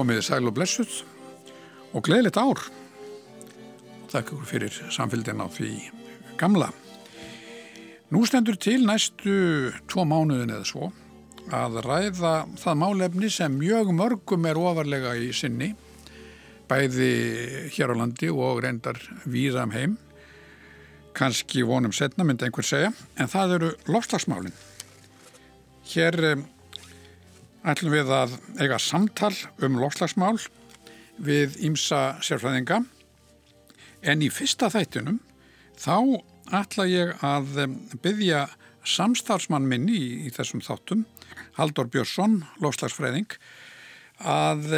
komið 0.00 0.22
sæl 0.24 0.48
og 0.48 0.54
blessuð 0.56 1.02
og 1.92 2.04
gleðilegt 2.06 2.38
ár. 2.40 2.60
Takk 4.08 4.30
ykkur 4.32 4.46
fyrir 4.48 4.76
samfélgin 4.88 5.42
á 5.44 5.46
því 5.52 5.74
gamla. 6.40 6.70
Nú 8.10 8.24
stendur 8.24 8.56
til 8.56 8.86
næstu 8.88 9.34
tvo 9.90 10.06
mánuðin 10.08 10.54
eða 10.54 10.64
svo 10.66 10.88
að 11.52 11.80
ræða 11.84 12.32
það 12.62 12.78
málefni 12.80 13.30
sem 13.32 13.58
mjög 13.58 13.90
mörgum 13.96 14.46
er 14.48 14.60
ofarlega 14.60 15.12
í 15.20 15.32
sinni, 15.36 15.74
bæði 16.70 17.10
hér 17.74 17.92
á 17.92 18.00
landi 18.00 18.30
og 18.32 18.62
reyndar 18.64 19.00
víðam 19.26 19.68
um 19.68 19.76
heim, 19.76 19.98
kannski 21.12 21.66
vonum 21.66 21.92
setna 21.92 22.24
myndi 22.24 22.46
einhver 22.46 22.64
segja, 22.64 22.94
en 23.18 23.28
það 23.28 23.56
eru 23.58 23.70
lofslagsmálinn. 23.90 24.56
Hér 25.90 26.20
eh, 26.30 26.46
ætlum 27.68 27.92
við 27.92 28.12
að 28.14 28.36
eiga 28.60 28.78
samtal 28.80 29.34
um 29.64 29.78
lofslagsmál 29.80 30.38
við 31.20 31.58
ímsa 31.66 32.20
sérfræðinga 32.24 32.80
en 34.00 34.24
í 34.24 34.30
fyrsta 34.32 34.70
þættunum 34.72 35.20
þá 35.80 35.96
ætla 36.60 36.86
ég 36.88 37.12
að 37.24 37.64
byggja 38.02 38.46
samstarfsmann 38.88 39.68
minni 39.68 39.98
í, 39.98 40.12
í 40.26 40.30
þessum 40.32 40.62
þáttum 40.64 41.04
Haldur 41.58 41.90
Björnsson, 41.92 42.40
lofslagsfræðing 42.62 43.34
að, 44.20 44.72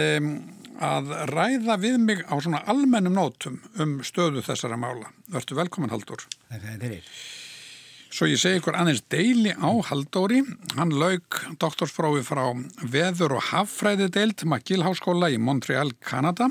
að 0.82 1.12
ræða 1.30 1.78
við 1.82 2.00
mig 2.02 2.24
á 2.26 2.34
svona 2.38 2.64
almennum 2.70 3.16
nótum 3.18 3.60
um 3.82 4.00
stöðu 4.06 4.42
þessara 4.46 4.78
mála. 4.80 5.12
Verður 5.32 5.62
velkominn 5.62 5.94
Haldur. 5.94 6.26
Það 6.50 6.68
er 6.74 6.84
fyrir. 6.86 7.08
Svo 8.12 8.26
ég 8.28 8.36
segi 8.36 8.58
ykkur 8.60 8.76
aðeins 8.76 9.00
deili 9.08 9.54
á 9.56 9.72
Haldóri. 9.88 10.42
Hann 10.76 10.90
lauk 11.00 11.38
doktorsprófi 11.56 12.20
frá 12.26 12.42
Veður 12.84 13.38
og 13.38 13.46
Haffræði 13.48 14.10
deilt 14.12 14.44
Magill 14.44 14.84
Háskóla 14.84 15.30
í 15.32 15.38
Montreal, 15.40 15.94
Kanada 16.04 16.50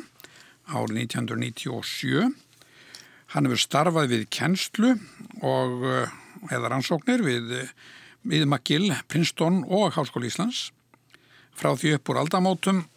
árið 0.66 1.04
1997. 1.04 2.34
Hann 3.36 3.45
hefur 3.45 3.62
starfað 3.62 4.09
við 4.16 4.26
kennslu 4.34 4.95
og 5.45 5.86
eða 6.50 6.73
rannsóknir 6.73 7.22
við, 7.30 7.54
við 8.26 8.50
Magill, 8.50 8.89
Princeton 9.06 9.62
og 9.70 9.94
Háskóli 9.94 10.34
Íslands. 10.34 10.72
Frá 11.54 11.76
því 11.78 12.00
upp 12.00 12.09
úr 12.09 12.23
aldamótum 12.26 12.88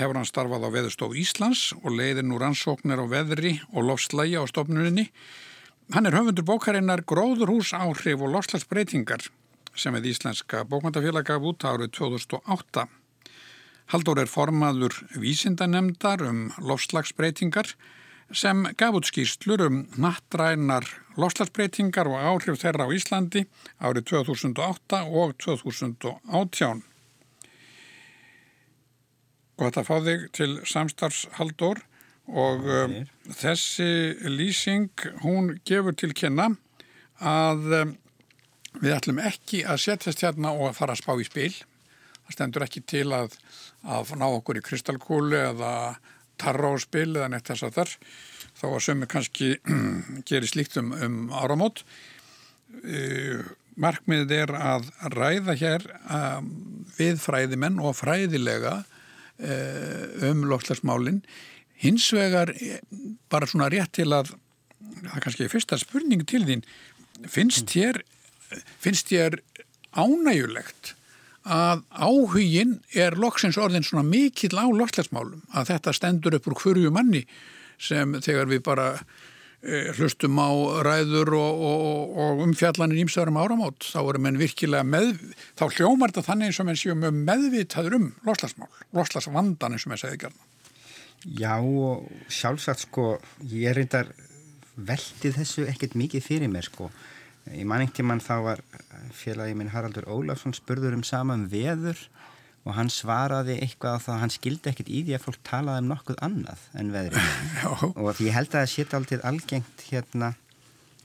hefur 0.00 0.16
hann 0.16 0.32
starfað 0.32 0.64
á 0.64 0.74
Veðurstof 0.80 1.12
Íslands 1.12 1.74
og 1.82 1.92
leiðir 1.92 2.24
nú 2.24 2.40
rannsóknir 2.40 3.04
á 3.04 3.06
veðri 3.06 3.58
og 3.74 3.84
lofslægi 3.92 4.40
á 4.40 4.48
stofnuninni 4.48 5.10
Hann 5.92 6.06
er 6.08 6.14
höfundur 6.16 6.46
bókarinnar 6.48 7.02
Gróðurhús 7.04 7.74
áhrif 7.76 8.22
og 8.24 8.30
lofslagsbreytingar 8.32 9.26
sem 9.76 9.92
við 9.98 10.14
Íslenska 10.14 10.62
bókmyndafélag 10.64 11.26
gaf 11.28 11.44
út 11.44 11.66
árið 11.68 11.90
2008. 11.98 12.86
Haldur 13.92 14.22
er 14.22 14.30
formaður 14.32 14.96
vísindanemdar 15.20 16.24
um 16.24 16.46
lofslagsbreytingar 16.56 17.74
sem 18.32 18.64
gaf 18.80 18.96
út 18.96 19.10
skýrslur 19.10 19.66
um 19.66 19.82
nattrænar 20.00 20.88
lofslagsbreytingar 21.20 22.08
og 22.08 22.16
áhrif 22.32 22.62
þeirra 22.64 22.88
á 22.88 22.94
Íslandi 22.96 23.44
árið 23.76 24.08
2008 24.14 25.04
og 25.04 25.36
2018. 25.44 26.80
Og 29.60 29.68
þetta 29.68 29.84
fá 29.84 29.96
þig 30.08 30.30
til 30.32 30.54
samstarfshaldur 30.64 31.84
og 32.30 32.64
um, 32.64 32.94
þessi 33.36 34.16
lýsing 34.32 34.88
hún 35.24 35.54
gefur 35.68 35.96
til 35.98 36.14
kynna 36.16 36.54
að 37.20 37.76
um, 37.80 37.94
við 38.80 38.96
ætlum 38.96 39.20
ekki 39.22 39.62
að 39.68 39.82
setjast 39.84 40.24
hérna 40.24 40.54
og 40.56 40.70
að 40.70 40.78
fara 40.80 40.96
að 40.96 41.02
spá 41.02 41.12
í 41.20 41.26
spil. 41.28 41.52
Það 42.24 42.36
stendur 42.36 42.64
ekki 42.64 42.82
til 42.88 43.06
að, 43.14 43.36
að 43.84 44.14
ná 44.18 44.26
okkur 44.30 44.58
í 44.58 44.64
kristalkúli 44.64 45.38
eða 45.52 45.74
tarra 46.40 46.72
á 46.72 46.76
spil 46.82 47.10
eða 47.12 47.28
neitt 47.30 47.46
þess 47.50 47.68
að 47.68 47.76
þar 47.78 47.92
þá 48.54 48.64
að 48.70 48.82
sömu 48.86 49.10
kannski 49.10 49.50
gerir 50.28 50.50
slíkt 50.50 50.78
um, 50.80 50.94
um 50.96 51.20
áramót. 51.36 51.84
Uh, 52.82 53.44
markmiðið 53.78 54.36
er 54.38 54.52
að 54.56 54.88
ræða 55.12 55.54
hér 55.58 55.86
um, 56.08 56.50
við 56.96 57.18
fræðimenn 57.22 57.80
og 57.82 57.96
fræðilega 57.98 58.80
uh, 58.82 60.30
um 60.30 60.46
lofslagsmálinn 60.50 61.22
Hins 61.82 62.06
vegar 62.14 62.52
bara 63.32 63.48
svona 63.50 63.70
rétt 63.72 63.96
til 63.98 64.10
að 64.14 64.34
það 65.04 65.16
er 65.16 65.24
kannski 65.24 65.50
fyrsta 65.52 65.78
spurning 65.80 66.24
til 66.28 66.44
þín. 66.46 66.64
Finnst 67.30 67.70
þér, 67.72 68.02
finnst 68.82 69.10
þér 69.12 69.40
ánægulegt 69.94 70.94
að 71.44 71.84
áhugin 71.92 72.78
er 72.96 73.18
loksins 73.20 73.58
orðin 73.60 73.84
svona 73.84 74.06
mikill 74.06 74.56
á 74.56 74.64
lofslagsmálum 74.64 75.44
að 75.52 75.74
þetta 75.74 75.92
stendur 75.92 76.38
upp 76.38 76.48
úr 76.48 76.56
hverju 76.62 76.92
manni 76.94 77.24
sem 77.76 78.16
þegar 78.24 78.48
við 78.48 78.62
bara 78.64 78.86
e, 79.60 79.92
hlustum 79.98 80.40
á 80.40 80.48
ræður 80.86 81.34
og, 81.36 81.64
og, 81.68 82.16
og 82.24 82.42
umfjallanir 82.46 83.02
ímsöðurum 83.04 83.42
áramót 83.42 83.84
þá 83.90 84.00
erum 84.00 84.30
við 84.30 84.40
virkilega 84.46 84.88
með 84.88 85.12
þá 85.52 85.66
hljómar 85.68 86.14
þetta 86.14 86.28
þannig 86.30 86.50
eins 86.50 86.62
og 86.62 86.68
menn 86.70 86.80
séum 86.80 87.06
meðvitaður 87.28 87.98
um 88.00 88.10
lofslagsmál, 88.24 88.72
lofslagsvandan 88.96 89.76
eins 89.76 89.84
og 89.84 89.92
menn 89.92 90.00
segði 90.00 90.24
gerna 90.24 90.53
Já 91.24 91.56
og 91.58 92.04
sjálfsagt 92.28 92.84
sko 92.84 93.14
ég 93.48 93.70
er 93.70 93.80
reyndar 93.80 94.10
veldið 94.74 95.38
þessu 95.40 95.66
ekkert 95.70 95.96
mikið 95.98 96.24
fyrir 96.26 96.50
mér 96.52 96.66
sko. 96.66 96.90
Í 97.52 97.64
manningtíman 97.68 98.22
þá 98.24 98.34
var 98.44 98.62
félagi 99.14 99.56
minn 99.56 99.72
Haraldur 99.72 100.08
Ólafsson 100.08 100.56
spurður 100.56 100.96
um 100.96 101.04
saman 101.06 101.46
veður 101.52 101.98
og 102.64 102.76
hann 102.78 102.88
svaraði 102.92 103.58
eitthvað 103.60 103.98
á 104.00 104.04
það 104.06 104.22
hann 104.22 104.32
skildi 104.32 104.70
ekkert 104.70 104.88
í 104.88 105.02
því 105.04 105.16
að 105.16 105.26
fólk 105.26 105.42
talaði 105.44 105.82
um 105.82 105.90
nokkuð 105.92 106.22
annað 106.24 106.62
en 106.80 106.94
veðri 106.94 107.24
og 108.00 108.22
ég 108.24 108.32
held 108.32 108.48
að 108.48 108.62
það 108.62 108.72
sétt 108.72 108.96
aldrei 108.96 109.20
algengt 109.20 109.84
hérna 109.90 110.32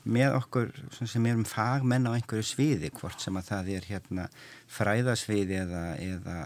með 0.10 0.38
okkur 0.38 0.72
sem 0.96 1.26
erum 1.28 1.46
fagmenn 1.48 2.08
á 2.08 2.16
einhverju 2.16 2.48
sviði 2.48 2.92
hvort 2.96 3.20
sem 3.22 3.36
að 3.36 3.50
það 3.52 3.72
er 3.76 3.88
hérna 3.90 4.28
fræðasviði 4.72 5.60
eða, 5.66 5.84
eða 6.00 6.38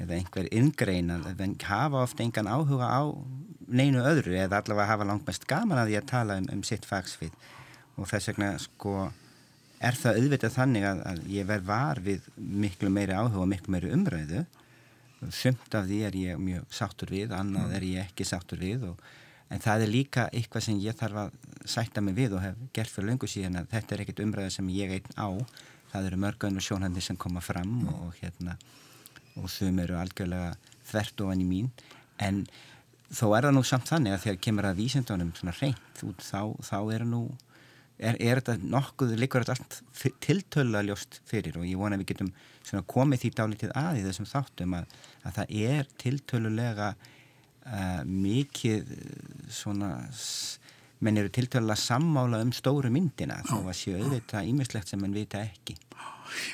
eða 0.00 0.16
einhver 0.16 0.48
ingrein 0.54 1.10
að 1.14 1.28
hafa 1.66 2.04
ofta 2.04 2.24
engan 2.24 2.50
áhuga 2.50 2.88
á 2.90 3.02
neinu 3.70 4.02
öðru 4.02 4.36
eða 4.36 4.60
allavega 4.60 4.90
hafa 4.90 5.06
langt 5.08 5.26
mest 5.26 5.46
gaman 5.50 5.78
að 5.78 5.90
því 5.90 5.98
að 6.00 6.10
tala 6.10 6.38
um, 6.40 6.48
um 6.54 6.62
sitt 6.66 6.86
fagsvið. 6.88 7.34
Og 7.98 8.08
þess 8.10 8.30
vegna 8.30 8.50
sko 8.60 8.94
er 9.80 9.96
það 9.96 10.20
auðvitað 10.20 10.56
þannig 10.56 10.86
að, 10.90 11.02
að 11.10 11.22
ég 11.32 11.48
verð 11.48 11.68
var 11.70 12.02
við 12.04 12.26
miklu 12.36 12.90
meiri 12.92 13.16
áhuga 13.16 13.44
og 13.44 13.50
miklu 13.50 13.74
meiri 13.74 13.92
umræðu. 13.96 14.44
Sumt 15.36 15.74
af 15.76 15.88
því 15.88 16.02
er 16.08 16.16
ég 16.16 16.40
mjög 16.40 16.70
sáttur 16.74 17.10
við 17.12 17.34
annað 17.36 17.74
er 17.76 17.88
ég 17.90 18.06
ekki 18.08 18.24
sáttur 18.24 18.60
við 18.62 18.86
og, 18.88 19.02
en 19.52 19.60
það 19.60 19.84
er 19.84 19.92
líka 19.92 20.28
eitthvað 20.32 20.64
sem 20.64 20.78
ég 20.80 20.96
þarf 20.96 21.24
að 21.26 21.34
sætta 21.68 22.00
mig 22.04 22.16
við 22.16 22.38
og 22.38 22.44
hef 22.44 22.60
gert 22.76 22.92
fyrir 22.92 23.10
lungu 23.10 23.28
síðan 23.28 23.60
að 23.60 23.72
þetta 23.74 23.96
er 23.96 24.04
ekkit 24.04 24.22
umræðu 24.24 24.54
sem 24.56 24.70
ég 24.72 24.94
einn 24.96 25.18
á. 25.20 25.28
Það 25.90 26.06
eru 26.06 26.20
mörgöndu 26.22 26.62
sjónhandi 26.62 27.02
sem 27.02 27.18
koma 27.18 27.42
fram 27.42 27.82
og 27.90 28.14
hérna 28.20 28.54
og 29.38 29.50
þau 29.52 29.70
eru 29.84 30.00
algjörlega 30.00 30.54
þvert 30.90 31.24
ofan 31.26 31.44
í 31.44 31.48
mín. 31.48 31.70
En 32.20 32.42
þó 33.10 33.30
er 33.36 33.46
það 33.48 33.54
nú 33.56 33.62
samt 33.66 33.90
þannig 33.90 34.16
að 34.16 34.24
þegar 34.24 34.42
kemur 34.46 34.68
að 34.70 34.82
vísendunum 34.82 35.30
svona 35.36 35.56
reynd 35.58 36.02
út 36.06 36.24
þá, 36.24 36.42
þá 36.66 36.78
er 36.94 37.06
nú 37.08 37.22
er, 38.00 38.16
er 38.16 38.40
þetta 38.40 38.56
nokkuð, 38.62 39.14
þetta 39.18 39.56
allt 39.56 39.78
tiltöla 40.24 40.82
ljóst 40.86 41.20
fyrir 41.28 41.58
og 41.60 41.66
ég 41.68 41.80
vona 41.80 41.98
að 41.98 42.04
við 42.04 42.12
getum 42.14 42.32
svona 42.62 42.86
komið 42.90 43.24
því 43.24 43.32
dálítið 43.40 43.74
að 43.78 44.00
í 44.00 44.04
þessum 44.06 44.30
þáttum 44.30 44.76
að, 44.78 44.96
að 45.24 45.36
það 45.38 45.54
er 45.66 45.90
tiltölulega 46.00 46.90
uh, 46.94 48.02
mikið 48.06 48.94
svona 49.52 49.92
menn 51.00 51.16
eru 51.16 51.32
tiltöla 51.32 51.76
sammála 51.80 52.42
um 52.44 52.50
stóru 52.52 52.90
myndina 52.92 53.40
þó 53.48 53.62
að 53.62 53.76
séu 53.78 54.00
auðvitað 54.00 54.50
ímislegt 54.50 54.90
sem 54.92 55.00
menn 55.00 55.16
vita 55.16 55.40
ekki. 55.40 55.78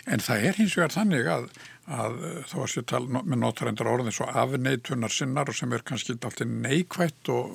En 0.09 0.23
það 0.23 0.47
er 0.49 0.61
hins 0.61 0.77
vegar 0.79 0.95
þannig 0.95 1.27
að 1.29 1.49
að 1.87 2.19
eh, 2.27 2.43
þá 2.51 2.57
að 2.59 2.71
sér 2.73 2.87
tala 2.91 3.23
með 3.23 3.41
notarendur 3.43 3.91
orðin 3.91 4.15
svo 4.15 4.27
afneitunar 4.27 5.13
sinnar 5.13 5.51
og 5.51 5.59
sem 5.59 5.73
er 5.73 5.85
kannski 5.87 6.17
alltaf 6.17 6.43
neikvætt 6.47 7.31
og 7.33 7.55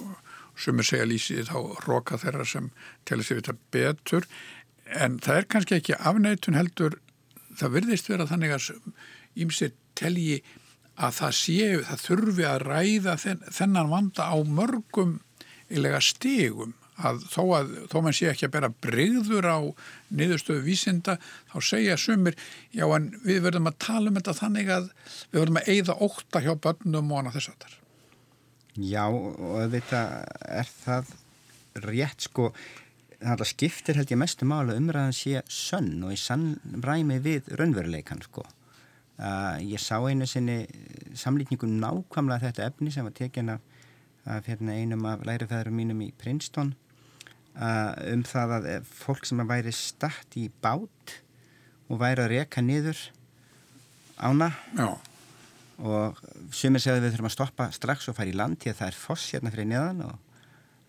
sem 0.60 0.80
er 0.80 0.88
segja 0.88 1.07
lýsið 1.07 1.50
þá 1.50 1.86
roka 1.88 2.19
þeirra 2.22 2.48
sem 2.48 2.72
telur 3.07 3.28
sér 3.28 3.42
þetta 3.42 3.57
betur. 3.74 4.28
En 4.92 5.19
það 5.24 5.38
er 5.38 5.48
kannski 5.56 5.78
ekki 5.78 6.00
afneitun 6.00 6.57
heldur 6.60 7.00
það 7.60 7.78
virðist 7.78 8.10
vera 8.12 8.28
þannig 8.30 8.56
að 8.56 8.69
ímsið 9.42 9.75
telji 10.00 10.42
að 11.01 11.16
það 11.18 11.36
séu, 11.38 11.81
það 11.88 12.04
þurfi 12.06 12.45
að 12.48 12.63
ræða 12.68 13.16
þenn, 13.22 13.44
þennan 13.48 13.92
vanda 13.92 14.27
á 14.27 14.38
mörgum 14.44 15.18
eilega 15.72 16.01
stegum 16.04 16.75
að 17.07 17.25
þó 17.31 17.44
að 17.57 17.75
þó 17.92 17.98
mann 18.01 18.18
sé 18.18 18.30
ekki 18.31 18.48
að 18.48 18.56
bera 18.56 18.71
breyður 18.86 19.50
á 19.50 19.59
niðurstöðu 20.13 20.65
vísinda 20.65 21.18
þá 21.51 21.57
segja 21.71 22.00
sumir 22.00 22.38
já 22.75 22.86
en 22.95 23.12
við 23.25 23.44
verðum 23.48 23.69
að 23.71 23.80
tala 23.88 24.12
um 24.12 24.18
þetta 24.19 24.39
þannig 24.39 24.74
að 24.77 24.89
við 25.31 25.39
verðum 25.44 25.62
að 25.62 25.71
eigða 25.75 26.00
óta 26.07 26.44
hjá 26.45 26.51
börnum 26.68 27.13
og 27.13 27.21
annað 27.21 27.39
þess 27.39 27.53
að 27.53 27.63
þar 27.65 27.77
Já 28.80 29.03
og 29.12 29.74
þetta 29.74 30.01
er 30.48 30.69
það 30.80 31.09
rétt 31.92 32.27
sko. 32.27 32.51
Það 33.21 33.44
skiptir 33.51 34.00
held 34.00 34.12
ég 34.13 34.19
mestu 34.19 34.48
mála 34.48 34.77
umræðan 34.80 35.13
sé 35.13 35.42
sönn 35.51 36.00
og 36.07 36.15
í 36.15 36.18
sann 36.18 36.56
ræmi 36.81 37.19
við 37.21 37.51
raunveruleikan 37.59 38.24
sko. 38.24 38.45
Uh, 39.21 39.59
ég 39.62 39.77
sá 39.77 40.00
einu 40.01 40.25
sinni 40.25 40.63
samlýtningu 41.13 41.68
nákvæmlega 41.69 42.48
þetta 42.48 42.69
efni 42.71 42.94
sem 42.94 43.06
var 43.06 43.13
tekin 43.13 43.51
af, 43.53 43.59
hérna, 44.48 44.74
einum 44.74 45.06
af 45.06 45.27
lærifæðurum 45.27 45.77
mínum 45.77 46.01
í 46.01 46.09
Princeton 46.18 46.74
um 47.56 48.24
það 48.27 48.56
að 48.57 48.68
fólk 48.88 49.27
sem 49.27 49.42
að 49.44 49.51
væri 49.51 49.74
statt 49.75 50.38
í 50.39 50.48
bát 50.63 51.15
og 51.92 52.00
væri 52.00 52.24
að 52.24 52.33
reka 52.38 52.63
niður 52.63 53.00
ána. 54.21 54.51
Já. 54.77 54.98
og 55.81 56.19
sumir 56.53 56.83
segðu 56.83 57.01
við 57.01 57.15
þurfum 57.15 57.30
að 57.31 57.36
stoppa 57.36 57.71
strax 57.74 58.09
og 58.12 58.15
fara 58.15 58.30
í 58.30 58.38
land 58.38 58.59
því 58.62 58.71
að 58.71 58.80
það 58.81 58.92
er 58.92 59.00
foss 59.01 59.31
hérna 59.33 59.51
fyrir 59.53 59.69
neðan 59.71 60.03
og 60.06 60.13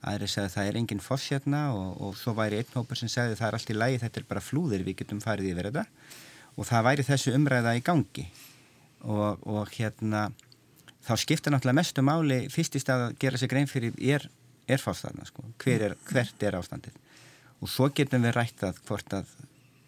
aðri 0.02 0.28
segðu 0.28 0.52
það 0.52 0.68
er 0.68 0.78
engin 0.80 1.02
foss 1.02 1.30
hérna 1.32 1.62
og, 1.72 1.88
og 2.02 2.16
svo 2.18 2.34
væri 2.36 2.60
einn 2.60 2.76
hópur 2.76 2.98
sem 2.98 3.10
segðu 3.10 3.38
það 3.38 3.48
er 3.48 3.56
allt 3.58 3.72
í 3.72 3.76
lagi, 3.78 4.00
þetta 4.02 4.20
er 4.20 4.28
bara 4.28 4.44
flúðir, 4.44 4.84
við 4.86 4.98
getum 5.02 5.22
farið 5.22 5.52
yfir 5.52 5.70
þetta. 5.70 5.84
Og 6.58 6.68
það 6.68 6.86
væri 6.88 7.06
þessu 7.06 7.34
umræða 7.38 7.76
í 7.78 7.84
gangi. 7.86 8.26
Og, 9.02 9.46
og 9.48 9.70
hérna 9.72 10.26
þá 11.02 11.14
skipta 11.18 11.50
náttúrulega 11.50 11.78
mestu 11.80 12.04
máli 12.04 12.42
fyrst 12.52 12.76
í 12.78 12.82
stað 12.82 13.06
að 13.08 13.16
gera 13.22 13.40
sig 13.40 13.50
grein 13.50 13.70
fyrir 13.70 13.96
er, 13.98 14.26
er 14.72 14.82
fástæðna 14.82 15.28
sko, 15.28 15.44
Hver 15.62 15.86
er, 15.88 15.96
hvert 16.08 16.46
er 16.46 16.58
ástandið? 16.58 16.98
Og 17.62 17.70
svo 17.70 17.88
getum 17.94 18.24
við 18.26 18.36
rætt 18.38 18.64
að 18.66 18.80
hvort 18.88 19.16
að 19.18 19.36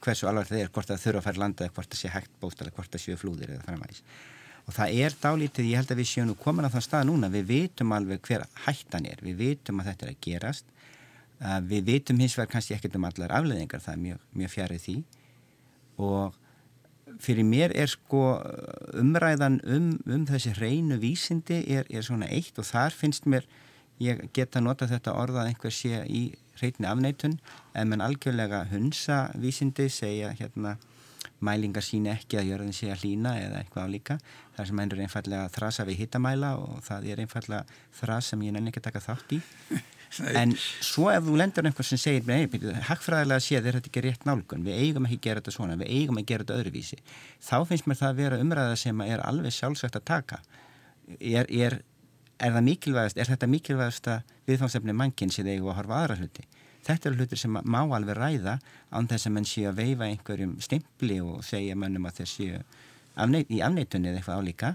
hversu 0.04 0.28
alvar 0.28 0.46
það 0.48 0.60
er, 0.60 0.70
hvort 0.70 0.90
það 0.90 1.02
þurfa 1.06 1.20
að 1.22 1.26
fara 1.28 1.42
landa 1.42 1.64
eða 1.64 1.74
hvort 1.78 1.90
það 1.90 2.02
sé 2.02 2.12
hægt 2.12 2.38
bóst 2.40 2.60
eða 2.60 2.74
hvort 2.76 2.92
það 2.92 3.04
séu 3.06 3.18
flúðir 3.20 3.54
eða 3.54 3.64
framvælis 3.64 4.02
og 4.64 4.72
það 4.72 4.98
er 5.04 5.14
dálítið, 5.20 5.66
ég 5.68 5.80
held 5.80 5.90
að 5.92 5.98
við 6.00 6.06
séum 6.08 6.28
nú 6.30 6.34
komin 6.40 6.64
á 6.64 6.72
þann 6.72 6.84
stað 6.84 7.02
núna, 7.08 7.28
við 7.32 7.50
vitum 7.50 7.90
alveg 7.92 8.22
hver 8.24 8.44
hættan 8.64 9.08
er, 9.08 9.20
við 9.20 9.40
vitum 9.42 9.82
að 9.82 9.90
þetta 9.90 10.06
er 10.06 10.12
að 10.12 10.22
gerast 10.24 10.70
við 11.68 11.84
vitum 11.88 12.20
hins 12.22 12.36
vegar 12.38 12.52
kannski 12.54 12.74
ekkert 12.76 12.96
um 12.98 13.04
allar 13.08 13.34
afleðingar, 13.34 13.82
það 13.82 13.94
er 13.94 14.02
mjög, 14.04 14.24
mjög 14.38 14.52
fjarið 14.54 14.82
því. 14.84 14.96
Og 16.04 17.18
fyrir 17.22 17.46
mér 17.46 17.74
er 17.76 17.90
sko 17.90 18.22
umræðan 19.00 19.60
um, 19.66 19.90
um 20.06 20.24
þessi 20.26 20.54
hreinu 20.56 20.98
vísindi 21.02 21.60
er, 21.70 21.86
er 21.90 22.06
svona 22.06 22.30
eitt 22.32 22.58
og 22.58 22.66
þar 22.66 22.96
finnst 22.96 23.28
mér 23.30 23.46
ég 24.02 24.24
geta 24.34 24.60
nota 24.60 24.88
þetta 24.90 25.14
orðað 25.20 25.52
einhver 25.52 25.74
sé 25.74 26.02
í 26.08 26.24
hreitni 26.58 26.88
afneitun 26.88 27.38
en 27.74 27.90
menn 27.90 28.02
algjörlega 28.04 28.64
hunsa 28.72 29.28
vísindi 29.38 29.88
segja 29.92 30.32
hérna 30.38 30.76
mælingar 31.44 31.84
sín 31.84 32.06
ekki 32.08 32.38
að 32.40 32.52
jörðin 32.52 32.76
sé 32.76 32.90
að 32.92 33.04
hlýna 33.04 33.34
eða 33.40 33.60
eitthvað 33.60 33.88
álíka. 33.88 34.18
Það 34.54 34.68
sem 34.68 34.80
ennur 34.84 35.02
einfallega 35.04 35.48
þrasa 35.52 35.86
við 35.88 36.04
hittamæla 36.04 36.52
og 36.60 36.78
það 36.86 37.08
er 37.10 37.24
einfallega 37.24 37.80
þras 37.98 38.30
sem 38.32 38.44
ég 38.46 38.54
nenni 38.54 38.72
ekki 38.72 38.82
að 38.82 38.88
taka 38.88 39.02
þátt 39.04 39.34
í. 39.36 39.40
en 40.40 40.54
svo 40.54 41.08
ef 41.10 41.24
þú 41.26 41.38
lendur 41.40 41.66
einhvers 41.68 41.90
sem 41.90 42.00
segir, 42.00 42.26
nei, 42.28 42.46
hakkfræðilega 42.88 43.42
séð 43.42 43.68
er 43.68 43.78
þetta 43.78 43.90
ekki 43.90 44.04
rétt 44.04 44.28
nálgun, 44.28 44.66
við 44.66 44.82
eigum 44.84 45.08
ekki 45.08 45.18
að 45.18 45.24
gera 45.26 45.42
þetta 45.42 45.56
svona, 45.56 45.78
við 45.80 45.90
eigum 45.96 46.20
að 46.20 46.28
gera 46.30 46.46
þetta 46.46 46.58
öðruvísi. 46.60 47.00
Þá 47.42 47.56
finnst 47.70 47.88
mér 47.90 48.00
það 48.00 48.12
að 48.12 48.20
vera 48.22 48.42
umræða 48.44 48.76
sem 48.84 49.02
er 49.08 49.24
alveg 49.24 49.56
sjálfsagt 49.56 49.98
að 49.98 50.06
taka. 50.12 50.40
Er, 51.18 51.50
er, 51.50 51.80
er 52.44 53.16
er 53.16 53.30
þetta 53.30 53.46
mikilvægast 53.48 54.08
að 54.08 54.22
viðfangsefni 54.46 54.92
mannkinn 54.92 55.32
sem 55.32 55.46
eigum 55.46 55.72
að 55.72 55.78
horfa 55.80 56.00
aðra 56.00 56.16
hluti? 56.20 56.46
Þetta 56.84 57.08
eru 57.08 57.16
hlutir 57.22 57.40
sem 57.40 57.52
má 57.64 57.80
alveg 57.80 58.16
ræða 58.18 58.58
án 58.92 59.08
þess 59.08 59.28
að 59.28 59.34
menn 59.36 59.46
séu 59.48 59.68
að 59.70 59.78
veifa 59.80 60.08
einhverjum 60.08 60.58
stimpli 60.60 61.20
og 61.24 61.44
segja 61.46 61.76
mannum 61.76 62.04
að 62.04 62.18
þeir 62.20 62.30
séu 62.32 62.58
afneit, 63.14 63.48
í 63.48 63.62
afneitunni 63.64 64.10
eða 64.10 64.20
eitthvað 64.20 64.42
álíka. 64.42 64.74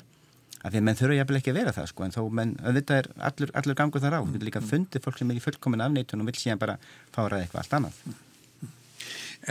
Af 0.60 0.74
því 0.74 0.80
að 0.80 0.86
menn 0.88 0.98
þurfa 1.00 1.18
jafnvel 1.20 1.38
ekki 1.40 1.52
að 1.54 1.60
vera 1.60 1.74
það 1.76 1.92
sko 1.92 2.06
en 2.06 2.16
þó 2.16 2.22
menn, 2.40 2.56
auðvitað 2.66 2.98
er 3.02 3.10
allur, 3.30 3.54
allur 3.62 3.78
gangur 3.80 4.04
þar 4.04 4.18
á. 4.18 4.22
Við 4.26 4.48
líka 4.50 4.64
fundið 4.66 5.06
fólk 5.06 5.22
sem 5.22 5.30
er 5.32 5.40
í 5.40 5.44
fullkomin 5.46 5.86
afneitun 5.86 6.24
og 6.24 6.32
vil 6.32 6.40
síðan 6.40 6.64
bara 6.64 6.80
fáraði 7.16 7.46
eitthvað 7.46 7.62
allt 7.62 7.78
annað. 7.78 8.02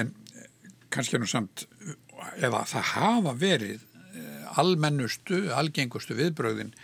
En 0.03 0.13
kannski 0.93 1.21
nú 1.23 1.31
samt 1.31 1.65
eða 2.43 2.65
það 2.69 2.93
hafa 2.93 3.35
verið 3.39 3.81
eh, 4.19 4.59
almennustu, 4.61 5.47
algengustu 5.55 6.19
viðbröðin 6.19 6.75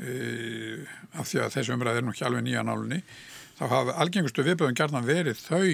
af 0.00 1.28
því 1.28 1.42
að 1.44 1.52
þessu 1.56 1.74
umræði 1.74 2.00
er 2.00 2.06
nú 2.06 2.14
ekki 2.14 2.24
alveg 2.28 2.46
nýja 2.46 2.62
nálunni 2.64 3.02
þá 3.58 3.64
hafa 3.68 3.98
algengustu 4.00 4.44
viðbröðin 4.46 4.78
gerðan 4.78 5.08
verið 5.08 5.42
þau 5.42 5.64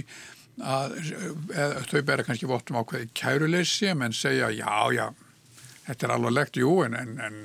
að 0.67 0.96
eð, 0.96 1.76
þau 1.90 2.00
bera 2.08 2.25
kannski 2.26 2.49
vottum 2.49 2.81
ákveði 2.81 3.11
kæruleysi 3.17 3.93
menn 3.94 4.17
segja 4.17 4.50
já 4.50 4.75
já 4.96 5.06
þetta 5.87 6.06
er 6.06 6.14
alveg 6.17 6.34
legt, 6.34 6.58
jú, 6.58 6.73
en, 6.87 6.96
en, 6.99 7.12
en 7.23 7.37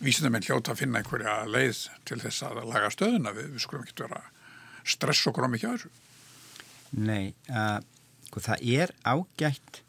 vísindamenn 0.00 0.46
hljóta 0.46 0.72
að 0.72 0.84
finna 0.84 1.00
einhverja 1.02 1.34
leið 1.50 1.82
til 2.08 2.20
þess 2.22 2.46
að 2.48 2.62
laga 2.70 2.92
stöðuna 2.94 3.34
við, 3.36 3.50
við 3.54 3.64
skulum 3.66 3.84
ekki 3.84 4.06
vera 4.06 4.22
stress 4.88 5.28
okkur 5.28 5.48
á 5.48 5.52
mikið 5.52 5.70
að 5.70 5.76
þessu. 5.76 5.92
Nei, 7.00 7.34
uh, 7.52 7.78
það 8.38 8.64
er 8.80 8.94
ágætt 9.04 9.82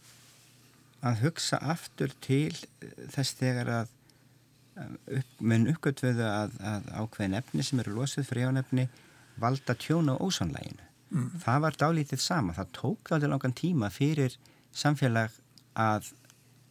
að 1.01 1.23
hugsa 1.23 1.61
aftur 1.73 2.13
til 2.21 2.53
þess 3.13 3.39
þegar 3.39 3.71
að 3.79 3.95
upp, 5.17 5.33
mun 5.39 5.67
uppgötvöðu 5.71 6.25
að, 6.27 6.55
að 6.73 6.87
ákveðin 7.01 7.37
efni 7.41 7.65
sem 7.65 7.81
eru 7.83 7.97
losuð 7.97 8.29
fríánefni 8.29 8.87
valda 9.41 9.75
tjón 9.79 10.11
á 10.11 10.15
ósónlæginu. 10.17 10.87
Mm. 11.11 11.29
Það 11.43 11.61
var 11.65 11.77
dálítið 11.83 12.23
sama. 12.23 12.55
Það 12.55 12.73
tók 12.77 13.11
alveg 13.11 13.31
langan 13.33 13.55
tíma 13.57 13.91
fyrir 13.91 14.37
samfélag 14.71 15.33
að 15.79 16.11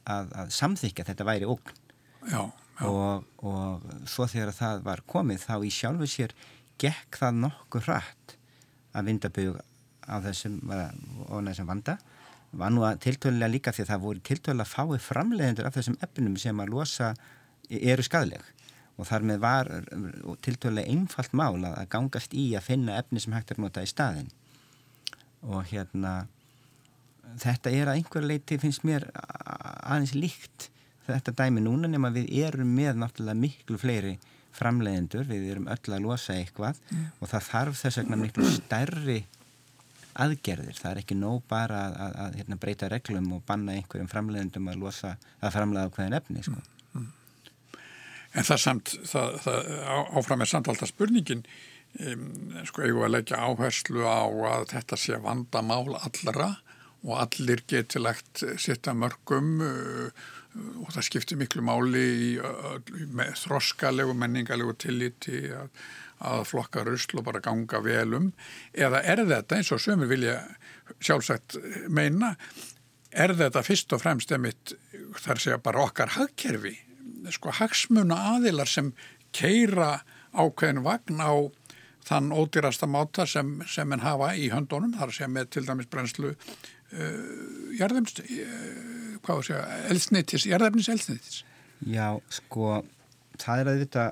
að, 0.08 0.32
að 0.42 0.52
samþykja 0.54 1.06
þetta 1.10 1.26
væri 1.28 1.48
ógn 1.48 1.74
já, 2.30 2.42
já. 2.42 2.86
Og, 2.88 3.26
og 3.44 3.90
svo 4.08 4.26
þegar 4.30 4.54
það 4.56 4.84
var 4.86 5.02
komið 5.08 5.44
þá 5.44 5.54
í 5.66 5.72
sjálfu 5.74 6.08
sér 6.10 6.36
gekk 6.80 7.20
það 7.20 7.42
nokkuð 7.46 7.88
hratt 7.88 8.36
að 8.96 9.10
vindabögu 9.10 9.58
á 10.10 10.16
þessum, 10.24 10.56
þessum 10.70 11.68
vanda 11.68 11.98
var 12.50 12.72
nú 12.74 12.82
að 12.82 13.02
tiltölulega 13.04 13.52
líka 13.52 13.74
því 13.74 13.84
að 13.84 13.92
það 13.92 14.06
voru 14.06 14.22
tiltölulega 14.26 14.70
fái 14.72 15.02
framleiðendur 15.04 15.68
af 15.68 15.76
þessum 15.76 16.00
efnum 16.02 16.38
sem 16.40 16.62
að 16.62 16.72
losa 16.74 17.12
eru 17.70 18.04
skadleg 18.06 18.42
og 19.00 19.08
þar 19.08 19.24
með 19.30 19.38
var 19.40 19.70
tiltölulega 20.44 20.92
einfalt 20.92 21.32
mál 21.36 21.62
að 21.64 21.86
gangast 21.92 22.34
í 22.36 22.50
að 22.58 22.66
finna 22.68 22.98
efni 23.00 23.22
sem 23.22 23.32
hægt 23.36 23.54
er 23.54 23.62
nota 23.62 23.84
í 23.84 23.88
staðin 23.88 24.28
og 25.40 25.64
hérna 25.70 26.26
þetta 27.40 27.72
er 27.72 27.88
að 27.88 28.00
einhver 28.00 28.26
leiti 28.26 28.58
finnst 28.60 28.84
mér 28.84 29.06
aðeins 29.14 30.14
líkt 30.16 30.68
þetta 31.06 31.34
dæmi 31.44 31.62
núna 31.64 31.88
nema 31.90 32.12
við 32.14 32.28
erum 32.44 32.74
með 32.76 33.00
náttúrulega 33.00 33.40
miklu 33.40 33.78
fleiri 33.80 34.18
framleiðendur, 34.54 35.28
við 35.30 35.52
erum 35.52 35.68
öll 35.70 35.94
að 35.94 36.02
losa 36.04 36.34
eitthvað 36.34 36.80
mm. 36.90 37.04
og 37.20 37.30
það 37.30 37.46
þarf 37.46 37.82
þess 37.84 38.00
vegna 38.00 38.18
miklu 38.18 38.48
stærri 38.50 39.20
aðgerðir, 40.20 40.74
það 40.74 40.90
er 40.90 41.00
ekki 41.04 41.16
nóg 41.16 41.44
bara 41.48 41.84
að, 41.86 41.94
að, 42.02 42.16
að 42.24 42.38
hérna, 42.40 42.58
breyta 42.60 42.88
reglum 42.90 43.30
og 43.36 43.44
banna 43.46 43.76
einhverjum 43.78 44.10
framleiðendum 44.10 44.68
að 44.72 44.80
losa 44.82 45.14
að 45.38 45.54
framleiða 45.54 45.92
hverjan 45.94 46.18
efni 46.18 46.42
sko. 46.44 46.58
mm. 46.58 46.79
En 48.30 48.46
það 48.46 48.62
samt 48.62 48.94
það, 49.10 49.36
það 49.44 49.70
áfram 50.20 50.44
er 50.44 50.50
samt 50.50 50.68
alltaf 50.70 50.92
spurningin 50.92 51.44
um, 51.98 52.26
sko, 52.68 52.84
ég 52.86 52.98
var 52.98 53.08
að 53.08 53.16
leggja 53.16 53.40
áherslu 53.42 54.04
á 54.06 54.22
að 54.26 54.66
þetta 54.74 54.98
sé 55.00 55.18
vandamál 55.22 55.96
allra 55.98 56.52
og 57.00 57.16
allir 57.16 57.64
getilegt 57.68 58.44
sitta 58.60 58.94
mörgum 58.94 59.56
uh, 59.64 60.28
og 60.82 60.92
það 60.92 61.06
skiptir 61.06 61.38
miklu 61.40 61.62
máli 61.64 62.02
í, 62.02 62.30
í 62.36 63.08
með 63.14 63.36
þroskalegu, 63.44 64.14
menningalegu 64.18 64.74
tilliti 64.82 65.44
að, 65.54 65.70
að 66.26 66.44
flokka 66.50 66.84
rusl 66.86 67.20
og 67.20 67.26
bara 67.28 67.42
ganga 67.44 67.80
velum 67.84 68.30
eða 68.74 69.02
er 69.06 69.24
þetta 69.28 69.58
eins 69.58 69.70
og 69.74 69.82
sömur 69.82 70.10
vilja 70.10 70.40
sjálfsagt 70.98 71.58
meina 71.88 72.34
er 73.10 73.34
þetta 73.38 73.62
fyrst 73.66 73.94
og 73.94 74.02
fremst 74.02 74.34
emitt 74.34 74.74
þar 75.22 75.42
segja 75.42 75.62
bara 75.62 75.86
okkar 75.86 76.14
hagkerfi 76.18 76.76
sko 77.34 77.52
hagsmuna 77.60 78.16
aðilar 78.36 78.68
sem 78.70 78.92
keira 79.36 80.00
ákveðin 80.32 80.84
vagn 80.86 81.20
á 81.22 81.32
þann 82.06 82.32
ódýrasta 82.34 82.88
máta 82.90 83.26
sem, 83.28 83.58
sem 83.68 83.92
en 83.92 84.02
hafa 84.04 84.32
í 84.38 84.48
höndunum 84.52 84.94
þar 84.98 85.12
sem 85.14 85.32
með 85.32 85.50
til 85.56 85.66
dæmis 85.66 85.88
brennslu 85.90 86.32
uh, 86.32 87.76
jarðefnist 87.76 88.22
uh, 88.24 89.18
hvað 89.20 89.34
var 89.36 89.42
að 89.42 89.48
segja, 89.50 89.64
eldsneitis 89.92 90.46
jarðefnis 90.48 90.90
eldsneitis 90.94 91.42
Já, 91.86 92.18
sko 92.32 92.80
það 93.40 93.62
er 93.62 93.70
að 93.70 93.82
þetta 93.84 94.06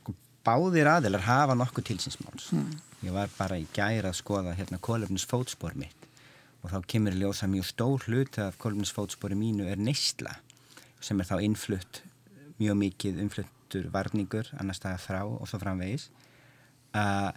sko, 0.00 0.16
báðir 0.46 0.90
aðilar 0.90 1.26
hafa 1.26 1.56
nokkuð 1.58 1.88
tilsinsmáls 1.92 2.50
hmm. 2.54 2.80
ég 3.06 3.14
var 3.16 3.30
bara 3.36 3.60
í 3.60 3.68
gæra 3.76 4.12
að 4.12 4.20
skoða 4.22 4.56
hérna 4.56 4.80
kólöfnis 4.82 5.28
fótspor 5.28 5.76
mitt 5.78 6.08
og 6.64 6.72
þá 6.72 6.80
kemur 6.90 7.14
ljósa 7.14 7.48
mjög 7.50 7.68
stór 7.68 8.08
hlut 8.08 8.40
að 8.42 8.58
kólöfnis 8.62 8.94
fótspori 8.96 9.38
mínu 9.38 9.68
er 9.70 9.80
neistla 9.80 10.38
sem 11.04 11.20
er 11.20 11.28
þá 11.28 11.38
innflutt 11.44 12.02
mjög 12.60 12.78
mikið 12.82 13.20
innfluttur 13.24 13.90
varningur 13.94 14.48
annars 14.60 14.80
staða 14.80 15.02
frá 15.02 15.20
og 15.26 15.44
svo 15.48 15.60
framvegis. 15.62 16.08
Uh, 16.96 17.30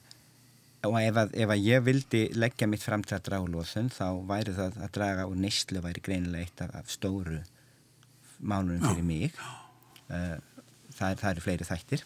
og 0.88 0.96
ef 1.02 1.18
að, 1.20 1.34
ef 1.36 1.52
að 1.52 1.66
ég 1.66 1.82
vildi 1.84 2.22
leggja 2.40 2.68
mitt 2.72 2.84
fram 2.84 3.04
til 3.04 3.18
að 3.18 3.26
draga 3.28 3.52
lóðsum 3.52 3.90
þá 3.92 4.06
væri 4.30 4.54
það 4.56 4.78
að 4.80 4.94
draga 4.96 5.26
og 5.28 5.36
neyslu 5.36 5.82
væri 5.84 6.04
greinilega 6.06 6.48
eitt 6.48 6.64
af, 6.64 6.76
af 6.80 6.94
stóru 6.94 7.42
málunum 8.40 8.86
fyrir 8.88 9.04
mig. 9.04 9.42
Uh, 10.08 10.38
það, 10.96 11.20
það 11.20 11.30
eru 11.34 11.46
fleiri 11.46 11.68
þættir. 11.68 12.06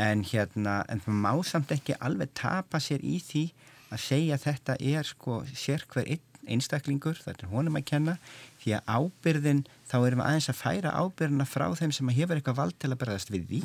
En 0.00 0.22
hérna 0.24 0.80
en 0.88 1.02
það 1.04 1.18
má 1.26 1.32
samt 1.44 1.74
ekki 1.74 1.98
alveg 2.00 2.32
tapa 2.38 2.80
sér 2.80 3.02
í 3.04 3.18
því 3.24 3.44
að 3.90 4.04
segja 4.04 4.36
að 4.38 4.46
þetta 4.46 4.76
er 4.92 5.08
sko 5.08 5.40
sér 5.50 5.84
hver 5.90 6.06
ein, 6.06 6.22
einstaklingur, 6.50 7.18
þetta 7.20 7.46
er 7.46 7.52
honum 7.52 7.78
að 7.78 7.88
kenna 7.90 8.16
því 8.60 8.76
að 8.76 8.92
ábyrðin, 8.96 9.64
þá 9.88 9.96
erum 9.98 10.22
við 10.22 10.26
aðeins 10.26 10.50
að 10.52 10.60
færa 10.60 10.94
ábyrðina 11.00 11.48
frá 11.48 11.66
þeim 11.78 11.94
sem 11.96 12.12
hefur 12.16 12.38
eitthvað 12.38 12.60
vald 12.60 12.78
til 12.78 12.92
að 12.92 13.00
bregðast 13.02 13.32
við 13.32 13.46
því 13.50 13.60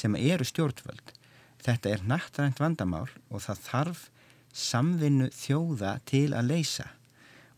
sem 0.00 0.16
eru 0.20 0.46
stjórnvöld. 0.46 1.12
Þetta 1.60 1.92
er 1.92 2.06
nattrænt 2.08 2.60
vandamál 2.62 3.08
og 3.28 3.44
það 3.44 3.64
þarf 3.66 4.06
samvinnu 4.56 5.30
þjóða 5.34 5.98
til 6.08 6.30
að 6.34 6.50
leysa 6.50 6.88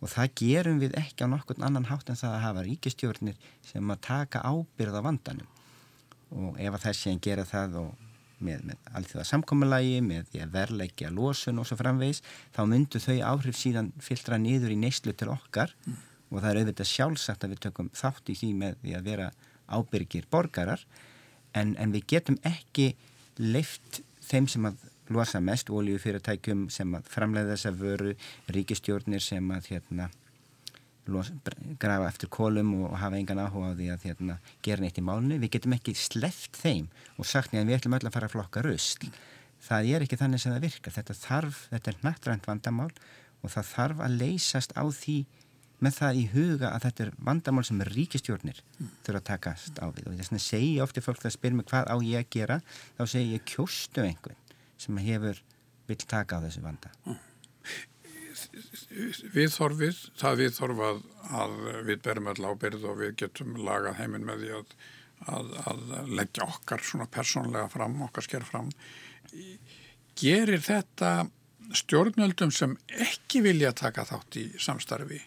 og 0.03 0.11
það 0.11 0.33
gerum 0.41 0.79
við 0.83 0.97
ekki 0.99 1.27
á 1.27 1.31
nokkur 1.31 1.61
annan 1.63 1.87
hátt 1.89 2.11
en 2.11 2.19
það 2.19 2.37
að 2.37 2.45
hafa 2.47 2.65
ríkistjórnir 2.67 3.51
sem 3.65 3.93
að 3.95 4.03
taka 4.09 4.43
ábyrða 4.43 5.03
vandanum 5.05 5.51
og 6.33 6.59
ef 6.61 6.75
að 6.75 6.87
þessi 6.89 7.13
en 7.13 7.23
gera 7.23 7.45
það 7.47 7.77
og 7.85 8.09
með, 8.43 8.63
með 8.67 8.89
allþjóða 8.99 9.27
samkommulagi, 9.29 9.99
með 10.03 10.31
því 10.33 10.41
að 10.43 10.55
verleggja 10.57 11.11
losun 11.15 11.61
og 11.63 11.69
svo 11.69 11.79
framvegs, 11.79 12.23
þá 12.55 12.63
myndu 12.67 12.99
þau 13.03 13.19
áhrif 13.29 13.59
síðan 13.61 13.93
fyltra 14.03 14.41
niður 14.43 14.75
í 14.75 14.81
neyslu 14.83 15.15
til 15.15 15.31
okkar 15.31 15.75
mm. 15.87 16.01
Og 16.33 16.41
það 16.41 16.51
er 16.51 16.61
auðvitað 16.63 16.91
sjálfsagt 16.91 17.45
að 17.45 17.55
við 17.55 17.63
tökum 17.67 17.91
þátt 17.97 18.33
í 18.33 18.39
því 18.41 18.53
með 18.63 18.79
því 18.83 18.95
að 18.97 19.11
vera 19.11 19.29
ábyrgir 19.69 20.29
borgarar. 20.33 20.81
En, 21.53 21.77
en 21.77 21.93
við 21.93 22.09
getum 22.15 22.39
ekki 22.49 22.95
leift 23.39 24.01
þeim 24.25 24.49
sem 24.49 24.67
að 24.71 24.89
losa 25.13 25.43
mest 25.45 25.71
oljufyrirtækjum 25.71 26.67
sem 26.73 26.97
að 26.97 27.09
framleiða 27.13 27.53
þessa 27.53 27.73
vöru, 27.77 28.17
ríkistjórnir 28.55 29.23
sem 29.23 29.51
að 29.53 29.75
hérna 29.75 30.09
grafa 31.03 32.07
eftir 32.07 32.31
kólum 32.31 32.75
og 32.85 32.93
hafa 33.01 33.19
engan 33.19 33.41
áhuga 33.43 33.73
á 33.75 33.79
því 33.79 33.89
að 33.91 34.05
hérna, 34.07 34.37
gera 34.63 34.85
neitt 34.85 35.01
í 35.01 35.03
málunni 35.03 35.41
við 35.43 35.57
getum 35.57 35.75
ekki 35.75 35.97
sleft 35.99 36.55
þeim 36.63 36.87
og 37.19 37.27
sagt 37.27 37.53
nefn 37.53 37.67
við 37.67 37.81
ætlum 37.81 37.97
öll 37.99 38.07
að 38.07 38.15
fara 38.15 38.29
að 38.31 38.35
flokka 38.37 38.63
röst 38.63 39.09
það 39.67 39.91
er 39.97 40.07
ekki 40.07 40.19
þannig 40.21 40.43
sem 40.43 40.55
það 40.55 40.67
virka 40.69 40.95
þetta 40.95 41.17
þarf, 41.19 41.65
þetta 41.73 41.91
er 41.91 41.99
nattrænt 42.07 42.47
vandamál 42.47 42.91
og 43.43 43.51
það 43.51 43.69
þarf 43.73 44.05
að 44.07 44.17
leysast 44.23 44.77
á 44.79 44.85
því 44.87 45.17
með 45.83 45.97
það 45.99 46.19
í 46.21 46.25
huga 46.33 46.73
að 46.73 46.85
þetta 46.87 47.05
er 47.05 47.13
vandamál 47.29 47.65
sem 47.67 47.83
ríkistjórnir 47.89 48.63
þurfa 49.05 49.19
að 49.19 49.29
takast 49.31 49.81
á 49.83 49.87
við 49.91 50.09
og 50.09 50.19
þess 50.21 50.37
að 50.37 50.45
segja 50.47 50.85
ofti 50.87 51.05
fólk 51.05 51.23
það 51.25 51.37
spyr 51.37 51.57
mig 51.59 51.69
hvað 51.71 51.91
á 51.91 51.97
ég 52.07 52.23
að 52.23 52.31
gera 52.37 52.61
þá 52.99 53.03
segja 53.05 53.35
ég 53.35 53.47
kjóstu 53.49 54.05
einhvern 54.07 54.39
sem 54.83 55.03
hefur 55.03 55.43
vill 55.91 56.05
taka 56.07 56.39
á 56.39 56.45
þessu 56.45 56.63
vanda 56.65 56.93
viðþorfið, 59.33 60.01
það 60.21 60.41
viðþorf 60.43 60.83
að, 60.87 61.61
við 61.87 62.03
berum 62.05 62.31
öll 62.33 62.49
ábyrð 62.49 62.89
og 62.91 62.99
við 63.01 63.15
getum 63.23 63.55
lagað 63.65 63.99
heiminn 64.01 64.27
með 64.29 64.45
því 64.45 64.51
að, 64.59 64.75
að, 65.33 65.53
að 65.73 66.11
leggja 66.21 66.49
okkar 66.49 66.85
svona 66.87 67.09
persónlega 67.13 67.71
fram, 67.73 67.99
okkar 68.07 68.27
sker 68.27 68.47
fram. 68.47 68.71
Gerir 70.19 70.65
þetta 70.65 71.13
stjórnöldum 71.73 72.53
sem 72.53 72.75
ekki 73.01 73.45
vilja 73.47 73.73
taka 73.77 74.05
þátt 74.09 74.41
í 74.41 74.47
samstarfi 74.61 75.21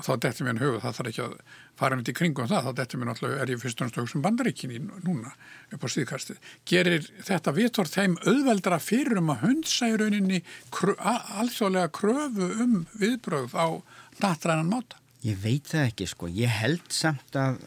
og 0.00 0.06
þá 0.06 0.12
dettum 0.24 0.46
við 0.46 0.52
einn 0.54 0.62
hugað, 0.62 0.82
það 0.84 0.96
þarf 0.96 1.10
ekki 1.10 1.22
að 1.24 1.34
fara 1.76 1.96
um 1.96 2.00
þetta 2.00 2.12
í 2.12 2.16
kringum 2.20 2.48
það, 2.48 2.66
þá 2.66 2.78
dettum 2.78 3.02
við 3.02 3.10
náttúrulega, 3.10 3.40
er 3.44 3.52
ég 3.52 3.60
fyrst 3.60 3.80
og 3.80 3.88
náttúrulega 3.90 4.12
sem 4.12 4.24
bandaríkinni 4.24 4.80
núna 5.04 5.32
upp 5.76 5.84
á 5.84 5.88
síðkastið. 5.94 6.40
Gerir 6.70 7.08
þetta 7.26 7.54
viðtort 7.56 7.92
þeim 7.94 8.16
auðveldra 8.24 8.80
fyrir 8.80 9.20
um 9.20 9.32
að 9.34 9.44
hundsa 9.44 9.90
í 9.90 9.98
rauninni 10.00 10.42
krö, 10.72 10.96
alþjóðlega 11.40 11.92
kröfu 12.00 12.50
um 12.64 12.76
viðbröð 12.96 13.56
á 13.60 13.68
natrænan 14.24 14.72
máta? 14.72 14.96
Ég 15.20 15.36
veit 15.42 15.68
það 15.68 15.90
ekki 15.90 16.08
sko, 16.08 16.30
ég 16.32 16.52
held 16.62 16.94
samt 16.96 17.36
að 17.36 17.60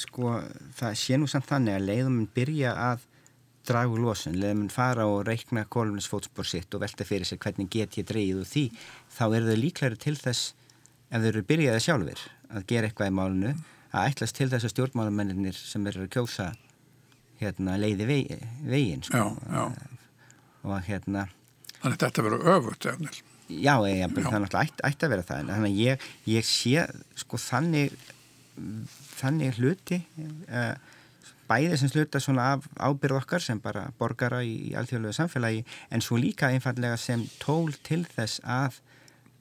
sko 0.00 0.38
það 0.78 0.94
sé 0.96 1.18
nú 1.20 1.28
samt 1.28 1.50
þannig 1.50 1.76
að 1.76 1.90
leiðum 1.90 2.22
byrja 2.32 2.72
að 2.80 3.04
dragu 3.68 3.98
losun, 4.00 4.36
leiðum 4.40 4.70
fara 4.72 5.04
og 5.08 5.26
reikna 5.28 5.66
kolunisfótspór 5.68 6.48
sitt 6.48 6.74
og 6.76 6.82
velta 6.84 7.04
fyrir 7.04 7.28
sig 7.28 7.40
hvernig 7.40 7.68
get 7.72 7.96
ég 8.00 8.08
dreyið 8.08 8.40
úr 8.40 8.48
því, 8.48 8.64
þá 9.12 9.24
eru 9.26 9.50
þau 9.50 9.60
líklæri 9.60 10.00
til 10.00 10.16
þess 10.20 10.54
ef 11.14 11.22
þau 11.22 11.30
eru 11.30 11.44
byrjaði 11.46 11.82
sjálfur 11.84 12.24
að 12.54 12.66
gera 12.70 12.90
eitthvað 12.90 13.12
í 13.12 13.14
málunu 13.14 13.52
að 13.94 14.08
ætlast 14.10 14.38
til 14.38 14.50
þessu 14.50 14.70
stjórnmálumennir 14.72 15.56
sem 15.56 15.86
eru 15.90 16.06
að 16.06 16.12
kjósa 16.16 16.48
hérna, 17.40 17.76
leiði 17.78 18.08
vegi, 18.08 18.40
vegin 18.66 19.04
sko. 19.06 19.20
já, 19.20 19.54
já. 19.54 19.64
og 20.64 20.82
hérna 20.88 21.28
Þannig 21.84 21.96
að 21.98 22.02
þetta 22.06 22.26
verður 22.26 22.50
öfut 22.56 22.90
efnil 22.94 23.14
Já, 23.44 23.74
ég, 23.84 24.08
það 24.08 24.36
er 24.38 24.40
náttúrulega 24.40 24.62
ætti 24.64 24.84
ætt 24.88 25.04
að 25.04 25.10
vera 25.12 25.24
það 25.28 25.48
þannig 25.52 25.66
að 25.68 25.80
ég, 25.82 26.04
ég 26.32 26.46
sé 26.48 26.84
sko 27.20 27.40
þannig 27.42 27.92
þannig 29.18 29.58
hluti 29.58 29.98
uh, 30.48 30.72
bæði 31.50 31.78
sem 31.80 31.90
sluta 31.92 32.22
svona 32.24 32.46
af 32.54 32.64
ábyrð 32.78 33.18
okkar 33.18 33.44
sem 33.44 33.60
bara 33.60 33.90
borgara 33.98 34.40
í, 34.46 34.54
í 34.70 34.74
alþjóðlega 34.80 35.18
samfélagi 35.18 35.60
en 35.92 36.04
svo 36.04 36.16
líka 36.20 36.48
einfallega 36.54 36.96
sem 37.00 37.26
tól 37.42 37.74
til 37.84 38.02
þess 38.14 38.40
að 38.48 38.80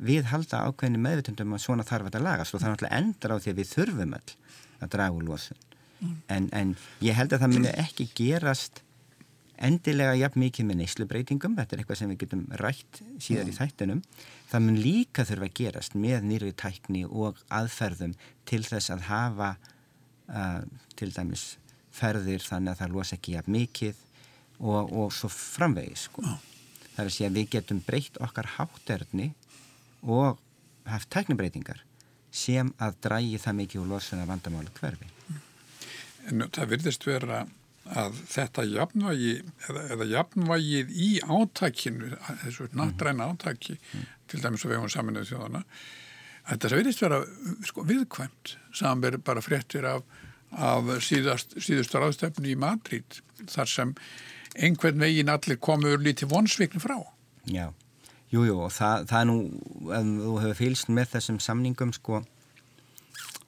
við 0.03 0.29
halda 0.31 0.63
ákveðinu 0.67 1.03
meðvitundum 1.03 1.55
að 1.55 1.65
svona 1.65 1.86
þarf 1.88 2.10
þetta 2.10 2.24
lagast 2.24 2.55
og 2.55 2.62
það 2.62 2.69
er 2.69 2.74
náttúrulega 2.75 3.01
endur 3.01 3.36
á 3.36 3.38
því 3.43 3.53
að 3.53 3.60
við 3.62 3.72
þurfum 3.74 4.17
öll 4.17 4.33
að 4.83 4.93
draga 4.95 5.17
úr 5.17 5.27
losun 5.27 5.62
mm. 6.00 6.15
en, 6.36 6.50
en 6.51 6.74
ég 7.05 7.17
held 7.17 7.36
að 7.36 7.45
það 7.45 7.55
muni 7.55 7.74
ekki 7.83 8.10
gerast 8.17 8.83
endilega 9.63 10.15
jafn 10.17 10.41
mikið 10.43 10.67
með 10.67 10.79
neyslubreitingum 10.81 11.57
þetta 11.57 11.75
er 11.75 11.83
eitthvað 11.83 12.00
sem 12.00 12.13
við 12.13 12.22
getum 12.24 12.45
rætt 12.60 13.01
síðar 13.22 13.45
mm. 13.45 13.51
í 13.51 13.57
þættunum 13.60 14.01
það 14.51 14.65
mun 14.67 14.79
líka 14.81 15.25
þurfa 15.29 15.50
að 15.50 15.57
gerast 15.60 15.98
með 15.98 16.25
nýrið 16.29 16.55
tækni 16.63 17.03
og 17.07 17.43
aðferðum 17.53 18.15
til 18.50 18.63
þess 18.65 18.93
að 18.93 19.05
hafa 19.10 19.51
uh, 20.33 20.63
til 21.00 21.12
dæmis 21.15 21.45
ferðir 21.93 22.43
þannig 22.43 22.74
að 22.74 22.81
það 22.81 22.98
losa 22.98 23.17
ekki 23.19 23.38
jafn 23.38 23.55
mikið 23.55 24.01
og, 24.63 24.91
og 24.91 25.13
svo 25.13 25.29
framvegis 25.31 26.07
sko. 26.10 26.25
mm. 26.25 26.51
það 26.89 27.03
er 27.03 27.10
að 27.10 27.15
segja 27.15 27.31
að 27.31 27.39
við 27.39 27.50
getum 27.57 27.81
breytt 27.86 28.19
okkar 28.25 28.51
hátterni 28.57 29.31
og 30.03 30.39
haft 30.89 31.10
tæknibreitingar 31.13 31.83
sem 32.33 32.72
að 32.81 32.95
drægi 33.05 33.41
það 33.41 33.60
mikið 33.62 33.83
úr 33.83 33.91
losun 33.93 34.24
af 34.24 34.31
vandamálu 34.31 34.72
hverfi. 34.79 35.10
En 36.29 36.48
það 36.50 36.72
virðist 36.74 37.05
vera 37.07 37.43
að 37.83 38.15
þetta 38.31 38.63
jafnvægi 38.67 39.33
eða, 39.67 39.81
eða 39.95 40.07
jafnvægið 40.13 40.93
í 40.95 41.10
átækinu, 41.22 42.13
þessu 42.45 42.69
nattræna 42.79 43.27
átæki, 43.33 43.75
mm. 43.75 44.05
til 44.31 44.41
dæmis 44.43 44.63
að 44.63 44.72
við 44.72 44.79
hefum 44.79 44.93
saminuð 44.93 45.29
þjóðana, 45.29 45.63
að 46.43 46.53
þetta 46.53 46.79
virðist 46.79 47.03
vera 47.03 47.19
sko, 47.67 47.86
viðkvæmt 47.91 48.55
samverð 48.79 49.24
bara 49.27 49.43
fréttir 49.43 49.88
af, 49.89 50.07
af 50.55 50.93
síðast, 51.03 51.57
síðustu 51.60 52.00
ráðstefni 52.00 52.53
í 52.53 52.60
Madrid 52.60 53.19
þar 53.51 53.69
sem 53.69 53.95
einhvern 54.53 55.03
veginn 55.03 55.31
allir 55.33 55.60
komu 55.60 55.93
úr 55.93 56.03
lítið 56.03 56.31
vonsvikni 56.31 56.81
frá. 56.81 56.98
Já. 57.51 57.67
Jújú 58.34 58.50
jú, 58.50 58.62
og 58.66 58.72
það, 58.74 59.04
það 59.12 59.20
er 59.20 59.28
nú, 59.30 59.36
ef 59.94 60.08
þú 60.10 60.36
hefur 60.42 60.58
fylst 60.58 60.88
með 60.90 61.12
þessum 61.12 61.36
samningum 61.44 61.92
sko, 61.94 62.24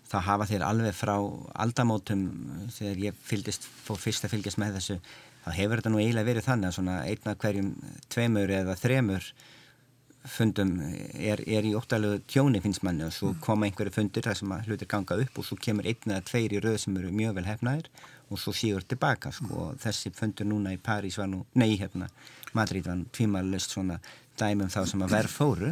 þá 0.05 0.17
hafa 0.27 0.45
þér 0.51 0.65
alveg 0.67 0.93
frá 0.93 1.15
aldamótum 1.63 2.27
þegar 2.75 3.01
ég 3.07 3.23
fylgist, 3.25 3.65
fór 3.65 3.97
fyrst 3.97 4.27
að 4.27 4.35
fylgjast 4.35 4.61
með 4.61 4.77
þessu, 4.77 4.99
þá 5.41 5.49
hefur 5.57 5.81
þetta 5.81 5.93
nú 5.93 6.03
eiginlega 6.03 6.29
verið 6.29 6.47
þannig 6.51 6.69
að 6.69 6.77
svona 6.77 6.99
einna 7.09 7.35
hverjum 7.41 7.71
tveimur 8.13 8.53
eða 8.59 8.77
þremur 8.77 9.31
fundum 10.25 10.77
er, 10.81 11.41
er 11.45 11.65
í 11.65 11.73
óttalegu 11.77 12.21
tjóni 12.29 12.61
finnst 12.61 12.83
manni 12.85 13.05
og 13.05 13.13
svo 13.13 13.33
koma 13.43 13.67
einhverju 13.67 13.93
fundir 13.93 14.25
þar 14.25 14.39
sem 14.39 14.53
að 14.55 14.69
hlutir 14.69 14.89
ganga 14.89 15.17
upp 15.21 15.37
og 15.37 15.45
svo 15.45 15.57
kemur 15.61 15.85
einn 15.85 16.13
eða 16.13 16.25
tveir 16.25 16.55
í 16.55 16.61
röð 16.63 16.79
sem 16.81 16.97
eru 16.97 17.11
mjög 17.13 17.35
vel 17.37 17.45
hefnaðir 17.45 17.89
og 18.33 18.41
svo 18.41 18.53
sígur 18.57 18.85
tilbaka 18.89 19.29
sko 19.35 19.67
og 19.67 19.79
þessi 19.83 20.11
fundur 20.17 20.49
núna 20.49 20.73
í 20.73 20.81
París 20.81 21.19
var 21.21 21.29
nú, 21.29 21.43
nei 21.53 21.77
hérna 21.77 22.09
Madrid 22.57 22.87
var 22.87 23.03
tvímarlust 23.13 23.75
svona 23.75 23.99
dæmum 24.39 24.71
þá 24.71 24.81
sem 24.89 25.03
að 25.05 25.13
verð 25.15 25.33
fóru. 25.33 25.69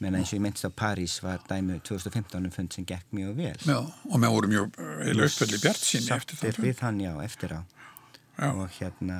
Menn 0.00 0.16
eins 0.16 0.30
og 0.32 0.38
ég 0.38 0.44
myndist 0.44 0.68
á 0.68 0.72
París 0.72 1.18
var 1.24 1.42
dæmu 1.48 1.80
2015 1.86 2.46
um 2.46 2.54
fund 2.54 2.72
sem 2.72 2.86
gekk 2.88 3.10
mjög 3.16 3.34
vel. 3.36 3.58
Já, 3.66 3.80
og 3.80 4.22
með 4.22 4.36
voru 4.36 4.52
mjög 4.52 4.80
heila 5.02 5.26
uppföldi 5.28 5.60
bjart 5.60 5.84
síni 5.84 6.14
eftir 6.16 6.40
það 6.40 6.62
við 6.64 6.78
þann, 6.80 7.02
já, 7.04 7.12
eftir 7.24 7.56
á. 7.56 7.60
Já. 8.40 8.48
og 8.54 8.70
hérna 8.78 9.18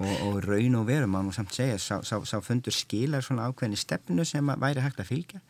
og, 0.00 0.14
og 0.24 0.38
raun 0.46 0.78
og 0.78 0.86
veru 0.88 1.08
má 1.10 1.20
nú 1.20 1.32
samt 1.36 1.52
segja 1.52 1.76
sá, 1.76 1.98
sá, 2.00 2.16
sá 2.24 2.38
fundur 2.40 2.72
skilar 2.72 3.24
svona 3.24 3.50
ákveðni 3.50 3.76
stefnu 3.76 4.24
sem 4.24 4.48
að 4.48 4.62
væri 4.64 4.84
hægt 4.86 5.02
að 5.02 5.10
fylgja. 5.10 5.42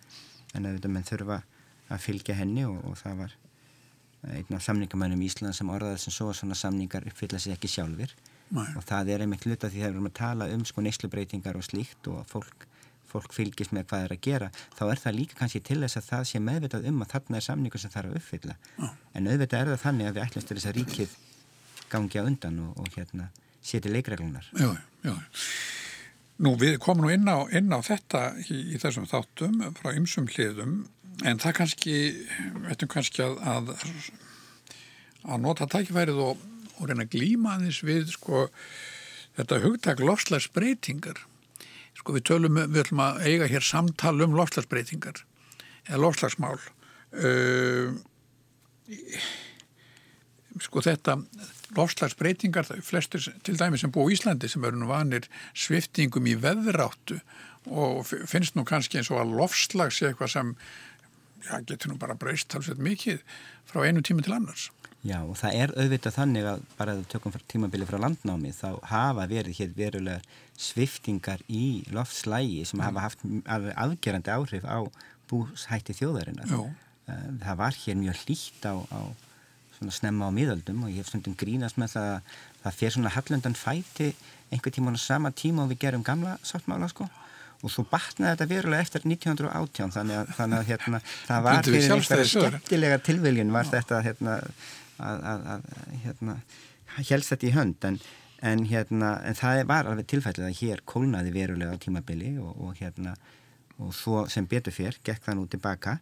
En 0.55 0.67
að 0.67 0.81
þetta 0.81 0.91
menn 0.91 1.07
þurfa 1.07 1.39
að 1.91 2.03
fylgja 2.03 2.35
henni 2.39 2.67
og, 2.67 2.81
og 2.91 2.99
það 2.99 3.23
var 3.23 3.37
einn 4.35 4.57
af 4.57 4.65
samningamænum 4.67 5.23
í 5.23 5.31
Ísland 5.31 5.57
sem 5.57 5.71
orðaði 5.73 6.03
sem 6.03 6.15
svo 6.15 6.29
að 6.33 6.41
svona 6.41 6.59
samningar 6.59 7.07
uppfylla 7.09 7.39
sig 7.41 7.55
ekki 7.55 7.71
sjálfur 7.71 8.13
Nei. 8.51 8.67
og 8.75 8.83
það 8.87 9.13
er 9.15 9.25
einmitt 9.25 9.47
hluta 9.47 9.71
því 9.71 9.79
þegar 9.79 9.93
við 9.93 9.97
erum 9.97 10.11
að 10.11 10.19
tala 10.19 10.49
um 10.51 10.65
sko 10.67 10.83
neslubreitingar 10.83 11.59
og 11.59 11.67
slíkt 11.67 12.09
og 12.11 12.25
fólk, 12.31 12.67
fólk 13.11 13.35
fylgist 13.35 13.75
með 13.77 13.87
hvað 13.91 14.07
er 14.07 14.15
að 14.17 14.23
gera 14.27 14.49
þá 14.79 14.85
er 14.89 15.03
það 15.05 15.19
líka 15.19 15.39
kannski 15.39 15.63
til 15.67 15.79
þess 15.85 16.01
að 16.01 16.09
það 16.09 16.25
sé 16.31 16.43
meðvitað 16.43 16.89
um 16.91 17.05
að 17.05 17.13
þarna 17.15 17.39
er 17.39 17.47
samningu 17.47 17.83
sem 17.83 17.95
þarf 17.95 18.11
að 18.11 18.21
uppfylla 18.21 18.57
Já. 18.77 18.89
en 19.15 19.31
auðvitað 19.31 19.61
er 19.61 19.73
það 19.73 19.85
þannig 19.85 20.11
að 20.11 20.17
við 20.17 20.25
ætlumst 20.27 20.51
til 20.51 20.59
þess 20.59 20.71
að 20.71 20.79
ríkið 20.81 21.19
gangi 21.91 22.23
á 22.23 22.23
undan 22.27 22.63
og, 22.67 22.73
og 22.83 22.91
hérna 22.97 23.31
seti 23.63 23.93
leikreglunar 23.93 24.51
Já, 24.59 24.73
já 25.07 25.15
Nú 26.41 26.55
við 26.57 26.79
komum 26.81 27.05
nú 27.05 27.11
inn 27.13 27.29
á, 27.29 27.45
inn 27.53 27.69
á 27.69 27.85
þetta 27.85 28.31
í, 28.49 28.73
í 28.73 28.79
þessum 28.81 29.05
þáttum 29.05 29.59
frá 29.77 29.91
ymsum 29.93 30.25
hliðum 30.25 30.79
en 31.29 31.41
það 31.41 31.57
kannski, 31.59 31.97
veitum 32.65 32.89
kannski 32.89 33.21
að, 33.25 33.35
að, 33.45 33.75
að 35.29 35.43
nota 35.45 35.69
tækifærið 35.69 36.23
og 36.25 36.47
og 36.81 36.89
reyna 36.89 37.05
að 37.07 37.15
glýma 37.15 37.57
aðeins 37.57 37.83
við 37.87 38.15
sko, 38.15 38.47
þetta 39.39 39.61
hugtak 39.65 40.03
lofslagsbreytingar. 40.03 41.21
Sko, 42.01 42.17
við, 42.17 42.27
tölum, 42.31 42.57
við 42.65 42.83
ætlum 42.85 43.05
að 43.05 43.23
eiga 43.29 43.51
hér 43.51 43.67
samtal 43.67 44.17
um 44.25 44.37
lofslagsbreytingar 44.39 45.25
eða 45.89 46.03
lofslagsmál 46.05 46.57
uh, 46.57 47.93
sko 50.61 50.83
þetta 50.85 51.17
lofslagsbreytingar, 51.77 52.67
flestir 52.83 53.29
til 53.47 53.57
dæmi 53.59 53.79
sem 53.79 53.93
búi 53.95 54.11
í 54.13 54.17
Íslandi 54.17 54.51
sem 54.51 54.65
eru 54.67 54.81
nú 54.81 54.91
vanir 54.91 55.29
sviftingum 55.55 56.27
í 56.27 56.37
veðráttu 56.41 57.21
og 57.71 58.03
finnst 58.09 58.57
nú 58.57 58.65
kannski 58.67 58.99
eins 58.99 59.13
og 59.13 59.21
að 59.23 59.37
lofslag 59.39 59.95
sé 59.95 60.09
eitthvað 60.09 60.33
sem 60.35 60.53
já, 61.45 61.61
getur 61.69 61.93
nú 61.93 62.01
bara 62.01 62.19
breyst 62.19 62.51
talsveit 62.51 62.83
mikið 62.83 63.23
frá 63.71 63.85
einu 63.87 64.03
tíma 64.03 64.25
til 64.27 64.35
annars. 64.37 64.71
Já 65.07 65.23
og 65.23 65.37
það 65.41 65.55
er 65.63 65.73
auðvitað 65.81 66.17
þannig 66.19 66.47
að 66.51 66.65
bara 66.77 66.95
að 66.97 67.07
tökum 67.09 67.37
tímabili 67.49 67.87
frá 67.89 67.97
landnámi 68.03 68.53
þá 68.53 68.69
hafa 68.91 69.25
verið 69.31 69.63
hér 69.63 69.71
verulega 69.79 70.21
sviftingar 70.61 71.41
í 71.49 71.87
loftslægi 71.95 72.67
sem 72.69 72.81
mm. 72.81 72.85
hafa 72.85 73.07
haft 73.07 73.25
afgerandi 73.87 74.35
áhrif 74.35 74.67
á 74.69 74.85
búshætti 75.31 75.97
þjóðarinnar. 75.97 76.53
Já. 76.53 76.61
Eh, 77.09 77.27
það 77.47 77.61
var 77.63 77.79
hér 77.81 77.97
mjög 78.03 78.21
hlýtt 78.27 78.69
á, 78.69 78.75
á 78.77 79.01
svona 79.79 79.95
snemma 79.97 80.29
á 80.29 80.37
miðöldum 80.37 80.85
og 80.85 80.93
ég 80.93 81.01
hef 81.01 81.09
stundum 81.09 81.39
grínast 81.39 81.81
með 81.81 81.95
það 81.97 82.11
að 82.11 82.37
það 82.65 82.79
fer 82.83 82.95
svona 82.97 83.15
hallundan 83.15 83.57
fæti 83.57 84.11
einhver 84.53 84.75
tíma 84.75 84.93
á 84.93 85.01
sama 85.01 85.33
tíma 85.33 85.65
og 85.65 85.73
við 85.73 85.87
gerum 85.87 86.05
gamla 86.05 86.37
sáttmála 86.45 86.91
sko 86.93 87.09
og 87.61 87.73
svo 87.73 87.85
batnaði 87.89 88.35
þetta 88.35 88.49
verulega 88.51 88.85
eftir 88.85 89.05
1918 89.05 89.95
þannig 89.97 90.19
að, 90.21 90.31
þannig 90.37 90.59
að 90.61 90.69
hérna, 90.71 91.01
það 91.29 91.43
var 91.47 91.65
fyrir 91.67 91.95
einhverja 91.97 92.29
skemmtilega 92.31 93.01
tilviljun 93.05 93.53
var 93.57 93.69
þetta 93.69 94.01
hérna, 94.05 94.37
að, 95.01 95.27
að, 95.33 95.45
að 95.55 95.99
hérna, 96.05 96.39
helst 97.11 97.35
þetta 97.35 97.49
í 97.49 97.53
hönd 97.57 97.89
en, 97.89 97.99
en, 98.53 98.65
hérna, 98.71 99.17
en 99.27 99.39
það 99.39 99.65
var 99.73 99.91
alveg 99.91 100.09
tilfællið 100.13 100.49
að 100.49 100.59
hér 100.63 100.85
kólnaði 100.89 101.35
verulega 101.35 101.77
á 101.77 101.83
tímabili 101.83 102.37
og, 102.43 102.55
og 102.57 102.81
hérna 102.81 103.17
og 103.81 103.95
svo 103.97 104.27
sem 104.29 104.49
betur 104.49 104.77
fyrr 104.77 104.99
gekk 105.05 105.25
það 105.25 105.39
nú 105.39 105.47
tilbaka 105.51 105.99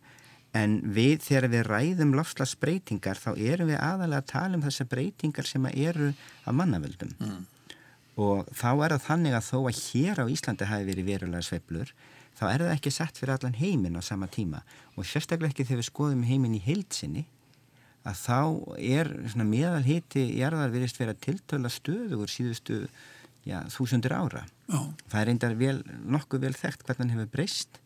En 0.56 0.78
við, 0.96 1.20
þegar 1.26 1.50
við 1.52 1.66
ræðum 1.68 2.14
lofslagsbreytingar, 2.16 3.20
þá 3.20 3.30
erum 3.36 3.68
við 3.68 3.80
aðalega 3.84 4.22
að 4.22 4.28
tala 4.30 4.56
um 4.56 4.64
þessar 4.64 4.88
breytingar 4.88 5.48
sem 5.48 5.66
eru 5.74 6.12
af 6.48 6.56
mannavöldum. 6.56 7.10
Mm. 7.20 7.42
Og 8.18 8.48
þá 8.56 8.70
er 8.72 8.94
það 8.94 9.04
þannig 9.04 9.36
að 9.36 9.48
þó 9.48 9.58
að 9.60 9.82
hér 9.82 10.22
á 10.24 10.26
Íslandi 10.32 10.68
hafi 10.70 10.88
verið 10.88 11.10
verulega 11.10 11.44
sveplur, 11.44 11.92
þá 12.38 12.44
er 12.48 12.64
það 12.64 12.72
ekki 12.74 12.94
sett 12.94 13.20
fyrir 13.20 13.34
allan 13.36 13.58
heiminn 13.58 14.00
á 14.00 14.02
sama 14.02 14.30
tíma. 14.32 14.62
Og 14.96 15.06
sérstaklega 15.06 15.52
ekki 15.52 15.68
þegar 15.68 15.82
við 15.82 15.90
skoðum 15.90 16.24
heiminn 16.26 16.56
í 16.56 16.64
heilsinni, 16.64 17.26
að 18.08 18.20
þá 18.22 18.40
er 18.80 19.10
meðal 19.44 19.84
hiti 19.84 20.24
í 20.36 20.42
erðar 20.46 20.72
virist 20.72 20.98
verið 21.00 21.14
að 21.14 21.24
tiltöla 21.26 21.72
stöðugur 21.72 22.32
síðustu 22.32 22.78
já, 23.46 23.60
þúsundir 23.72 24.14
ára. 24.16 24.44
Oh. 24.72 24.90
Það 25.08 25.20
er 25.20 25.28
reyndar 25.30 25.56
vel, 25.58 25.76
nokkuð 26.08 26.46
vel 26.46 26.56
þekkt 26.56 26.86
hvernig 26.86 27.04
hann 27.04 27.14
hefur 27.16 27.32
breyst 27.36 27.80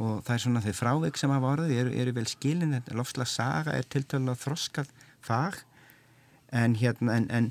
og 0.00 0.20
það 0.24 0.34
er 0.34 0.42
svona 0.44 0.62
þau 0.64 0.74
frávik 0.76 1.18
sem 1.18 1.32
hafa 1.34 1.54
orðið 1.56 1.80
eru, 1.82 1.94
eru 2.02 2.14
vel 2.16 2.28
skilin, 2.30 2.76
lofslags 2.94 3.34
saga 3.36 3.74
er 3.76 3.88
tiltölu 3.90 4.32
að 4.32 4.44
þroskað 4.44 4.92
fag 5.24 5.58
en 6.56 6.76
hérna 6.78 7.16
en, 7.18 7.26
en 7.30 7.50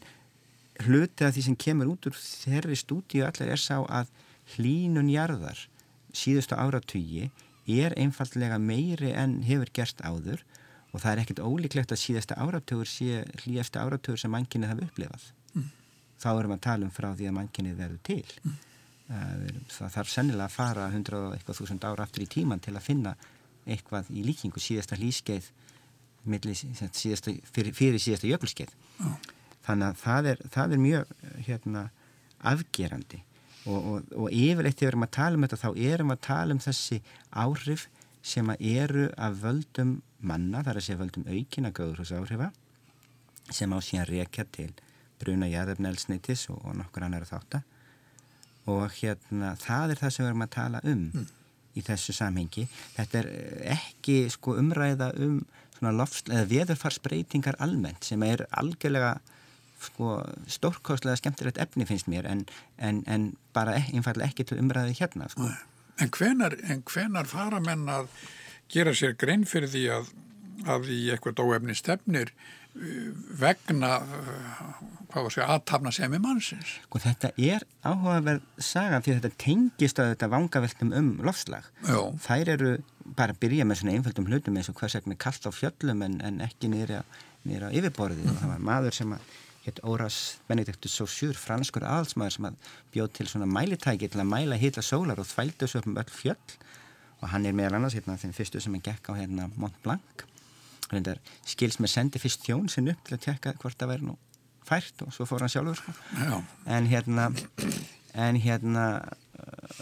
hluti 0.86 1.28
af 1.28 1.36
því 1.36 1.44
sem 1.50 1.60
kemur 1.60 1.92
út 1.94 2.08
úr 2.10 2.16
þeirri 2.16 2.78
stúdíu 2.80 3.26
allir 3.28 3.52
er 3.54 3.62
sá 3.62 3.78
að 3.84 4.12
hlínun 4.56 5.12
jarðar 5.12 5.68
síðustu 6.16 6.58
áratugi 6.58 7.30
er 7.70 7.94
einfallega 8.00 8.58
meiri 8.58 9.12
en 9.14 9.42
hefur 9.46 9.70
gerst 9.76 10.02
áður 10.02 10.42
og 10.90 11.04
það 11.04 11.12
er 11.12 11.22
ekkert 11.24 11.44
ólíklegt 11.46 11.94
að 11.94 12.02
síðasta 12.02 12.40
áratugur 12.42 12.90
sé 12.90 13.24
hlýjasta 13.44 13.84
áratugur 13.84 14.20
sem 14.22 14.34
mannkynið 14.34 14.74
hafa 14.74 14.88
upplifað 14.88 15.28
mm. 15.54 15.70
þá 16.22 16.30
erum 16.32 16.54
við 16.54 16.58
að 16.58 16.66
tala 16.66 16.88
um 16.88 16.96
frá 16.96 17.10
því 17.14 17.30
að 17.30 17.38
mannkynið 17.38 17.80
verður 17.84 18.04
til 18.10 18.24
mm. 18.44 18.58
Það 19.10 19.94
þarf 19.96 20.10
sennilega 20.14 20.46
að 20.46 20.54
fara 20.54 20.84
100 20.94 21.20
eitthvað 21.34 21.56
þúsund 21.58 21.86
ára 21.88 22.04
aftur 22.06 22.22
í 22.22 22.28
tíman 22.30 22.60
til 22.62 22.76
að 22.76 22.84
finna 22.86 23.16
eitthvað 23.66 24.12
í 24.14 24.22
líkingu 24.22 24.62
síðasta 24.62 25.00
hlýskeið 25.00 25.48
síðasta, 26.28 27.34
fyrir, 27.54 27.74
fyrir 27.74 28.02
síðasta 28.02 28.30
jökulskeið 28.30 28.76
oh. 29.06 29.16
þannig 29.66 29.88
að 29.88 29.98
það 30.04 30.30
er, 30.34 30.44
það 30.54 30.76
er 30.76 30.84
mjög 30.84 31.14
hérna, 31.48 31.84
afgerandi 32.52 33.22
og, 33.66 33.80
og, 33.80 34.12
og 34.14 34.28
yfirleitt 34.30 34.78
þegar 34.78 34.86
við 34.86 34.92
erum 34.92 35.08
að 35.08 35.16
tala 35.18 35.40
um 35.40 35.48
þetta 35.48 35.62
þá 35.64 35.70
erum 35.90 36.14
að 36.14 36.22
tala 36.28 36.56
um 36.56 36.62
þessi 36.64 37.00
áhrif 37.32 37.88
sem 38.30 38.52
eru 38.60 39.08
að 39.18 39.42
völdum 39.44 39.96
manna, 40.20 40.62
þar 40.66 40.80
að 40.80 40.86
segja 40.86 41.02
völdum 41.02 41.28
aukina 41.30 41.72
göðurhús 41.74 42.14
áhrifa 42.14 42.52
sem 43.50 43.72
á 43.74 43.80
síðan 43.82 44.10
rekja 44.10 44.46
til 44.54 44.70
bruna 45.20 45.50
jæðefnelsnitis 45.50 46.48
og, 46.54 46.62
og 46.64 46.78
nokkur 46.80 47.08
annar 47.08 47.26
þáttar 47.28 47.66
og 48.70 48.94
hérna 49.00 49.56
það 49.60 49.96
er 49.96 50.02
það 50.04 50.14
sem 50.14 50.26
við 50.26 50.32
erum 50.32 50.46
að 50.46 50.54
tala 50.56 50.82
um 50.86 51.06
mm. 51.08 51.26
í 51.80 51.84
þessu 51.86 52.16
samhengi 52.16 52.68
þetta 52.98 53.24
er 53.24 53.32
ekki 53.78 54.20
sko 54.34 54.56
umræða 54.62 55.12
um 55.26 55.42
svona 55.80 55.96
lofsl 55.96 56.34
eða 56.36 56.50
veðurfarsbreytingar 56.52 57.58
almennt 57.64 58.06
sem 58.06 58.24
er 58.28 58.46
algjörlega 58.60 59.16
sko 59.80 60.18
stórkostlega 60.52 61.20
skemmtilegt 61.22 61.60
efni 61.64 61.88
finnst 61.88 62.10
mér 62.12 62.28
en, 62.28 62.44
en, 62.78 63.02
en 63.08 63.32
bara 63.56 63.78
einfallega 63.80 64.28
ekki 64.28 64.46
til 64.50 64.60
umræði 64.60 64.98
hérna 65.00 65.30
sko. 65.32 65.48
En 66.00 66.12
hvenar, 66.16 66.56
en 66.72 66.84
hvenar 66.88 67.28
fara 67.30 67.60
menn 67.64 67.88
að 67.92 68.08
gera 68.72 68.94
sér 68.96 69.18
grein 69.20 69.46
fyrir 69.50 69.72
því 69.72 69.84
að, 69.98 70.14
að 70.70 70.88
því 70.90 71.02
eitthvað 71.14 71.38
dóefni 71.42 71.76
stefnir 71.78 72.34
vegna 73.40 73.98
hvað 75.10 75.26
var 75.26 75.34
segja, 75.34 75.48
aðtapna 75.56 75.92
sem 75.94 76.14
er 76.14 76.22
mannsins. 76.22 76.76
Sko 76.86 77.02
þetta 77.02 77.32
er 77.42 77.66
áhugaverð 77.82 78.46
saga 78.62 79.02
því 79.04 79.16
þetta 79.18 79.42
tengist 79.42 80.02
að 80.02 80.12
þetta 80.14 80.30
vangaveltum 80.36 80.94
um 81.00 81.10
lofslag. 81.26 81.66
Já. 81.88 82.00
Þær 82.28 82.54
eru 82.56 82.76
bara 83.18 83.34
að 83.34 83.42
byrja 83.42 83.66
með 83.66 83.82
svona 83.82 83.96
einföldum 83.98 84.30
hlutum 84.30 84.60
eins 84.60 84.70
og 84.70 84.78
hvers 84.80 85.00
vegna 85.00 85.18
kallt 85.20 85.50
á 85.50 85.52
fjöllum 85.54 86.06
en, 86.06 86.20
en 86.26 86.42
ekki 86.46 86.70
nýra 86.72 87.04
yfirborðið. 87.74 88.28
Mm. 88.28 88.40
Það 88.44 88.54
var 88.54 88.66
maður 88.70 89.00
sem 89.00 89.16
að 89.18 89.32
hétt 89.66 89.82
Óras 89.84 90.40
Benediktus 90.48 90.96
Saussure, 90.96 91.38
franskur 91.38 91.86
aðalsmaður 91.88 92.36
sem 92.36 92.48
að 92.50 92.72
bjóð 92.94 93.12
til 93.18 93.28
svona 93.32 93.50
mælitæki 93.50 94.10
til 94.10 94.22
að 94.24 94.32
mæla 94.32 94.60
hitla 94.60 94.84
sólar 94.86 95.20
og 95.22 95.28
þvældu 95.30 95.66
þessu 95.66 95.82
upp 95.82 95.90
um 95.92 96.00
öll 96.00 96.14
fjöll 96.14 96.58
og 97.20 97.30
hann 97.34 97.46
er 97.46 97.56
meðal 97.58 97.80
annars 97.80 97.98
hérna 97.98 98.18
þeim 98.20 98.34
fyrstu 98.38 98.62
sem 98.64 98.80
er 98.80 98.86
gekk 98.88 99.12
á 99.12 99.20
hérna 99.20 99.50
Mont 99.60 99.76
Blanc 99.84 100.26
reyndar 100.90 101.20
skils 101.48 101.80
með 101.84 101.94
sendi 101.94 102.22
fyrst 102.22 102.46
þjón 102.48 102.70
sinn 102.72 102.90
upp 102.94 103.04
til 103.06 103.18
að 103.18 103.26
tekka 103.28 103.56
hvort 103.60 103.78
það 103.80 103.94
væri 103.94 104.10
nú 104.10 104.18
fært 104.70 105.06
og 105.06 105.14
svo 105.16 105.28
fór 105.28 105.44
hann 105.44 105.52
sjálfur 105.52 105.80
sko. 105.80 105.94
en 106.66 106.90
hérna 106.90 107.30
en 108.14 108.40
hérna 108.42 108.86
uh, 109.40 109.80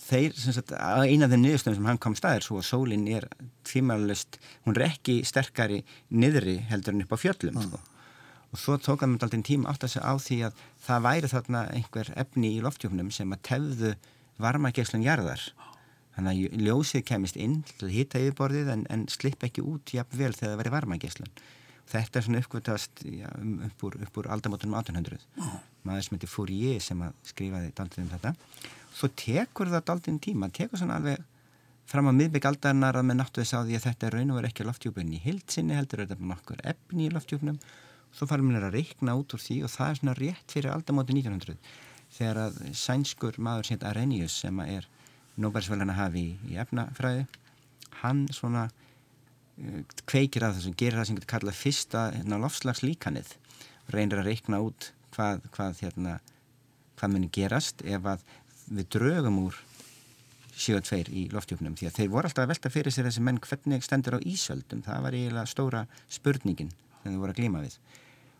þeir, 0.00 0.34
sem 0.38 0.54
sagt, 0.54 0.72
eina 0.72 1.26
af 1.26 1.32
þeim 1.32 1.44
niðurstöðum 1.44 1.78
sem 1.78 1.88
hann 1.90 2.00
kom 2.02 2.16
staðir 2.18 2.46
svo 2.46 2.60
að 2.60 2.68
sólinn 2.70 3.06
er 3.10 3.26
tímalust, 3.68 4.40
hún 4.66 4.76
er 4.76 4.88
ekki 4.88 5.20
sterkari 5.28 5.82
niðri 6.10 6.58
heldur 6.70 6.96
en 6.96 7.04
upp 7.04 7.14
á 7.16 7.18
fjöllum 7.20 7.58
mm. 7.58 7.68
sko. 7.68 7.82
Og 8.50 8.58
svo 8.58 8.76
tók 8.82 9.04
hann 9.04 9.14
með 9.14 9.28
alltaf 9.28 9.46
tíma 9.46 9.70
átt 9.70 9.86
að 9.86 9.94
segja 9.94 10.10
á 10.10 10.14
því 10.18 10.38
að 10.48 10.62
það 10.86 11.04
væri 11.06 11.32
þarna 11.34 11.64
einhver 11.76 12.12
efni 12.18 12.54
í 12.56 12.62
loftjóknum 12.64 13.12
sem 13.14 13.36
að 13.36 13.44
tefðu 13.50 13.92
varmageslun 14.40 15.04
jarðar 15.06 15.44
Þannig 16.16 16.50
að 16.50 16.66
ljósið 16.66 17.06
kemist 17.08 17.38
inn 17.40 17.60
til 17.68 17.86
að 17.86 17.94
hýta 17.94 18.20
yfirborðið 18.20 18.70
en, 18.74 18.84
en 18.92 19.06
slipp 19.12 19.44
ekki 19.46 19.62
út 19.64 19.94
jafn 19.94 20.18
vel 20.18 20.32
þegar 20.34 20.50
það 20.50 20.60
verið 20.60 20.74
varmageslun. 20.74 21.30
Þetta 21.90 22.18
er 22.18 22.26
svona 22.26 22.40
uppgötast 22.42 23.02
ja, 23.08 23.30
um, 23.40 23.54
upp 23.66 23.84
úr, 23.86 23.96
úr 24.04 24.28
aldamótunum 24.34 24.76
1800. 24.78 25.24
Oh. 25.40 25.56
Maður 25.86 26.06
sem 26.06 26.16
heitir 26.18 26.30
Fourier 26.30 26.82
sem 26.84 27.02
skrifaði 27.26 27.72
daldið 27.78 28.04
um 28.04 28.10
þetta. 28.12 28.34
Svo 28.94 29.10
tekur 29.18 29.70
það 29.72 29.86
daldið 29.90 30.20
tíma, 30.26 30.50
tekur 30.54 30.82
svona 30.82 30.98
alveg 31.00 31.24
fram 31.90 32.10
á 32.10 32.12
miðbygg 32.14 32.46
aldarinnar 32.50 33.00
að 33.00 33.08
með 33.08 33.18
náttu 33.22 33.42
þess 33.42 33.56
að 33.58 33.70
því 33.70 33.78
að 33.78 33.86
þetta 33.88 34.06
er 34.06 34.16
raun 34.18 34.30
og 34.30 34.38
verið 34.38 34.52
ekki 34.52 34.66
loftjúpun 34.68 35.14
í 35.16 35.22
hildsinni 35.24 35.78
heldur, 35.78 36.04
þetta 36.04 36.18
er 36.18 36.28
nokkur 36.30 36.60
efni 36.74 37.08
í 37.08 37.14
loftjúpnum. 37.14 37.58
Svo 38.16 38.26
farum 38.26 38.50
við 38.50 38.66
að 38.66 38.74
reikna 38.74 39.14
út 39.18 39.34
úr 39.36 39.42
því 39.42 39.60
og 39.66 39.72
það 39.72 39.90
er 39.90 40.00
svona 40.00 40.16
rétt 40.18 40.54
fyrir 40.54 40.74
aldamóti 40.74 41.14
1900 41.16 41.56
þegar 42.10 42.40
að 42.46 42.58
sænskur 42.76 43.38
maður 43.38 43.70
heit 43.74 43.86
Arrhenius 43.86 44.40
sem 44.42 44.58
er 44.64 44.88
Nobelsvöldana 45.40 45.94
hafi 45.96 46.24
í, 46.34 46.56
efnafræði 46.58 47.26
hann 48.02 48.24
svona 48.34 48.66
uh, 48.66 49.80
kveikir 50.10 50.44
að 50.44 50.58
þessum, 50.58 50.76
gerir 50.76 50.98
það 50.98 51.08
sem 51.08 51.20
getur 51.20 51.32
kallað 51.36 51.60
fyrsta 51.60 52.04
hérna, 52.16 52.40
lofslagslíkanið 52.42 53.32
reynir 53.94 54.20
að 54.20 54.30
reikna 54.32 54.60
út 54.66 54.90
hvað 55.14 55.46
hvað, 55.54 55.82
hérna, 55.84 56.18
hvað 56.98 57.14
muni 57.14 57.32
gerast 57.34 57.86
ef 57.86 58.10
að 58.10 58.26
við 58.70 58.90
draugum 58.96 59.42
úr 59.46 59.62
7-2 60.60 61.14
í 61.16 61.24
loftjöfnum 61.32 61.78
því 61.78 61.88
að 61.88 61.96
þeir 61.96 62.12
voru 62.12 62.28
alltaf 62.28 62.44
að 62.44 62.52
velta 62.52 62.72
fyrir 62.74 62.94
sér 62.94 63.08
þessi 63.08 63.22
menn 63.24 63.40
hvernig 63.40 63.84
stendur 63.86 64.18
á 64.18 64.26
ísöldum. 64.28 64.82
Það 64.84 65.04
var 65.06 65.16
eiginlega 65.16 65.48
stóra 65.48 65.84
spurningin 66.12 66.72
þegar 67.00 67.12
þeir 67.12 67.20
voru 67.24 67.34
að 67.34 67.40
glíma 67.42 67.64
við 67.64 67.76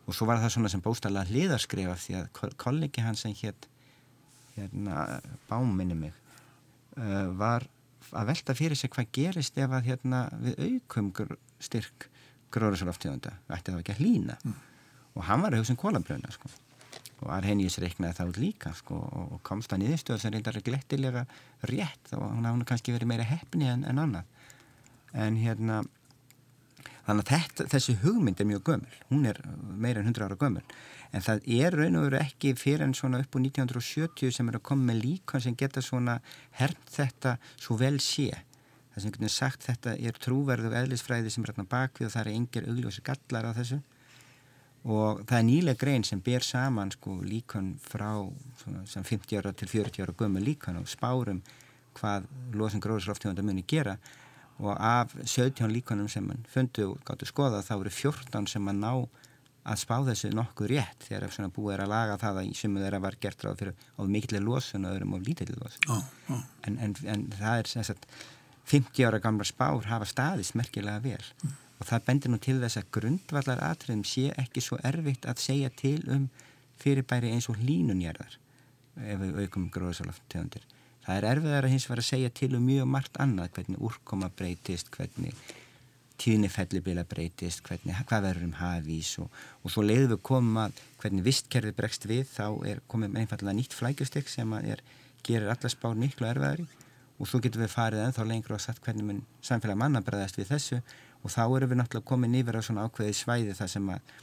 og 0.07 0.17
svo 0.17 0.27
var 0.27 0.41
það 0.43 0.55
svona 0.57 0.71
sem 0.73 0.83
bóstala 0.85 1.27
hliðarskrefa 1.29 1.99
því 2.03 2.17
að 2.19 2.55
kollegi 2.61 3.05
hans 3.05 3.25
sem 3.25 3.35
hétt 3.43 3.69
hérna, 4.57 5.21
báminni 5.49 5.99
mig 5.99 6.17
uh, 6.97 7.29
var 7.39 7.67
að 8.17 8.33
velta 8.33 8.57
fyrir 8.59 8.79
sig 8.79 8.91
hvað 8.91 9.13
gerist 9.15 9.59
ef 9.61 9.71
að 9.71 9.93
hérna, 9.93 10.25
við 10.41 10.65
aukum 10.67 11.13
styrk 11.63 12.09
gróðursaloftíðanda 12.55 13.37
ætti 13.53 13.71
það 13.71 13.85
ekki 13.85 13.95
að 13.95 14.03
hlýna 14.03 14.39
mm. 14.41 14.59
og 15.15 15.29
hann 15.29 15.45
var 15.45 15.55
auðvitað 15.55 15.71
sem 15.71 15.79
kólabröðna 15.79 16.33
sko. 16.35 16.51
og 17.21 17.31
Arrhenius 17.37 17.79
reiknaði 17.83 18.19
það 18.19 18.33
út 18.33 18.41
líka 18.43 18.75
sko, 18.75 18.99
og 18.99 19.39
komst 19.47 19.71
hann 19.71 19.85
í 19.85 19.91
því 19.93 20.01
stöð 20.03 20.23
sem 20.25 20.35
reyndar 20.35 20.59
glettilega 20.67 21.27
rétt 21.71 22.13
og 22.17 22.27
hann 22.27 22.49
hafði 22.49 22.69
kannski 22.73 22.97
verið 22.97 23.13
meira 23.13 23.29
hefni 23.29 23.71
en, 23.71 23.87
en 23.87 24.03
annað 24.03 24.25
en 25.15 25.39
hérna 25.39 25.83
þannig 27.11 27.27
að 27.27 27.31
þetta, 27.33 27.67
þessi 27.73 27.95
hugmynd 28.05 28.41
er 28.41 28.49
mjög 28.49 28.67
gömul. 28.69 28.99
Hún 29.11 29.27
er 29.27 29.39
meira 29.83 30.03
en 30.03 30.11
100 30.11 30.27
ára 30.27 30.39
gömul. 30.39 30.63
En 31.11 31.25
það 31.27 31.47
er 31.57 31.75
raun 31.75 31.99
og 31.99 32.07
veru 32.07 32.21
ekki 32.21 32.53
fyrir 32.59 32.85
en 32.87 32.95
svona 32.95 33.23
upp 33.25 33.35
á 33.35 33.39
1970 33.41 34.35
sem 34.37 34.51
er 34.51 34.61
að 34.61 34.67
koma 34.71 34.93
með 34.93 35.01
líkon 35.05 35.43
sem 35.43 35.57
geta 35.59 35.83
svona 35.83 36.21
hermt 36.61 36.93
þetta 36.95 37.35
svo 37.57 37.79
vel 37.81 37.99
sé. 38.05 38.29
Það 38.95 39.03
sem 39.03 39.15
getur 39.17 39.35
sagt 39.35 39.67
þetta 39.67 39.97
er 39.99 40.21
trúverðu 40.23 40.71
eðlisfræði 40.83 41.33
sem 41.35 41.47
er 41.47 41.53
hérna 41.53 41.67
bakvið 41.71 42.09
og 42.09 42.15
það 42.15 42.23
er 42.23 42.33
engir 42.37 42.71
augljósi 42.71 43.05
gallar 43.07 43.51
á 43.51 43.53
þessu. 43.59 43.81
Og 44.87 45.25
það 45.27 45.37
er 45.41 45.47
nýlega 45.51 45.83
grein 45.83 46.07
sem 46.07 46.23
ber 46.25 46.47
saman 46.47 46.95
sko 46.95 47.19
líkon 47.27 47.75
frá 47.83 48.15
svona, 48.63 48.87
sem 48.89 49.05
50 49.05 49.43
ára 49.43 49.53
til 49.53 49.69
40 49.69 50.07
ára 50.07 50.15
gömul 50.17 50.47
líkon 50.47 50.79
og 50.81 50.89
spárum 50.89 51.43
hvað 51.99 52.31
losin 52.55 52.81
gróðsróftíðanda 52.81 53.43
muni 53.43 53.67
gera. 53.67 53.99
og 53.99 54.20
af 54.77 55.15
17 55.25 55.73
líkonum 55.73 56.09
sem 56.13 56.27
mann 56.27 56.45
fundu 56.51 56.93
og 56.93 57.03
gáttu 57.07 57.29
skoða 57.29 57.63
þá 57.67 57.75
eru 57.79 57.93
14 57.97 58.49
sem 58.51 58.65
mann 58.65 58.83
ná 58.83 58.93
að 59.71 59.81
spá 59.83 59.97
þessu 60.07 60.31
nokkuð 60.33 60.71
rétt 60.73 61.07
þegar 61.07 61.33
svona 61.35 61.53
búið 61.53 61.75
er 61.75 61.83
að 61.85 61.93
laga 61.93 62.19
það 62.21 62.41
að 62.41 62.49
í 62.49 62.55
sumu 62.57 62.81
þeirra 62.81 63.01
var 63.05 63.17
gert 63.21 63.45
ráð 63.45 63.59
fyrir 63.61 63.89
á 63.97 64.01
mikilvæg 64.09 64.45
losun 64.47 64.87
og 64.89 64.95
öðrum 64.95 65.17
á 65.17 65.19
lítilvæg 65.27 65.59
losun 65.61 65.91
oh, 65.95 66.07
oh. 66.35 66.45
En, 66.67 66.79
en, 66.81 66.95
en 67.05 67.27
það 67.37 67.63
er 67.63 67.73
sagt 67.91 68.07
50 68.71 69.09
ára 69.09 69.21
gamla 69.21 69.45
spár 69.45 69.85
hafa 69.91 70.09
staðist 70.09 70.57
merkilega 70.57 71.03
vel 71.05 71.21
mm. 71.21 71.57
og 71.79 71.91
það 71.91 72.07
bendir 72.09 72.33
nú 72.33 72.41
til 72.41 72.57
þess 72.63 72.81
að 72.81 72.91
grundvallar 72.97 73.65
atriðum 73.69 74.05
sé 74.09 74.31
ekki 74.41 74.65
svo 74.65 74.81
erfitt 74.87 75.29
að 75.29 75.45
segja 75.45 75.73
til 75.77 75.99
um 76.09 76.29
fyrirbæri 76.81 77.35
eins 77.35 77.51
og 77.53 77.61
línunjærðar 77.61 78.39
ef 79.01 79.21
við 79.21 79.43
aukum 79.45 79.69
gróðsálaf 79.73 80.23
tegundir 80.33 80.65
það 81.07 81.17
er 81.17 81.29
erfiðar 81.35 81.67
að 81.69 81.75
hins 81.75 81.89
var 81.91 82.03
að 82.03 82.11
segja 82.11 82.35
til 82.41 82.53
um 82.59 82.67
mjög 82.67 82.93
margt 82.97 83.19
annað 83.23 83.55
hvernig 83.57 83.83
úrkoma 83.91 84.31
breytist 84.37 84.93
hvernig 84.95 85.35
tíðnifellibila 86.21 87.05
breytist, 87.09 87.63
hvernig, 87.65 87.97
hvað 88.09 88.27
verður 88.29 88.49
um 88.49 88.57
hafís 88.59 89.13
og, 89.23 89.31
og 89.65 89.73
svo 89.73 89.85
leiðum 89.85 90.15
við 90.15 90.23
koma 90.29 90.67
hvernig 91.01 91.27
vistkerfi 91.27 91.73
bregst 91.77 92.07
við 92.09 92.27
þá 92.29 92.47
er 92.69 92.83
komið 92.91 93.21
einfallega 93.23 93.57
nýtt 93.57 93.77
flækjustek 93.77 94.29
sem 94.29 94.53
er, 94.61 94.83
gerir 95.27 95.51
alla 95.53 95.73
spár 95.73 95.97
miklu 95.99 96.29
erfiðari. 96.29 96.67
Og 97.21 97.29
svo 97.29 97.41
getum 97.45 97.61
við 97.61 97.73
farið 97.75 98.07
ennþá 98.07 98.25
lengur 98.29 98.57
og 98.57 98.63
satt 98.65 98.81
hvernig 98.85 99.05
mun 99.05 99.25
samfélag 99.45 99.77
manna 99.81 100.01
bregðast 100.05 100.39
við 100.41 100.55
þessu. 100.55 100.79
Og 101.21 101.33
þá 101.33 101.43
erum 101.45 101.73
við 101.73 101.81
náttúrulega 101.83 102.09
komið 102.09 102.33
nýver 102.33 102.57
á 102.57 102.63
svona 102.65 102.87
ákveði 102.89 103.17
svæði 103.17 103.57
það 103.59 103.73
sem 103.75 103.91
að, 103.93 104.15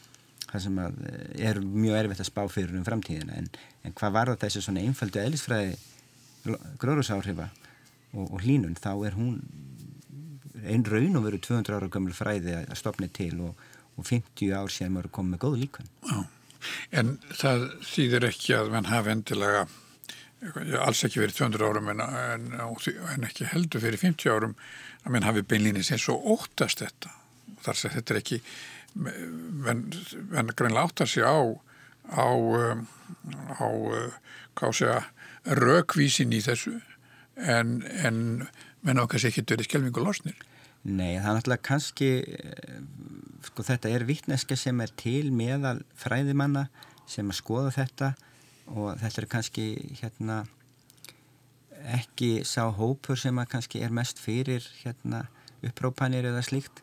það 0.47 0.63
sem 0.63 0.79
eh, 0.81 1.27
er 1.49 1.59
mjög 1.61 1.99
erfitt 1.99 2.23
að 2.23 2.29
spá 2.31 2.41
fyrir 2.49 2.79
um 2.79 2.87
framtíðina. 2.87 3.37
En, 3.37 3.51
en 3.85 3.93
hvað 3.97 4.17
var 4.17 4.31
þetta 4.33 4.49
þessu 4.49 4.65
svona 4.65 4.85
einfaldu 4.85 5.21
eðlisfræði 5.21 5.77
gróðursáhrifa 6.81 7.49
og, 8.13 8.29
og 8.31 8.39
hlínun 8.43 8.77
þá 8.79 8.91
er 9.07 9.17
hún 9.17 9.41
einn 10.67 10.85
raun 10.87 11.19
og 11.19 11.27
veru 11.27 11.41
200 11.43 11.77
ára 11.77 11.89
gömul 11.91 12.15
fræði 12.15 12.55
að 12.59 12.77
stopni 12.79 13.09
til 13.13 13.35
og, 13.45 13.59
og 13.97 14.07
50 14.07 14.55
ár 14.57 14.71
sem 14.73 14.97
eru 14.99 15.11
komið 15.13 15.35
með 15.35 15.43
góð 15.43 15.59
líkun. 15.63 15.91
Já, 16.07 16.17
en 17.01 17.13
það 17.33 17.67
þýðir 17.91 18.29
ekki 18.31 18.57
að 18.57 18.71
mann 18.73 18.89
hafi 18.91 19.13
endilega 19.13 19.67
alls 20.85 21.03
ekki 21.05 21.21
verið 21.23 21.39
200 21.39 21.67
árum 21.67 21.87
en, 21.93 22.01
en, 22.05 22.49
en 22.61 23.27
ekki 23.27 23.47
heldur 23.49 23.81
fyrir 23.81 24.01
50 24.01 24.33
árum 24.33 24.57
að 25.03 25.13
mann 25.15 25.25
hafi 25.25 25.45
beinlýnið 25.45 25.87
sem 25.89 26.01
svo 26.01 26.17
óttast 26.35 26.83
þetta. 26.83 27.13
Þar 27.65 27.79
sem 27.79 27.95
þetta 27.95 28.13
er 28.13 28.19
ekki 28.21 28.41
menn 28.97 29.87
greinlega 30.57 30.85
áttar 30.85 31.09
sig 31.09 31.25
á 31.25 31.37
á, 32.07 32.27
um, 32.31 32.87
á 33.59 33.67
hvað 34.57 34.75
sé 34.77 34.93
að 35.47 35.63
rökvísin 35.63 36.35
í 36.35 36.41
þessu 36.43 36.75
en, 37.37 37.81
en 38.03 38.19
menn 38.85 39.01
ákast 39.01 39.29
ekki 39.29 39.45
dörði 39.47 39.67
skjelvingu 39.67 40.03
losnir. 40.03 40.37
Nei, 40.87 41.17
það 41.19 41.29
er 41.29 41.37
náttúrulega 41.37 41.65
kannski, 41.67 42.09
eh, 42.23 42.77
sko 43.49 43.65
þetta 43.67 43.91
er 43.91 44.05
vittneska 44.07 44.55
sem 44.59 44.79
er 44.81 44.93
til 44.99 45.31
meðal 45.35 45.81
fræðimanna 45.99 46.67
sem 47.09 47.27
að 47.27 47.39
skoða 47.41 47.73
þetta 47.75 48.13
og 48.67 48.99
þetta 49.01 49.21
er 49.23 49.29
kannski 49.31 49.67
hérna 50.01 50.41
ekki 51.97 52.43
sá 52.47 52.67
hópur 52.75 53.19
sem 53.19 53.37
að 53.39 53.51
kannski 53.53 53.83
er 53.83 53.93
mest 53.95 54.19
fyrir 54.19 54.65
hérna 54.81 55.25
upprópanir 55.65 56.27
eða 56.27 56.43
slíkt 56.45 56.81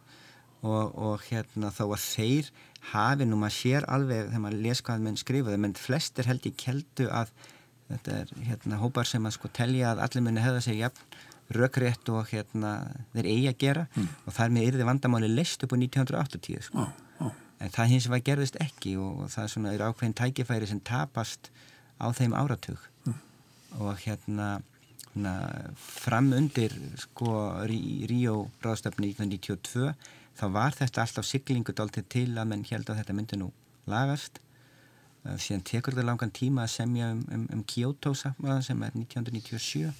og, 0.64 0.94
og 0.94 1.24
hérna 1.28 1.70
þá 1.74 1.84
að 1.86 2.04
þeir 2.04 2.52
hafi 2.92 3.26
nú 3.28 3.38
maður 3.40 3.56
sér 3.58 3.88
alveg 3.90 4.28
þegar 4.28 4.44
maður 4.44 4.64
les 4.64 4.82
hvað 4.84 5.04
menn 5.04 5.20
skrifaði, 5.20 5.60
menn 5.60 5.76
flestir 5.78 6.28
held 6.28 6.48
í 6.48 6.54
keldu 6.60 7.08
að 7.12 7.32
þetta 7.94 8.18
er 8.22 8.34
hérna 8.48 8.80
hópar 8.82 9.08
sem 9.08 9.24
að 9.24 9.36
sko 9.38 9.50
telja 9.54 9.92
að 9.92 10.02
allir 10.06 10.26
muni 10.26 10.44
hefða 10.44 10.64
sig 10.66 10.80
jafn 10.82 11.16
rökrétt 11.54 12.08
og 12.08 12.28
hérna 12.32 12.74
þeir 13.12 13.28
eigi 13.28 13.48
að 13.50 13.58
gera 13.60 13.86
mm. 13.92 14.12
og 14.24 14.36
þar 14.36 14.52
með 14.54 14.68
yrði 14.70 14.86
vandamáli 14.88 15.30
list 15.32 15.64
upp 15.64 15.74
á 15.76 15.76
1980 15.76 16.62
sko. 16.68 16.84
oh, 16.84 17.26
oh. 17.26 17.34
en 17.60 17.74
það 17.74 17.90
hins 17.92 18.08
vegar 18.08 18.28
gerðist 18.30 18.60
ekki 18.64 18.94
og, 19.00 19.24
og 19.24 19.32
það 19.34 19.50
svona 19.52 19.74
er 19.74 19.84
ákveðin 19.84 20.16
tækifæri 20.20 20.70
sem 20.70 20.80
tapast 20.80 21.50
á 22.00 22.08
þeim 22.16 22.36
áratug 22.38 22.80
mm. 23.04 23.18
og 23.84 24.00
hérna, 24.06 24.48
hérna 25.10 25.34
fram 25.76 26.32
undir 26.36 26.74
sko 27.04 27.34
Ríó 27.68 28.46
ráðstöfni 28.64 29.12
1992 29.12 29.92
þá 30.34 30.46
var 30.56 30.80
þetta 30.80 31.04
alltaf 31.04 31.28
siglingu 31.28 31.76
dáltið 31.76 32.08
til 32.16 32.30
að 32.32 32.48
menn 32.50 32.64
held 32.70 32.88
að 32.88 33.02
þetta 33.02 33.18
myndi 33.20 33.38
nú 33.42 33.52
lagast 33.90 34.40
síðan 35.24 35.62
tekur 35.64 35.94
þetta 35.94 36.08
langan 36.08 36.32
tíma 36.34 36.64
að 36.66 36.74
semja 36.74 37.12
um, 37.14 37.22
um, 37.32 37.46
um 37.56 37.62
Kyoto 37.68 38.14
sem 38.16 38.34
er 38.44 38.96
1997 38.96 39.92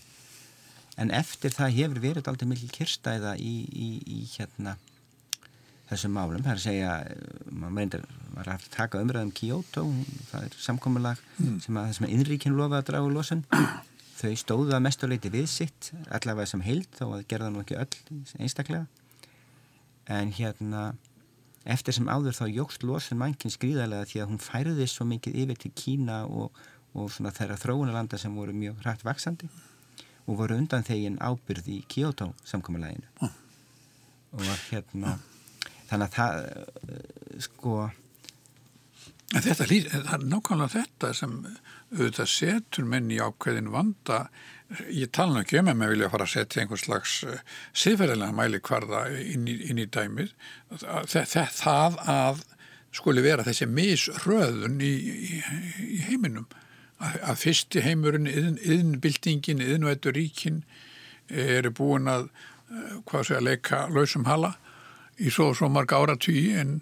en 1.00 1.12
eftir 1.14 1.54
það 1.54 1.78
hefur 1.78 2.02
verið 2.02 2.28
aldrei 2.30 2.50
mikil 2.50 2.70
kyrstæða 2.74 3.37
í, 3.40 3.54
í, 3.72 3.88
í 4.04 4.18
hérna 4.37 4.76
þessum 5.88 6.14
málum, 6.16 6.42
það 6.42 6.52
er 6.52 6.58
að 6.58 6.64
segja 6.64 6.92
maður 7.52 7.80
reyndir, 7.80 8.04
maður 8.32 8.46
er 8.46 8.52
að 8.54 8.68
taka 8.72 9.00
umræðum 9.04 9.30
um 9.30 9.34
Kyoto, 9.37 9.84
það 10.30 10.46
er 10.46 10.56
samkominlag 10.66 11.24
mm. 11.37 11.58
sem 11.64 11.80
að 11.80 11.90
þessum 11.90 12.06
innríkinn 12.08 12.56
lofa 12.56 12.80
að 12.80 12.87
draga 12.90 13.10
losun. 13.12 13.42
Þau 14.18 14.30
stóðu 14.40 14.72
að 14.76 14.84
mestuleiti 14.87 15.30
við 15.32 15.48
sitt, 15.50 15.90
allavega 16.14 16.48
sem 16.48 16.62
heild 16.64 16.88
þá 16.96 17.04
að 17.08 17.24
gerða 17.28 17.50
nú 17.52 17.64
ekki 17.64 17.76
öll 17.82 18.22
einstaklega. 18.38 18.87
En 20.14 20.30
hérna 20.37 20.84
eftir 21.64 21.96
sem 21.96 22.09
áður 22.09 22.37
þá 22.37 22.44
jógst 22.53 22.85
losun 22.85 23.20
mannkinn 23.20 23.53
skrýðarlega 23.53 24.09
því 24.11 24.22
að 24.22 24.31
hún 24.33 24.42
færði 24.42 24.88
svo 24.90 25.07
mikið 25.09 25.38
yfir 25.44 25.61
til 25.62 25.72
Kína 25.77 26.18
og, 26.29 26.53
og 26.92 27.12
svona 27.12 27.33
þeirra 27.35 27.61
þróunarlanda 27.61 28.20
sem 28.20 28.37
voru 28.37 28.57
mjög 28.57 28.83
hrætt 28.85 29.05
vaksandi 29.07 29.48
og 30.24 30.38
voru 30.38 30.59
undan 30.61 30.87
þegin 30.87 31.20
ábyrð 31.20 31.70
í 31.72 31.81
Kyoto 31.88 32.33
samkominlæginu 32.48 33.09
mm. 33.20 33.37
og 34.38 34.48
hérna 34.70 35.18
þannig 35.88 36.09
að 36.09 36.16
það 36.18 36.40
uh, 36.44 37.44
sko 37.48 37.77
Þetta 39.35 39.64
er 39.66 40.22
nákvæmlega 40.29 40.70
þetta 40.70 41.09
sem 41.16 41.33
auðvitað 41.90 42.29
setur 42.31 42.85
menn 42.87 43.09
í 43.11 43.16
ákveðin 43.18 43.72
vanda 43.72 44.27
ég 44.90 45.12
tala 45.14 45.42
ekki 45.42 45.60
um 45.60 45.70
að 45.70 45.78
maður 45.80 45.94
vilja 45.94 46.10
fara 46.12 46.26
að 46.26 46.32
setja 46.34 46.62
einhvers 46.62 46.87
slags 46.87 47.14
uh, 47.28 47.38
siðferðilega 47.76 48.37
mæli 48.37 48.60
hvarða 48.64 49.04
inn 49.20 49.46
í, 49.50 49.58
inn 49.70 49.82
í 49.82 49.87
dæmið. 49.90 50.34
Það, 50.82 51.48
það 51.54 51.98
að 52.14 52.42
skuli 52.94 53.24
vera 53.24 53.44
þessi 53.46 53.68
misröðun 53.70 54.80
í, 54.84 54.92
í, 54.94 55.40
í 55.98 56.00
heiminum. 56.08 56.46
Að, 57.02 57.16
að 57.32 57.40
fyrsti 57.42 57.82
heimurinn, 57.84 58.28
yðnbildingin, 58.30 59.62
yðnvættur 59.64 60.14
ríkin 60.14 60.62
eru 61.28 61.72
búin 61.74 62.10
að, 62.10 62.28
eh, 62.70 63.00
hvað 63.08 63.26
sé 63.26 63.38
að 63.38 63.48
leika 63.48 63.87
lausum 63.90 64.28
hala 64.28 64.54
í 65.18 65.30
svo 65.32 65.50
og 65.52 65.58
svo 65.58 65.70
marg 65.72 65.92
áratvíi 65.94 66.54
en, 66.60 66.78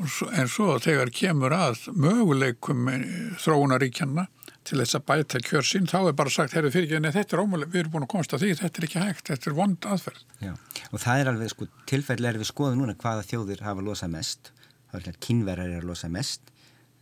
en 0.00 0.50
svo 0.50 0.78
þegar 0.82 1.12
kemur 1.14 1.54
að 1.56 1.86
möguleikum 1.92 2.88
eh, 2.92 3.04
þróunaríkjanna 3.42 4.28
til 4.68 4.78
þess 4.80 4.98
að 4.98 5.04
bæta 5.08 5.40
kjörsinn, 5.42 5.88
þá 5.88 5.98
er 6.02 6.16
bara 6.18 6.32
sagt, 6.32 6.54
herru 6.56 6.70
fyrir 6.72 6.98
ekki, 6.98 7.12
þetta 7.16 7.36
er 7.36 7.42
ómulig, 7.42 7.68
við 7.72 7.82
erum 7.82 7.94
búin 7.94 8.06
að 8.06 8.12
komast 8.12 8.34
að 8.36 8.44
því, 8.44 8.50
þetta 8.60 8.80
er 8.80 8.86
ekki 8.86 9.02
hægt, 9.02 9.26
þetta 9.30 9.50
er 9.50 9.56
vond 9.56 9.88
aðferð. 9.94 10.24
Já, 10.44 10.52
og 10.90 11.02
það 11.02 11.22
er 11.22 11.30
alveg, 11.32 11.52
sko, 11.54 11.68
tilfellega 11.90 12.34
er 12.34 12.40
við 12.42 12.50
skoðum 12.50 12.82
núna 12.82 12.96
hvaða 13.00 13.26
þjóðir 13.30 13.64
hafa 13.64 13.84
losað 13.86 14.12
mest, 14.18 14.52
það 14.90 14.98
er 15.00 15.06
hérna 15.06 15.24
kynverðar 15.26 15.72
er 15.72 15.80
að 15.80 15.88
losa 15.90 16.12
mest, 16.12 16.52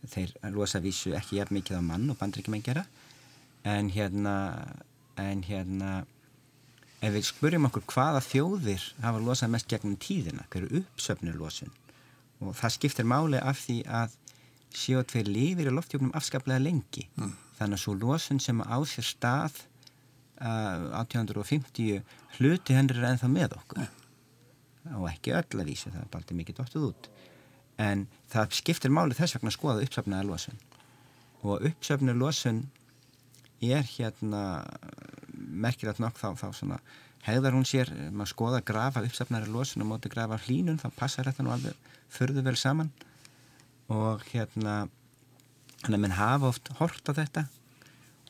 þeir 0.07 0.35
losa 0.55 0.79
vísu 0.83 1.13
ekki 1.17 1.39
jafn 1.41 1.57
mikið 1.59 1.81
á 1.81 1.83
mann 1.83 2.07
og 2.13 2.19
bandrækjumenn 2.21 2.63
gera. 2.63 2.85
En 3.67 3.89
hérna 3.91 4.35
en 5.19 5.43
hérna 5.43 5.91
ef 7.03 7.13
við 7.15 7.27
spurjum 7.27 7.67
okkur 7.69 7.85
hvaða 7.91 8.23
þjóðir 8.23 8.85
hafa 9.03 9.21
losað 9.23 9.53
mest 9.55 9.69
gegnum 9.71 9.99
tíðina 9.99 10.47
hverju 10.51 10.81
uppsöfnir 10.81 11.37
losun? 11.39 11.71
Og 12.39 12.55
það 12.55 12.75
skiptir 12.75 13.07
máli 13.07 13.39
af 13.39 13.59
því 13.65 13.81
að 14.01 14.15
CO2 14.75 15.23
lifir 15.27 15.69
í 15.69 15.73
loftjóknum 15.73 16.13
afskaplega 16.17 16.61
lengi. 16.61 17.07
Mm. 17.17 17.35
þannig 17.59 17.75
að 17.75 17.81
svo 17.83 17.93
losun 17.99 18.39
sem 18.39 18.61
á 18.63 18.77
sér 18.87 19.03
stað 19.03 19.57
uh, 20.39 21.01
1850 21.01 21.99
hluti 22.37 22.75
hendur 22.77 23.01
er 23.01 23.09
ennþá 23.11 23.27
með 23.31 23.57
okkur. 23.59 23.83
Mm. 23.83 24.95
og 24.95 25.09
ekki 25.11 25.35
öll 25.35 25.59
að 25.59 25.67
vísu 25.67 25.91
það 25.91 26.01
er 26.05 26.13
bara 26.13 26.39
mikið 26.39 26.59
dóttuð 26.61 26.87
út. 26.89 27.09
En 27.79 28.07
það 28.31 28.55
skiptir 28.59 28.91
máli 28.91 29.15
þess 29.15 29.35
vegna 29.35 29.51
að 29.51 29.57
skoða 29.57 29.83
uppsöfnaða 29.85 30.27
losun. 30.29 30.63
Og 31.43 31.67
uppsöfnuð 31.69 32.17
losun 32.19 32.63
er 33.59 33.83
hérna 33.83 34.41
merkilegt 35.35 35.99
nokk 35.99 36.17
þá, 36.19 36.31
þá 36.39 36.47
svona 36.55 36.79
hegðar 37.25 37.55
hún 37.55 37.67
sér, 37.67 37.91
maður 38.15 38.31
skoða 38.33 38.61
grafa 38.65 39.03
uppsafnari 39.03 39.51
losun 39.51 39.83
og 39.83 39.91
móti 39.91 40.11
grafa 40.11 40.39
hlínun 40.45 40.79
þá 40.79 40.87
passar 40.95 41.27
þetta 41.27 41.45
nú 41.45 41.53
alveg 41.53 41.75
förðu 42.11 42.43
vel 42.45 42.55
saman 42.59 42.91
og 43.89 44.25
hérna 44.31 44.81
hann 45.83 45.95
er 45.95 46.01
menn 46.01 46.17
hafa 46.17 46.51
oft 46.51 46.69
hort 46.79 47.09
á 47.09 47.13
þetta 47.15 47.45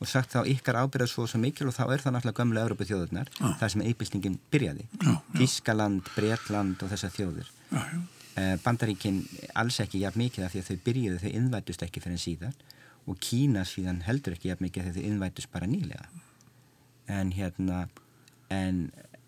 og 0.00 0.08
sagt 0.08 0.32
þá 0.32 0.46
ykkar 0.48 0.78
ábyrðað 0.80 1.12
svo 1.12 1.26
svo 1.28 1.40
mikil 1.42 1.68
og 1.68 1.76
þá 1.76 1.82
er 1.92 2.04
það 2.04 2.14
náttúrulega 2.16 2.40
gömlu 2.40 2.62
Európa 2.62 2.86
þjóðurnar 2.88 3.30
ah. 3.40 3.56
það 3.60 3.72
sem 3.74 3.84
eibildingin 3.84 4.38
byrjaði 4.52 4.86
Þískaland, 5.36 6.08
Breitland 6.14 6.80
og 6.80 6.92
þessar 6.92 7.12
þjóður 7.16 7.50
já, 7.50 7.80
já. 7.80 8.00
Eh, 8.40 8.56
Bandaríkin 8.64 9.20
alls 9.58 9.80
ekki 9.82 10.00
jafn 10.04 10.22
mikið 10.22 10.46
af 10.46 10.54
því 10.54 10.62
að 10.62 10.70
þau 10.70 10.84
byrjuðu 10.86 11.20
þau 11.20 11.30
innvætust 11.34 11.84
ekki 11.84 12.02
fyrir 12.04 12.16
en 12.16 12.22
síðan 12.22 12.56
og 13.10 13.20
Kína 13.20 13.66
síðan 13.68 14.02
heldur 14.06 14.36
ekki 14.36 14.52
jafn 14.52 14.64
mikið 14.68 14.82
af 14.82 14.88
því 14.88 14.92
að 14.92 14.98
þau 15.00 15.10
innvætust 15.10 15.52
bara 15.52 15.68
nýlega 15.68 16.06
en 17.10 17.32
hérna 17.34 17.82
en, 18.54 18.80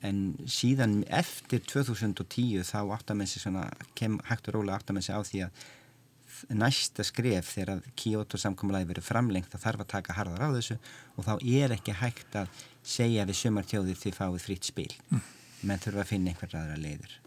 en 0.07 0.23
síðan 0.47 1.03
eftir 1.11 1.61
2010 1.66 2.64
þá 2.68 2.79
áttamensi 2.97 3.42
svona 3.42 3.66
kem 3.99 4.21
hægt 4.31 4.49
og 4.49 4.61
róla 4.61 4.79
áttamensi 4.79 5.12
á 5.12 5.21
því 5.21 5.47
að 5.49 5.62
næsta 6.51 7.05
skref 7.07 7.53
þegar 7.57 7.83
Kyoto 7.99 8.39
samkommalagi 8.41 8.89
verið 8.91 9.07
framlengt 9.07 9.53
það 9.53 9.65
þarf 9.67 9.85
að 9.85 9.91
taka 9.93 10.17
harðar 10.17 10.45
á 10.49 10.55
þessu 10.57 10.79
og 11.17 11.27
þá 11.27 11.33
er 11.39 11.75
ekki 11.77 11.97
hægt 12.01 12.37
að 12.39 12.65
segja 12.83 13.27
við 13.29 13.39
sumartjóðir 13.39 13.99
því 14.01 14.15
fáið 14.17 14.43
fritt 14.47 14.69
spil 14.69 14.91
mm. 15.11 15.23
menn 15.69 15.83
þurfa 15.83 16.05
að 16.05 16.13
finna 16.13 16.33
einhver 16.33 16.57
aðra 16.59 16.81
leiður 16.81 17.19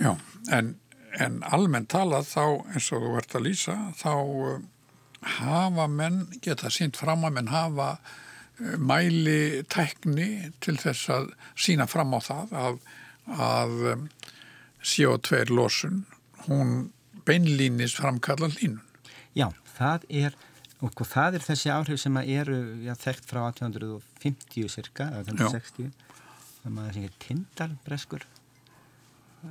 Já, 0.00 0.14
en, 0.56 0.74
en 1.20 1.40
almennt 1.44 1.90
talað 1.92 2.28
þá 2.30 2.44
eins 2.72 2.90
og 2.96 3.04
þú 3.04 3.14
ert 3.20 3.36
að 3.36 3.46
lýsa 3.48 3.76
þá 4.00 4.12
uh, 4.16 4.60
hafa 5.40 5.88
menn 5.92 6.22
geta 6.40 6.72
sínt 6.72 7.00
fram 7.00 7.26
að 7.28 7.36
menn 7.36 7.52
hafa 7.52 7.90
uh, 7.98 8.76
mæli 8.80 9.64
tækni 9.72 10.52
til 10.64 10.78
þess 10.80 11.12
að 11.16 11.28
sína 11.56 11.88
fram 11.90 12.16
á 12.16 12.20
það 12.24 12.56
að, 12.64 12.80
að 13.36 13.76
um, 13.92 14.08
CO2 14.80 15.44
losun 15.52 16.04
hún 16.46 16.90
beinlínis 17.30 17.94
framkalla 17.98 18.50
hlínun. 18.50 18.80
Já, 19.38 19.48
það 19.76 20.06
er, 20.22 20.36
og 20.80 20.92
sko, 20.94 21.06
það 21.06 21.38
er 21.38 21.46
þessi 21.46 21.72
áhrif 21.72 22.02
sem 22.02 22.20
eru 22.24 22.58
já, 22.84 22.92
þekkt 22.98 23.30
frá 23.30 23.44
1850 23.46 24.70
cirka, 24.72 25.08
1860, 25.22 25.90
það 26.60 26.76
maður 26.76 26.98
sem 26.98 27.08
er 27.08 27.16
tindalbreskur, 27.24 28.28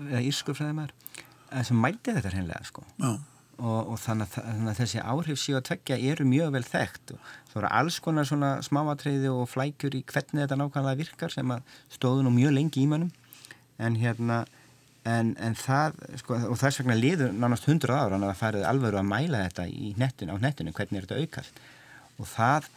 eða 0.09 0.23
írskur 0.27 0.57
fræðimar, 0.59 0.95
sem 1.65 1.79
mældi 1.79 2.15
þetta 2.17 2.33
hreinlega, 2.35 2.65
sko. 2.67 2.85
Já. 2.99 3.13
Og, 3.59 3.89
og 3.91 3.97
þannig, 3.99 4.29
að, 4.29 4.45
þannig 4.45 4.69
að 4.71 4.77
þessi 4.79 5.01
áhrif 5.03 5.39
síðan 5.41 5.65
tveggja 5.67 5.95
eru 6.13 6.23
mjög 6.23 6.53
vel 6.55 6.61
þekkt 6.63 7.11
og 7.11 7.31
þá 7.49 7.55
eru 7.59 7.71
alls 7.81 7.97
konar 8.05 8.27
svona 8.29 8.51
smáatriði 8.63 9.33
og 9.33 9.49
flækjur 9.51 9.97
í 9.99 9.99
hvernig 10.07 10.45
þetta 10.45 10.57
nákvæmlega 10.61 10.99
virkar 11.01 11.33
sem 11.33 11.51
að 11.51 11.73
stóðu 11.91 12.23
nú 12.23 12.31
mjög 12.37 12.53
lengi 12.55 12.85
í 12.85 12.87
mannum 12.87 13.09
en 13.83 13.97
hérna 13.99 14.37
En, 15.09 15.31
en 15.41 15.55
það, 15.57 15.95
sko, 16.21 16.37
og 16.51 16.57
þess 16.59 16.81
vegna 16.81 16.97
liður 16.97 17.33
nánast 17.33 17.67
hundru 17.69 17.95
ára 17.95 18.17
en 18.17 18.25
það 18.27 18.41
farið 18.41 18.67
alveg 18.67 18.97
að 18.99 19.07
mæla 19.07 19.43
þetta 19.47 19.65
nettin, 20.01 20.33
á 20.33 20.35
nettinu, 20.43 20.73
hvernig 20.75 20.99
er 20.99 21.07
þetta 21.07 21.23
aukast. 21.23 21.61
Og 22.19 22.29
það 22.29 22.69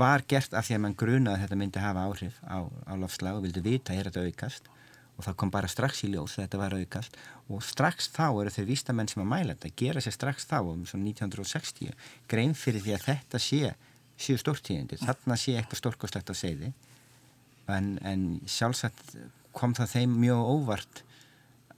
var 0.00 0.24
gert 0.30 0.54
af 0.56 0.66
því 0.66 0.76
að 0.76 0.82
mann 0.86 0.98
grunaði 0.98 1.36
að 1.36 1.44
þetta 1.44 1.60
myndi 1.60 1.84
hafa 1.84 2.04
áhrif 2.08 2.38
á, 2.46 2.58
á 2.64 2.92
lofslag 2.98 3.38
og 3.38 3.44
vildi 3.46 3.64
vita 3.64 3.96
er 3.96 4.08
þetta 4.08 4.24
aukast? 4.24 4.70
Og 5.18 5.26
það 5.26 5.36
kom 5.42 5.52
bara 5.52 5.68
strax 5.68 6.04
í 6.06 6.10
ljós 6.14 6.38
þetta 6.38 6.60
var 6.62 6.76
aukast. 6.78 7.18
Og 7.52 7.62
strax 7.66 8.08
þá 8.14 8.26
eru 8.30 8.54
þeir 8.54 8.70
vístamenn 8.70 9.10
sem 9.10 9.22
að 9.22 9.32
mæla 9.34 9.56
þetta, 9.56 9.74
gera 9.82 10.04
sér 10.04 10.16
strax 10.16 10.48
þá 10.48 10.58
um 10.62 10.84
1960 10.86 11.92
grein 12.30 12.56
fyrir 12.56 12.86
því 12.86 12.96
að 12.96 13.06
þetta 13.10 13.42
sé 13.42 13.74
séu 14.20 14.38
stórtíðindi, 14.40 15.00
þarna 15.00 15.36
sé 15.40 15.56
eitthvað 15.56 15.80
stórkostlegt 15.80 16.32
að 16.32 16.40
segði 16.40 16.72
en, 17.72 17.94
en 18.04 18.24
sjálfsagt 18.48 19.14
kom 19.56 19.74
það 19.76 19.94
þeim 19.94 20.18
mjög 20.22 20.50
óvart 20.54 21.02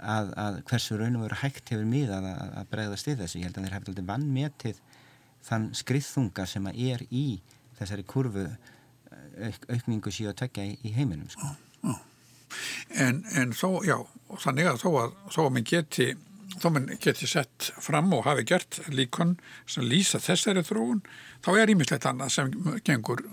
að, 0.02 0.32
að 0.38 0.60
hversu 0.70 0.98
raun 0.98 1.18
og 1.18 1.26
veru 1.26 1.40
hægt 1.42 1.72
hefur 1.72 1.88
miðað 1.88 2.28
að, 2.32 2.54
að 2.60 2.70
bregðast 2.74 3.10
í 3.10 3.16
þessu. 3.20 3.40
Ég 3.40 3.48
held 3.48 3.58
að 3.58 3.66
þeir 3.66 3.76
hefði 3.76 3.92
alltaf 3.92 4.08
vannmetið 4.12 4.80
þann 5.48 5.68
skriðþunga 5.76 6.46
sem 6.48 6.68
að 6.70 6.80
er 6.92 7.04
í 7.10 7.26
þessari 7.78 8.06
kurvu 8.08 8.46
auk, 8.48 9.68
aukningu 9.68 10.12
síðan 10.14 10.34
að 10.34 10.40
tvekja 10.42 10.66
í, 10.70 10.74
í 10.86 10.94
heiminum. 10.96 11.30
Sko. 11.32 11.48
Já, 11.48 11.92
já. 11.92 11.94
En, 13.00 13.22
en 13.40 13.54
þó, 13.56 13.80
já, 13.86 13.96
þannig 14.42 14.68
að 14.68 14.82
þó 14.82 14.88
að, 15.00 15.14
þó 15.32 15.40
að 15.46 15.54
minn 15.56 15.68
geti 15.68 16.08
þó 16.60 16.66
minn 16.74 16.90
geti 17.00 17.28
sett 17.30 17.70
fram 17.80 18.12
og 18.12 18.26
hafi 18.26 18.44
gert 18.48 18.82
líkon 18.92 19.38
sem 19.64 19.86
lýsa 19.88 20.20
þessari 20.20 20.64
þróun, 20.66 21.00
þá 21.44 21.50
er 21.62 21.72
ímislegt 21.72 22.04
annað 22.10 22.34
sem 22.34 22.50
gengur 22.84 23.24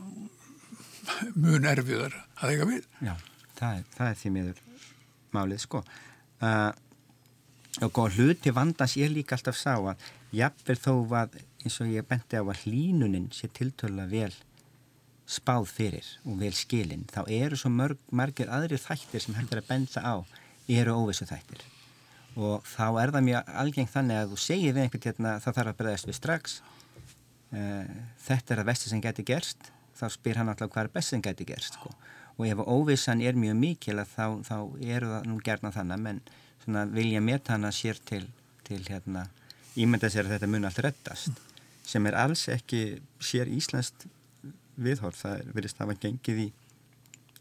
mun 1.35 1.67
erfiðar 1.67 2.15
að 2.39 2.53
eiga 2.53 2.69
við. 2.69 2.87
Já, 3.03 3.15
það 3.59 3.81
er, 3.81 3.89
það 3.97 4.11
er 4.11 4.19
því 4.21 4.31
miður 4.37 4.63
málið, 5.35 5.65
sko 5.65 5.83
uh, 6.43 6.71
og 7.85 7.99
hluti 8.15 8.53
vandans 8.55 8.97
ég 8.99 9.11
líka 9.13 9.37
alltaf 9.37 9.57
sá 9.57 9.75
að 9.77 10.05
jafnverð 10.35 10.85
þó 10.85 10.93
að 11.21 11.39
eins 11.63 11.79
og 11.83 11.91
ég 11.91 12.07
benti 12.07 12.39
á 12.39 12.43
að 12.43 12.63
hlínuninn 12.65 13.29
sé 13.35 13.49
tiltöla 13.53 14.07
vel 14.09 14.33
spáð 15.29 15.67
fyrir 15.69 16.07
og 16.25 16.39
vel 16.41 16.53
skilinn 16.57 17.05
þá 17.11 17.21
eru 17.27 17.57
svo 17.59 17.69
mörg, 17.69 17.99
margir 18.09 18.49
aðrir 18.49 18.81
þættir 18.81 19.21
sem 19.21 19.37
heldur 19.37 19.61
að 19.61 19.69
benda 19.69 20.01
á 20.01 20.15
eru 20.69 20.95
óvissu 20.97 21.27
þættir 21.29 21.61
og 22.39 22.65
þá 22.67 22.87
er 23.01 23.13
það 23.13 23.25
mjög 23.27 23.51
algengt 23.63 23.93
þannig 23.93 24.21
að 24.21 24.31
þú 24.33 24.39
segir 24.43 24.75
við 24.75 24.85
einhvern 24.85 25.05
hérna 25.07 25.33
það 25.43 25.57
þarf 25.57 25.71
að 25.71 25.79
bregðast 25.79 26.09
við 26.09 26.17
strax. 26.17 26.59
Uh, 27.49 27.85
þetta 28.27 28.53
er 28.53 28.61
að 28.61 28.69
vesti 28.69 28.91
sem 28.91 29.01
geti 29.01 29.25
gerst 29.25 29.71
þá 29.97 30.05
spyr 30.13 30.37
hann 30.39 30.51
alltaf 30.51 30.69
hvað 30.69 30.85
er 30.85 30.91
best 30.93 31.15
sem 31.15 31.23
geti 31.25 31.47
gerst? 31.49 31.79
sko 31.79 31.89
og 32.39 32.47
ef 32.47 32.61
óvissan 32.63 33.21
er 33.21 33.35
mjög 33.35 33.57
mikil 33.59 33.99
þá, 34.07 34.39
þá 34.47 34.57
eru 34.79 35.11
það 35.11 35.27
nú 35.27 35.39
gerna 35.43 35.73
þannig 35.75 36.05
menn 36.05 36.21
svona, 36.63 36.85
vilja 36.87 37.21
metana 37.21 37.73
sér 37.75 37.99
til, 38.07 38.23
til 38.63 38.79
hérna, 38.87 39.27
ímynda 39.75 40.09
sér 40.09 40.29
að 40.29 40.37
þetta 40.37 40.51
mun 40.53 40.69
allt 40.69 40.81
rettast 40.85 41.43
sem 41.89 42.07
er 42.07 42.15
alls 42.15 42.47
ekki 42.53 43.01
sér 43.19 43.51
Íslandst 43.51 44.07
viðhorf 44.79 45.19
það 45.19 45.53
verðist 45.55 45.79
að 45.79 45.87
hafa 45.89 46.01
gengið 46.05 46.43
í 46.45 46.49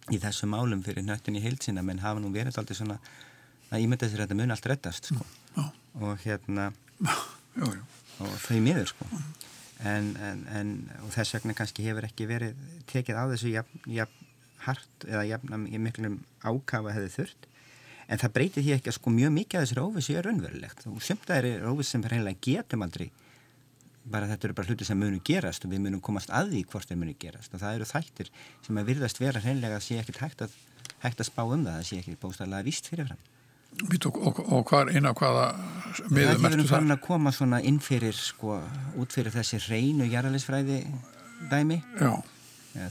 í 0.08 0.18
þessu 0.22 0.48
málum 0.48 0.82
fyrir 0.84 1.04
nöttin 1.04 1.36
í 1.36 1.42
heilsina 1.44 1.84
menn 1.84 2.00
hafa 2.02 2.20
nú 2.22 2.30
verið 2.32 2.58
alltaf 2.58 2.78
svona 2.78 2.98
að 3.68 3.84
ímynda 3.84 4.08
sér 4.08 4.22
að 4.22 4.28
þetta 4.28 4.38
mun 4.40 4.54
allt 4.54 4.68
rettast 4.70 5.10
sko. 5.10 5.26
og 6.00 6.22
hérna 6.24 6.70
já, 7.04 7.66
já. 7.66 7.82
og 8.24 8.38
þau 8.46 8.60
miður 8.64 8.88
sko 8.92 9.08
en, 9.84 10.14
en, 10.16 10.40
en 10.58 10.72
og 11.04 11.12
þess 11.14 11.36
vegna 11.36 11.56
kannski 11.58 11.84
hefur 11.86 12.08
ekki 12.08 12.28
verið 12.30 12.56
tekið 12.90 13.20
á 13.20 13.24
þessu 13.34 13.52
jafn, 13.52 13.84
jafn 13.92 14.27
hart 14.66 15.06
eða 15.06 15.26
jafnam 15.28 15.68
í 15.68 15.78
miklum 15.82 16.18
ákafa 16.42 16.96
hefði 16.96 17.14
þurft. 17.14 17.48
En 18.08 18.20
það 18.22 18.34
breytir 18.38 18.64
því 18.64 18.74
ekki 18.78 18.90
að 18.90 18.96
sko 18.96 19.12
mjög 19.12 19.32
mikið 19.36 19.58
af 19.58 19.64
þessari 19.66 19.84
óvissi 19.84 20.14
er 20.16 20.24
raunverulegt. 20.24 20.86
Og 20.88 21.02
sumt 21.04 21.28
að 21.28 21.50
er 21.50 21.66
óvissi 21.68 21.94
sem 21.94 22.04
reynilega 22.04 22.40
getum 22.44 22.86
aldrei 22.86 23.10
bara 24.08 24.28
þetta 24.30 24.48
eru 24.48 24.56
bara 24.56 24.70
hluti 24.70 24.86
sem 24.88 24.98
munum 24.98 25.20
gerast 25.24 25.66
og 25.66 25.72
við 25.72 25.82
munum 25.84 26.00
komast 26.04 26.30
að 26.34 26.54
því 26.54 26.62
hvort 26.72 26.88
þeir 26.88 27.00
munum 27.02 27.18
gerast. 27.20 27.52
Og 27.52 27.62
það 27.62 27.78
eru 27.78 27.88
þættir 27.90 28.30
sem 28.64 28.80
að 28.80 28.92
virðast 28.92 29.20
vera 29.20 29.42
reynilega 29.44 29.76
að 29.76 29.84
sé 29.84 29.98
ekkert 30.00 30.22
hægt 30.22 30.46
að, 30.46 30.54
hægt 31.04 31.20
að 31.20 31.28
spá 31.28 31.42
um 31.44 31.66
það, 31.66 31.74
það 31.74 31.90
sé 31.90 31.98
ekki 32.00 32.16
bóstaðlega 32.22 32.68
vist 32.68 32.88
fyrirfram. 32.88 33.20
Og, 33.84 34.06
og, 34.16 34.40
og 34.56 34.64
hvað 34.70 34.94
eina 34.96 35.12
hvaða 35.12 35.44
miðum 36.08 36.48
ertu 36.48 36.62
það? 36.62 36.70
Það 36.70 36.78
er 36.78 36.94
að 36.96 37.04
koma 37.04 37.34
svona 37.36 37.60
inn 37.68 37.82
fyrir 37.84 38.16
sko 38.16 38.56
út 38.96 39.12
fyrir 39.12 39.34
þessi 39.34 39.60
reynu 39.68 40.08
jarðalisfræði 40.08 40.80
dæmi. 41.52 41.82
Já 42.00 42.16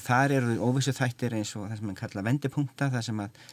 þar 0.04 0.34
eru 0.40 0.58
óvissu 0.66 0.94
þættir 0.96 1.38
eins 1.38 1.54
og 1.56 1.68
það 1.68 1.80
sem 1.80 1.90
mann 1.90 2.00
kalla 2.00 2.26
vendipunkta 2.26 2.90
það 2.94 3.08
sem 3.10 3.24
að 3.24 3.46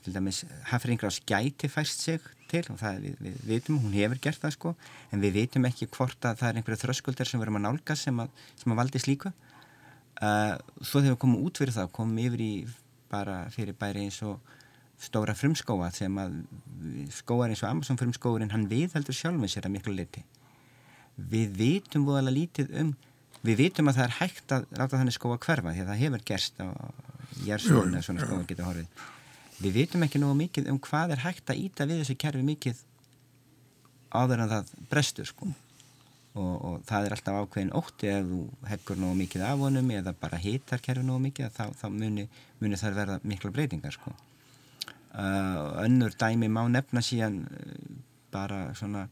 til 0.00 0.14
dæmis 0.14 0.44
Hafringrás 0.70 1.20
gæti 1.28 1.68
færst 1.68 2.00
sig 2.00 2.20
til 2.48 2.62
og 2.72 2.78
það 2.80 3.00
við, 3.04 3.16
við 3.20 3.34
vitum, 3.48 3.80
hún 3.82 3.96
hefur 3.96 4.20
gert 4.24 4.40
það 4.40 4.54
sko 4.56 4.72
en 5.12 5.20
við 5.20 5.36
vitum 5.36 5.66
ekki 5.68 5.88
hvort 5.92 6.28
að 6.28 6.38
það 6.40 6.48
er 6.48 6.60
einhverja 6.60 6.82
þröskuldar 6.86 7.28
sem 7.28 7.42
verðum 7.42 7.58
að 7.60 7.66
nálga 7.66 7.96
sem 7.98 8.22
að, 8.24 8.32
sem 8.60 8.72
að 8.72 8.80
valdi 8.80 9.02
slíka 9.02 9.32
uh, 10.22 10.56
svo 10.80 11.02
þegar 11.02 11.14
við 11.14 11.20
komum 11.26 11.44
út 11.44 11.60
fyrir 11.60 11.76
það 11.76 11.92
komum 11.98 12.22
yfir 12.24 12.44
í 12.44 12.52
bara 13.12 13.38
fyrir 13.52 13.76
bæri 13.76 14.06
eins 14.06 14.22
og 14.24 14.40
stóra 15.02 15.34
frumskóa 15.36 15.90
sem 15.92 16.18
að 16.22 16.38
skóar 17.12 17.52
eins 17.52 17.64
og 17.64 17.72
Amazon 17.72 18.00
frumskóurinn 18.00 18.52
hann 18.54 18.68
við 18.70 18.94
heldur 18.96 19.16
sjálfum 19.18 19.48
sér 19.50 19.68
að 19.68 19.76
miklu 19.76 19.96
liti 19.96 20.24
við 21.16 21.56
vitum 21.58 22.06
voðalega 22.08 22.38
lítið 22.38 22.76
um 22.80 22.94
við 23.46 23.58
vitum 23.64 23.90
að 23.90 23.98
það 23.98 24.06
er 24.06 24.14
hægt 24.20 24.54
að 24.54 24.68
láta 24.78 25.00
þannig 25.00 25.16
skóa 25.16 25.40
hverfa 25.42 25.74
því 25.74 25.82
að 25.82 25.90
það 25.90 26.02
hefur 26.02 26.24
gerst 26.30 26.62
á 26.62 26.68
jærsvöldinu 27.42 27.98
að 27.98 28.06
svona 28.06 28.26
skóa 28.26 28.46
geta 28.46 28.68
horfið. 28.68 29.02
Við 29.62 29.76
vitum 29.78 30.06
ekki 30.06 30.20
nógu 30.22 30.38
mikið 30.38 30.70
um 30.72 30.78
hvað 30.82 31.14
er 31.16 31.22
hægt 31.24 31.52
að 31.52 31.60
íta 31.66 31.86
við 31.88 32.02
þessu 32.02 32.16
kerfi 32.22 32.46
mikið 32.46 32.80
áður 34.12 34.44
en 34.44 34.52
það 34.52 34.72
brestur 34.90 35.28
sko. 35.28 35.50
Og, 36.32 36.52
og 36.64 36.76
það 36.88 37.06
er 37.06 37.14
alltaf 37.16 37.38
ákveðin 37.42 37.74
ótti 37.76 38.08
ef 38.08 38.28
þú 38.30 38.42
heggur 38.70 39.00
nógu 39.02 39.18
mikið 39.18 39.42
af 39.44 39.64
honum 39.66 39.90
eða 39.92 40.14
bara 40.16 40.40
hitar 40.40 40.80
kerfi 40.80 41.04
nógu 41.04 41.26
mikið 41.26 41.50
þá, 41.52 41.64
þá 41.76 41.86
muni, 41.92 42.28
muni 42.62 42.78
þar 42.80 42.96
verða 42.96 43.18
mikla 43.28 43.52
breytingar 43.52 43.96
sko. 43.98 44.14
Uh, 45.12 45.82
önnur 45.82 46.14
dæmi 46.16 46.48
má 46.48 46.62
nefna 46.72 47.02
síðan 47.04 47.42
uh, 47.44 47.98
bara 48.32 48.70
svona 48.78 49.04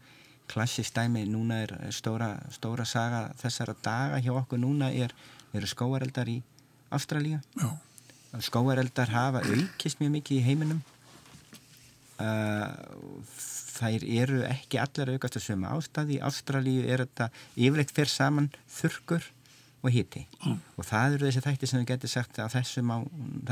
klassist 0.51 0.97
dæmi, 0.97 1.25
núna 1.31 1.63
er 1.65 1.75
stóra, 1.95 2.33
stóra 2.55 2.87
saga 2.89 3.29
þessara 3.41 3.77
daga 3.85 4.19
hjá 4.23 4.33
okkur 4.35 4.61
núna 4.61 4.91
er, 4.91 5.15
eru 5.55 5.69
skóareldar 5.71 6.31
í 6.31 6.41
Ástralíu. 6.91 7.39
Skóareldar 8.43 9.11
hafa 9.15 9.45
aukist 9.47 10.01
mjög 10.03 10.17
mikið 10.19 10.41
í 10.41 10.47
heiminum. 10.47 10.81
Þær 13.81 14.05
eru 14.05 14.41
ekki 14.49 14.81
allar 14.83 15.13
aukast 15.15 15.39
að 15.39 15.47
sömu 15.47 15.69
ástæði. 15.71 16.19
Í 16.19 16.25
Ástralíu 16.27 16.87
er 16.87 17.05
þetta 17.07 17.31
yfirleitt 17.55 17.95
fyrir 17.95 18.13
saman 18.13 18.51
þurkur 18.81 19.31
og 19.81 19.95
hiti. 19.95 20.27
Mm. 20.45 20.59
Og 20.77 20.87
það 20.87 21.15
eru 21.17 21.29
þessi 21.29 21.45
þætti 21.47 21.71
sem 21.71 21.81
við 21.81 21.93
getum 21.95 22.13
sagt 22.13 22.43
að 22.43 22.57
þessum 22.59 22.91
á, 22.93 22.99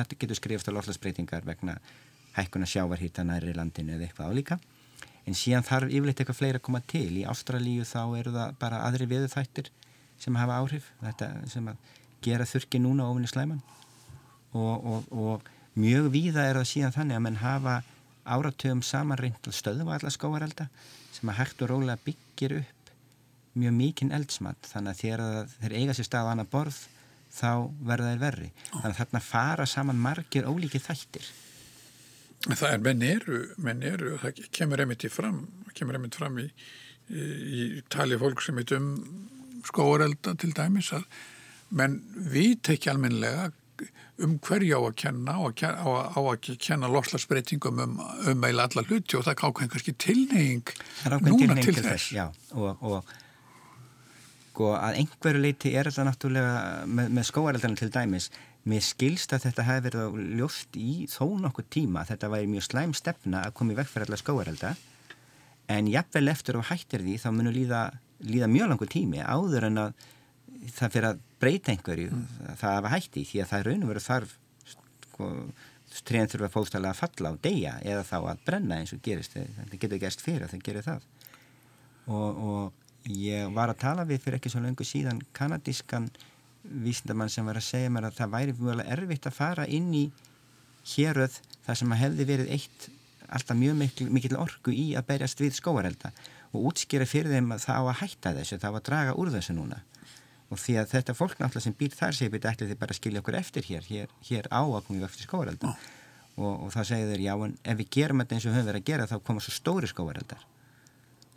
þetta 0.01 0.19
getur 0.19 0.41
skrifast 0.41 0.69
á 0.69 0.77
lofslagsbreytingar 0.77 1.47
vegna 1.47 1.79
hækkuna 2.37 2.69
sjávarhýta 2.69 3.25
næri 3.27 3.55
landinu 3.57 3.97
eða 3.97 4.09
eitthvað 4.09 4.35
álíka. 4.35 4.59
En 5.29 5.37
síðan 5.37 5.67
þarf 5.67 5.93
yfirleitt 5.93 6.23
eitthvað 6.23 6.41
fleira 6.41 6.61
að 6.61 6.67
koma 6.69 6.81
til. 6.89 7.11
Í 7.21 7.27
Ástralíu 7.29 7.85
þá 7.85 8.01
eru 8.17 8.33
það 8.33 8.57
bara 8.63 8.81
aðri 8.87 9.09
viðu 9.11 9.29
þættir 9.33 9.69
sem 10.19 10.39
hafa 10.41 10.57
áhrif. 10.63 10.89
Þetta 11.03 11.29
sem 11.53 11.69
að 11.69 11.93
gera 12.25 12.49
þurki 12.49 12.81
núna 12.81 13.11
ofinni 13.11 13.31
slæman. 13.31 13.61
Og, 14.57 14.89
og, 14.95 15.13
og 15.13 15.53
mjög 15.79 16.09
víða 16.15 16.49
er 16.49 16.59
það 16.59 16.71
síðan 16.73 16.97
þannig 16.97 17.19
að 17.19 17.25
mann 17.27 17.41
hafa 17.43 17.77
áratöfum 18.29 18.83
samanreint 18.85 19.49
stöðum 19.55 19.91
allar 19.93 20.13
skóarelda 20.13 20.69
sem 21.15 21.31
að 21.31 21.41
hægt 21.41 21.65
og 21.65 21.73
rólega 21.73 22.01
byggir 22.05 22.59
upp 22.61 22.93
mjög 23.59 23.75
mikinn 23.77 24.15
eldsmatt 24.15 24.69
þannig 24.71 24.95
að 24.95 25.03
þegar 25.03 25.53
þeir 25.57 25.77
eiga 25.81 25.97
sér 25.97 26.09
stað 26.09 26.29
á 26.29 26.33
annar 26.33 26.51
borð 26.53 26.79
þá 27.35 27.51
verða 27.89 28.13
þeir 28.13 28.23
verri 28.23 28.51
þannig 28.71 28.91
að 28.91 28.99
þarna 29.01 29.23
fara 29.25 29.69
saman 29.69 30.03
margir 30.03 30.49
ólíki 30.49 30.81
þættir 30.83 31.31
Það 32.49 32.71
er 32.73 32.85
menn 32.85 33.05
eru, 33.05 33.41
menn 33.61 33.83
eru 33.85 34.17
það 34.23 34.43
kemur 34.57 34.81
einmitt 34.81 35.05
í 35.05 35.13
fram 35.13 35.43
kemur 35.77 35.99
einmitt 35.99 36.17
fram 36.19 36.39
í, 36.41 36.47
í, 37.13 37.23
í 37.61 37.65
tali 37.93 38.19
fólk 38.21 38.41
sem 38.45 38.59
heit 38.61 38.73
um 38.77 38.93
skóarelda 39.69 40.33
til 40.41 40.55
dæmis 40.57 40.93
að 40.97 41.05
menn 41.77 42.01
vít 42.33 42.71
ekki 42.73 42.91
almenlega 42.93 43.51
um 44.25 44.35
hverju 44.43 44.81
á 44.81 44.83
að 44.83 44.97
kenna 44.99 45.37
á 45.37 45.41
að, 45.45 45.63
á 45.63 45.89
að, 45.93 46.07
á 46.17 46.21
að 46.25 46.51
kenna 46.65 46.91
loslagsbreytingum 46.91 47.85
um, 47.85 48.01
um 48.33 48.45
eila 48.49 48.67
alla 48.67 48.83
hluti 48.89 49.19
og 49.19 49.27
það 49.27 49.35
er 49.35 49.45
ákveðin 49.45 49.73
kannski 49.75 49.95
tilneying 49.95 50.73
núna 51.29 51.59
til 51.61 51.77
þess. 51.77 52.09
þess. 52.11 52.53
Og, 52.57 52.81
og, 52.83 52.97
og 52.99 53.17
sko, 54.59 54.73
að 54.75 54.99
einhverju 55.03 55.43
leiti 55.43 55.73
er 55.79 55.87
þetta 55.87 56.09
náttúrulega 56.09 56.55
með, 56.91 57.13
með 57.15 57.27
skóareldarinn 57.29 57.79
til 57.79 57.91
dæmis 57.95 58.31
mér 58.69 58.85
skilst 58.85 59.33
að 59.33 59.49
þetta 59.49 59.67
hefði 59.69 59.85
verið 59.89 60.19
ljóst 60.41 60.77
í 60.79 60.93
þó 61.11 61.25
nokkuð 61.45 61.71
tíma 61.77 62.05
þetta 62.09 62.31
væri 62.33 62.51
mjög 62.51 62.69
slæm 62.69 62.95
stefna 62.97 63.47
að 63.47 63.57
koma 63.59 63.75
í 63.75 63.79
vekk 63.79 63.93
fyrir 63.93 64.09
alla 64.09 64.21
skóarelda 64.21 64.75
en 65.73 65.89
jafnvel 65.93 66.33
eftir 66.33 66.59
og 66.59 66.69
hættir 66.69 67.05
því 67.05 67.17
þá 67.23 67.29
munum 67.33 67.55
líða, 67.55 67.83
líða 68.25 68.51
mjög 68.53 68.73
langu 68.73 68.89
tími 68.91 69.25
áður 69.25 69.69
en 69.69 69.83
að 69.87 70.07
það 70.75 70.95
fyrir 70.95 71.09
að 71.13 71.25
breyta 71.41 71.73
einhverju 71.73 72.13
mm. 72.13 72.29
það 72.61 72.77
hafa 72.77 72.93
hætti 72.97 73.25
því 73.29 73.43
að 73.43 73.51
það 73.53 73.67
raun 73.69 73.85
og 73.85 73.93
veru 73.93 74.05
þarf 74.05 74.37
sko, 74.73 75.31
treyðan 76.09 76.33
þurfa 76.33 76.51
fóstalega 76.53 76.95
að 76.95 77.01
falla 77.03 77.33
á 77.33 77.35
deyja 77.45 77.77
eða 77.85 78.05
þá 78.07 78.17
að 78.21 78.43
brenna 78.47 78.81
eins 78.81 78.93
og 78.95 79.01
gerist. 79.05 79.37
Þetta 79.37 79.81
getur 79.85 80.03
gerst 80.03 80.25
fyrir 80.25 80.47
að 80.47 80.55
það 80.55 80.65
gerir 80.69 80.87
það. 80.87 81.07
Og, 82.09 82.43
og 82.49 83.13
ég 83.13 83.55
var 83.57 83.73
að 83.73 83.81
tala 83.85 84.07
við 84.09 84.23
fyrir 84.25 84.39
ekki 84.39 84.53
svo 84.53 84.63
lengur 84.65 84.89
síðan 84.89 85.23
kanadískan 85.37 86.09
vísindamann 86.69 87.33
sem 87.33 87.47
var 87.47 87.59
að 87.59 87.69
segja 87.69 87.91
mér 87.93 88.09
að 88.09 88.19
það 88.21 88.35
væri 88.35 88.57
mjög 88.59 88.85
erfitt 88.85 89.29
að 89.29 89.37
fara 89.39 89.67
inn 89.67 89.91
í 89.97 90.05
héröð 90.95 91.41
þar 91.67 91.81
sem 91.81 91.93
að 91.95 92.03
hefði 92.05 92.27
verið 92.29 92.55
eitt 92.57 92.89
alltaf 93.29 93.59
mjög 93.59 93.77
mikil, 93.77 94.09
mikil 94.13 94.37
orgu 94.41 94.73
í 94.73 94.87
að 94.97 95.09
berjast 95.11 95.41
við 95.43 95.57
skóarelda 95.59 96.13
og 96.57 96.71
útskýra 96.71 97.07
fyrir 97.09 97.35
þeim 97.35 97.53
að 97.53 97.65
það 97.67 97.81
á 97.81 97.85
að 97.85 97.99
hætta 98.03 98.35
þessu, 98.39 98.59
það 98.63 98.73
á 98.73 98.79
að 98.79 98.87
draga 98.89 99.17
úr 99.21 99.33
þessu 99.35 99.57
núna. 99.57 99.83
Og 100.49 100.61
því 100.63 100.79
að 100.81 100.93
þetta 100.95 101.17
fólk 101.17 101.35
náttúrulega 101.37 101.67
sem 101.67 101.77
býr 101.77 101.97
þar 101.97 102.17
segir 102.17 102.33
betið 102.33 102.51
ætli 102.51 102.69
þið 102.71 102.79
bara 102.81 102.95
að 102.95 103.01
skilja 103.03 103.21
okkur 103.21 103.37
eftir 103.37 103.67
hér 103.69 103.89
hér, 103.91 104.15
hér 104.31 104.49
á 104.49 104.63
að 104.65 104.85
koma 104.87 105.03
í 105.03 105.05
eftir 105.05 105.29
skóarelda 105.29 105.75
og, 106.39 106.55
og 106.55 106.71
það 106.73 106.89
segir 106.89 107.11
þeir 107.13 107.25
já 107.27 107.35
en 107.35 107.59
ef 107.69 107.79
við 107.83 107.91
gerum 107.99 108.23
þetta 108.23 108.39
eins 108.39 108.47
og 108.47 108.57
höfum 108.57 108.71
verið 108.71 108.81
að 108.81 108.89
gera 108.89 109.09
þá 109.11 109.17
koma 109.29 109.45
svo 109.45 109.53
stóri 109.53 109.91
skóareldar 109.91 110.47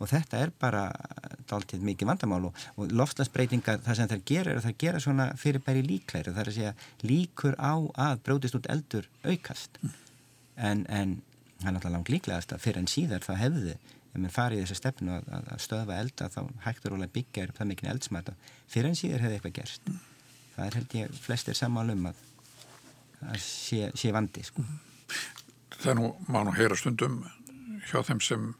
og 0.02 0.10
þetta 0.10 0.42
er 0.42 0.52
bara 0.60 0.84
dáltið 1.50 1.84
mikið 1.86 2.10
vandamál 2.10 2.48
og, 2.48 2.62
og 2.76 2.92
loftlagsbreytingar 2.98 3.82
það 3.84 3.98
sem 3.98 4.12
þær 4.12 4.22
gera 4.28 4.52
er 4.52 4.60
að 4.60 4.68
þær 4.68 4.78
gera 4.82 5.02
svona 5.04 5.28
fyrirbæri 5.38 5.82
líklæri 5.86 6.32
það 6.32 6.42
er 6.42 6.52
að 6.52 6.58
segja 6.58 6.74
líkur 7.06 7.58
á 7.58 7.74
að 8.08 8.22
brótist 8.26 8.58
út 8.58 8.68
eldur 8.72 9.08
aukast 9.26 9.78
mm. 9.82 9.96
en, 10.68 10.86
en 10.88 11.18
það 11.60 11.68
er 11.68 11.76
náttúrulega 11.76 11.96
langt 11.96 12.12
líklegast 12.12 12.54
að 12.54 12.64
fyrir 12.64 12.82
en 12.82 12.90
síðar 12.90 13.26
það 13.26 13.42
hefði 13.44 13.74
ef 14.12 14.20
maður 14.20 14.34
farið 14.34 14.58
í 14.58 14.64
þessa 14.64 14.78
stefnu 14.80 15.14
að, 15.16 15.28
að 15.40 15.60
stöða 15.64 15.98
elda 16.02 16.30
þá 16.32 16.40
hægtur 16.66 16.96
ólega 16.96 17.14
byggja 17.16 17.46
upp 17.48 17.60
það 17.60 17.70
mikil 17.70 17.92
eldsmætt 17.92 18.32
fyrir 18.72 18.90
en 18.90 18.98
síður 18.98 19.24
hefði 19.24 19.38
eitthvað 19.38 19.54
gerst 19.60 19.86
mm. 19.88 20.00
það 20.56 20.66
er 20.66 20.78
held 20.78 20.96
ég 20.98 21.20
flestir 21.26 21.58
sammálum 21.58 22.10
að, 22.10 22.24
að 23.28 23.38
sé, 23.44 23.86
sé 23.96 24.12
vandi 24.12 24.44
sko. 24.44 24.64
Það 25.78 25.96
nú 25.98 26.10
má 26.28 26.42
nú 26.44 26.52
heyra 26.56 26.76
stundum 26.78 27.22
hjá 27.88 28.02
þeim 28.06 28.20
sem 28.22 28.50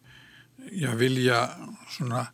já, 0.73 0.91
vilja 0.99 1.45
svona 1.93 2.27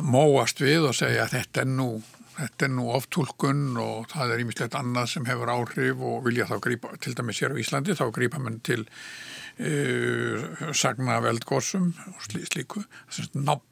móast 0.00 0.60
við 0.62 0.88
og 0.88 0.96
segja 0.96 1.26
að 1.26 1.36
þetta 1.36 1.64
er 1.64 1.72
nú 1.72 1.88
þetta 2.32 2.66
er 2.66 2.72
nú 2.72 2.86
oftúlkun 2.96 3.76
og 3.80 4.08
það 4.12 4.34
er 4.34 4.42
ímislegt 4.44 4.76
annað 4.78 5.10
sem 5.12 5.26
hefur 5.28 5.52
áhrif 5.52 6.00
og 6.00 6.22
vilja 6.26 6.48
þá 6.48 6.56
grípa, 6.64 6.92
til 7.02 7.14
dæmis 7.18 7.42
hér 7.42 7.54
á 7.54 7.60
Íslandi 7.60 7.96
þá 7.98 8.06
grípa 8.14 8.40
mann 8.42 8.60
til 8.64 8.84
uh, 8.86 10.70
sagna 10.76 11.18
af 11.18 11.28
eldgórsum 11.28 11.90
og 12.14 12.22
slí, 12.24 12.44
slíku, 12.48 12.84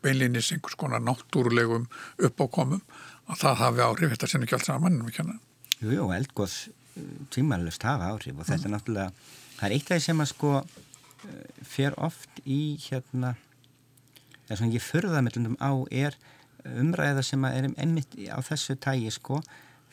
beinlinis 0.05 0.53
einhvers 0.55 0.77
konar 0.81 1.03
náttúrulegum 1.05 1.89
uppákomum 2.21 2.85
að 3.31 3.43
það 3.47 3.59
hafi 3.65 3.85
áhrif, 3.87 4.13
þetta 4.15 4.31
sem 4.35 4.45
ekki 4.45 4.59
allt 4.59 4.69
saman 4.69 5.01
Jú, 5.81 5.95
jú, 5.97 6.11
eldgórs 6.13 6.61
uh, 6.69 7.11
tímanlust 7.33 7.89
hafa 7.89 8.13
áhrif 8.13 8.37
og 8.37 8.49
þetta 8.49 8.69
mm. 8.69 8.77
náttúrulega, 8.77 9.35
það 9.57 9.69
er 9.71 9.77
eitt 9.79 9.91
af 9.91 9.97
því 9.97 10.09
sem 10.11 10.25
að 10.27 10.33
sko 10.35 10.55
fer 11.67 11.97
oft 12.01 12.43
í 12.45 12.77
hérna, 12.89 13.35
það 14.49 14.63
sem 14.63 14.75
ég 14.75 14.85
förða 14.85 15.23
mellum 15.27 15.57
á 15.63 15.73
er 15.91 16.19
umræða 16.67 17.25
sem 17.25 17.45
er 17.49 17.71
einmitt 17.71 18.17
á 18.29 18.39
þessu 18.45 18.77
tægi 18.81 19.13
sko, 19.15 19.41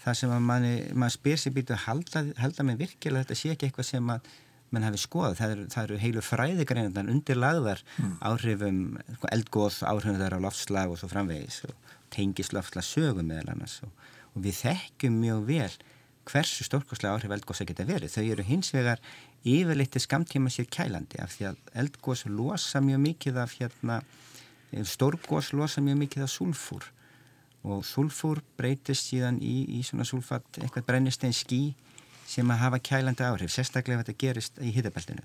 það 0.04 0.19
sem 0.21 0.34
að 0.34 0.43
manni, 0.50 0.73
maður 0.93 1.15
spyr 1.15 1.39
sér 1.41 1.56
býtu 1.56 1.76
að 1.76 1.86
halda, 1.86 2.26
halda 2.41 2.65
með 2.67 2.84
virkilega 2.84 3.26
þetta 3.26 3.39
sé 3.39 3.54
ekki 3.54 3.69
eitthvað 3.69 3.89
sem 3.91 4.13
að 4.13 4.30
menn 4.76 4.84
hafi 4.84 5.00
skoðað, 5.00 5.38
það 5.39 5.54
eru, 5.54 5.65
það 5.71 5.86
eru 5.86 5.97
heilu 6.02 6.23
fræðigreinundan 6.28 7.12
undirlagðar 7.13 7.84
mm. 7.95 8.15
áhrifum 8.28 8.80
sko, 9.15 9.30
eldgóð, 9.32 9.78
áhrifum 9.88 10.19
þar 10.19 10.36
á 10.36 10.39
loftslag 10.43 10.91
og 10.91 11.00
svo 11.00 11.08
framvegis 11.12 11.62
og 11.69 11.93
tengis 12.13 12.52
loftslag 12.56 12.84
sögum 12.84 13.30
meðal 13.32 13.54
annars 13.54 13.78
og, 13.86 14.10
og 14.34 14.43
við 14.43 14.60
þekkjum 14.65 15.21
mjög 15.23 15.45
vel 15.47 15.71
hversu 16.28 16.67
stórkoslega 16.67 17.15
áhrif 17.15 17.32
eldgóðs 17.32 17.63
að 17.63 17.69
geta 17.71 17.88
verið. 17.88 18.12
Þau 18.12 18.26
eru 18.34 18.45
hins 18.47 18.73
vegar 18.76 19.02
yfirleitt 19.48 19.98
skamtíma 20.02 20.52
sér 20.54 20.68
kælandi 20.72 21.20
af 21.24 21.34
því 21.36 21.50
að 21.52 21.58
eldgóðs 21.84 22.26
losa 22.30 22.82
mjög 22.84 23.02
mikið 23.06 23.40
af 23.44 23.56
hérna, 23.60 23.98
stórgóðs 24.84 25.54
losa 25.56 25.84
mjög 25.84 26.00
mikið 26.04 26.28
af 26.28 26.32
sulfúr 26.34 26.88
og 27.68 27.84
sulfúr 27.86 28.42
breytist 28.60 29.10
síðan 29.12 29.42
í, 29.44 29.66
í 29.80 29.84
svona 29.84 30.06
sulfat, 30.08 30.46
eitthvað 30.62 30.88
brennistein 30.88 31.36
skí 31.36 31.62
sem 32.28 32.48
að 32.52 32.62
hafa 32.64 32.80
kælandi 32.84 33.24
áhrif, 33.24 33.52
sérstaklega 33.54 34.04
þetta 34.04 34.20
gerist 34.24 34.62
í 34.64 34.72
hittabeltinu 34.76 35.24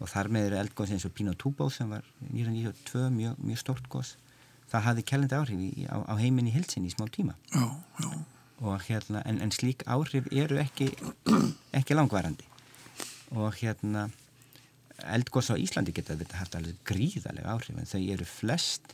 og 0.00 0.08
þar 0.08 0.30
með 0.32 0.50
eru 0.50 0.60
eldgóðs 0.62 0.94
eins 0.94 1.06
og 1.06 1.14
Pino 1.14 1.34
Tubo 1.36 1.68
sem 1.70 1.90
var 1.90 2.06
1992 2.30 3.10
mjög, 3.14 3.40
mjög 3.44 3.62
stort 3.62 3.88
góðs 3.92 4.16
það 4.70 4.86
hafði 4.86 5.06
kælandi 5.10 5.38
áhrif 5.38 5.64
í, 5.66 5.86
á, 5.90 5.98
á 6.06 6.14
heiminni 6.18 6.52
hilsin 6.54 6.86
í 6.86 6.92
smá 6.94 7.08
tíma. 7.10 7.34
Já, 7.52 7.66
já. 8.00 8.10
og 8.60 8.82
hérna 8.86 9.22
en, 9.26 9.40
en 9.40 9.52
slík 9.52 9.84
áhrif 9.88 10.28
eru 10.32 10.60
ekki 10.60 10.90
ekki 11.78 11.96
langvarandi 11.96 12.49
og 13.36 13.54
hérna 13.60 14.08
eldgóðs 15.10 15.52
á 15.52 15.56
Íslandi 15.56 15.94
geta 15.96 16.18
þetta 16.18 16.42
haft 16.42 16.56
alveg 16.58 16.82
gríðalega 16.88 17.54
áhrif 17.54 17.78
en 17.78 17.88
þau 17.88 18.02
eru 18.02 18.26
flest 18.28 18.92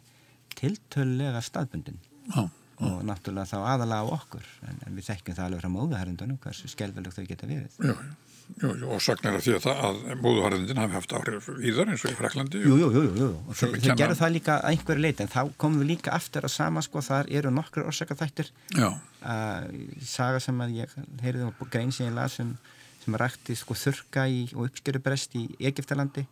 tiltölulega 0.56 1.42
staðbundin. 1.44 1.98
Já 2.30 2.46
og 2.84 3.02
náttúrulega 3.08 3.48
þá 3.48 3.58
aðalega 3.72 4.04
á 4.04 4.06
okkur 4.18 4.46
en, 4.68 4.78
en 4.84 4.96
við 4.96 5.08
þekkjum 5.08 5.36
það 5.36 5.46
alveg 5.48 5.62
frá 5.62 5.72
móðuharðundunum 5.72 6.40
hversu 6.42 6.68
skelvelegt 6.68 7.16
þau 7.16 7.28
geta 7.30 7.48
verið. 7.48 7.78
Jú, 7.80 7.94
jú, 8.60 8.72
jú 8.82 8.90
og 8.92 9.00
sagnar 9.02 9.38
að 9.38 9.46
því 9.46 9.54
að, 9.56 9.68
að 9.88 10.20
móðuharðundin 10.20 10.80
hafi 10.82 10.96
haft 10.98 11.14
áhrif 11.16 11.48
í 11.56 11.72
þar 11.76 11.94
eins 11.94 12.04
og 12.04 12.12
í 12.12 12.18
Fraklandi 12.18 12.62
Jú, 12.62 12.76
jú, 12.82 12.90
jú, 12.92 13.04
jú, 13.16 13.30
og 13.40 13.56
þau, 13.56 13.70
þau 13.72 13.96
gerðu 14.02 14.18
það 14.20 14.34
líka 14.36 14.58
að 14.58 14.68
einhverju 14.74 15.04
leiti 15.06 15.24
en 15.24 15.32
þá 15.32 15.40
komum 15.56 15.82
við 15.82 15.92
líka 15.94 16.14
aftur 16.16 16.48
að 16.48 16.56
sama 16.58 16.84
sko 16.84 17.04
þar 17.06 17.32
eru 17.40 17.54
nokkur 17.56 17.88
orsakaþættir. 17.88 18.52
Uh, 18.76 19.64
saga 20.04 20.42
sem 20.44 20.60
að 20.66 20.80
ég 20.82 20.96
heyrði 21.24 21.48
á 21.48 21.52
grein 21.64 21.94
sem 21.94 22.10
ég 22.10 22.16
las 22.18 22.36
um 22.44 22.52
sem 23.06 23.16
rætti 23.18 23.54
sko 23.58 23.76
þurka 23.78 24.26
í, 24.26 24.48
og 24.56 24.66
uppskjörubrest 24.68 25.36
í 25.38 25.46
Egiptalandi 25.70 26.26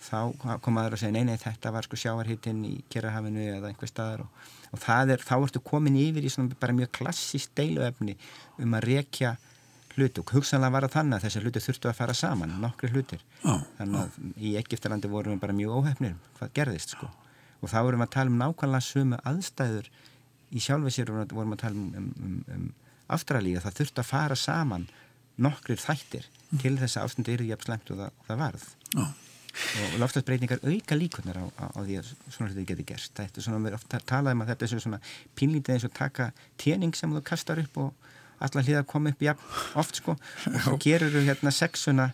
þá 0.00 0.56
komaður 0.64 0.96
að 0.96 1.02
segja 1.02 1.14
nei, 1.14 1.26
nei, 1.28 1.36
þetta 1.40 1.72
var 1.74 1.86
sko 1.86 1.98
sjáarhittin 2.00 2.62
í 2.66 2.72
Kerrahafinu 2.90 3.44
eða 3.58 3.68
einhver 3.68 3.90
staðar 3.90 4.24
og, 4.24 4.48
og 4.72 4.88
er, 5.12 5.22
þá 5.22 5.34
ertu 5.36 5.62
komin 5.62 5.98
yfir 6.00 6.24
í 6.24 6.32
svona 6.32 6.56
bara 6.60 6.76
mjög 6.76 6.92
klassíst 6.98 7.52
deiluefni 7.58 8.16
um 8.64 8.76
að 8.78 8.86
rekja 8.88 9.36
hlutu 9.96 10.24
og 10.24 10.32
hugsanlega 10.34 10.72
var 10.72 10.86
það 10.86 10.96
þannig 10.96 11.16
að 11.18 11.24
þessi 11.26 11.42
hlutu 11.44 11.62
þurftu 11.66 11.90
að 11.90 11.98
fara 11.98 12.14
saman, 12.16 12.52
nokkri 12.62 12.90
hlutir. 12.94 13.24
Oh, 13.42 13.60
þannig 13.76 14.00
að 14.00 14.18
oh. 14.22 14.28
í 14.38 14.52
Egiptalandi 14.60 15.10
vorum 15.12 15.34
við 15.34 15.42
bara 15.42 15.56
mjög 15.58 15.80
óhefnir 15.80 16.14
hvað 16.38 16.54
gerðist 16.56 16.94
sko. 16.94 17.10
Og 17.60 17.68
þá 17.68 17.80
vorum 17.84 18.00
við 18.00 18.06
að 18.06 18.14
tala 18.14 18.32
um 18.32 18.38
nákvæmlega 18.40 18.86
sumu 18.86 19.18
aðstæður 19.28 19.90
í 20.50 20.62
sjálfi 20.64 20.94
sér 20.94 21.12
vorum 21.12 21.52
við 21.52 21.58
að 21.58 21.64
tala 21.66 21.76
um, 21.76 21.90
um, 22.00 22.14
um, 22.24 22.38
um 22.56 22.70
Ástralíu 23.10 23.58
það 23.58 23.80
þurfti 23.80 24.02
að 24.04 24.06
fara 24.06 24.36
saman 24.38 24.86
nokkrir 25.42 25.80
þættir 25.80 26.28
mm. 26.28 26.60
til 26.62 26.76
þess 26.80 26.98
að 26.98 27.08
ástandi 27.08 27.34
eru 27.34 27.48
jafn 27.50 27.68
slemt 27.68 27.92
og 27.94 28.00
það, 28.02 28.22
það 28.28 28.40
varð 28.42 28.66
oh. 29.02 29.12
og 29.82 29.96
lofstafsbreytingar 30.02 30.64
auka 30.64 30.98
líkunar 30.98 31.40
á, 31.40 31.46
á, 31.60 31.64
á 31.76 31.80
því 31.80 32.00
að 32.00 32.10
svona 32.28 32.50
hluti 32.50 32.66
geti 32.70 32.86
gerst 32.90 33.14
það 33.16 33.30
er 33.40 33.46
svona, 33.46 33.62
við 33.66 33.78
ofta 33.78 34.02
talaðum 34.12 34.44
að 34.44 34.52
þetta 34.52 34.68
er 34.68 34.84
svona 34.86 35.00
pínlítið 35.38 35.76
eins 35.76 35.88
og 35.88 35.94
taka 35.96 36.30
tjening 36.60 36.96
sem 36.98 37.14
þú 37.14 37.24
kastar 37.32 37.62
upp 37.62 37.80
og 37.84 38.10
allar 38.40 38.66
hlýða 38.66 38.84
að 38.84 38.90
koma 38.92 39.12
upp 39.12 39.24
jafn 39.24 39.80
oft 39.80 40.00
sko 40.00 40.16
og 40.16 40.60
svo 40.64 40.76
gerur 40.80 41.12
þú 41.12 41.24
hérna 41.26 41.52
sexuna 41.54 42.10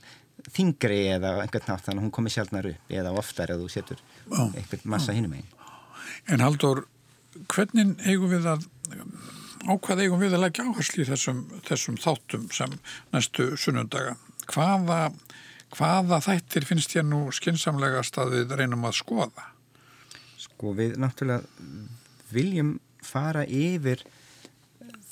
þingri 0.53 1.01
eða 1.17 1.37
einhvern 1.43 1.71
nátt 1.71 1.87
þannig 1.87 2.01
að 2.01 2.05
hún 2.05 2.15
komi 2.15 2.33
sjálfnar 2.33 2.69
upp 2.71 2.93
eða 2.93 3.15
oftar 3.19 3.53
eða 3.55 3.65
þú 3.65 3.73
setur 3.73 4.03
oh. 4.31 4.51
einhvern 4.51 4.91
massa 4.93 5.13
oh. 5.13 5.19
hinnum 5.19 5.37
einn 5.39 5.53
En 6.31 6.43
Haldur, 6.43 6.85
hvernig 7.51 7.93
eigum 8.07 8.31
við 8.33 8.47
að 8.51 8.65
ákvað 9.65 10.03
eigum 10.05 10.23
við 10.23 10.37
að 10.37 10.45
leggja 10.45 10.67
áherslu 10.69 11.05
í 11.05 11.09
þessum, 11.09 11.43
þessum 11.67 11.99
þáttum 12.01 12.49
sem 12.55 12.73
næstu 13.15 13.49
sunnundaga? 13.61 14.17
Hvaða, 14.51 15.01
hvaða 15.75 16.21
þættir 16.29 16.69
finnst 16.69 16.97
ég 16.97 17.07
nú 17.07 17.27
skinsamlegast 17.35 18.19
að 18.23 18.37
við 18.37 18.57
reynum 18.61 18.87
að 18.89 18.99
skoða? 19.01 19.49
Sko 20.41 20.75
við 20.77 20.99
náttúrulega 21.01 21.47
viljum 22.33 22.77
fara 23.07 23.47
yfir 23.47 24.03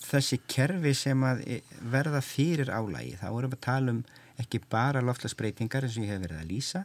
þessi 0.04 0.40
kerfi 0.50 0.92
sem 0.96 1.22
að 1.26 1.44
verða 1.90 2.20
fyrir 2.24 2.70
álægi. 2.70 3.16
Það 3.22 3.34
vorum 3.38 3.56
að 3.56 3.64
tala 3.64 3.94
um 3.94 4.04
ekki 4.42 4.60
bara 4.70 5.02
loftlagsbreytingar 5.04 5.86
eins 5.86 5.96
og 5.98 6.06
ég 6.06 6.14
hef 6.14 6.24
verið 6.26 6.42
að 6.42 6.50
lýsa 6.50 6.84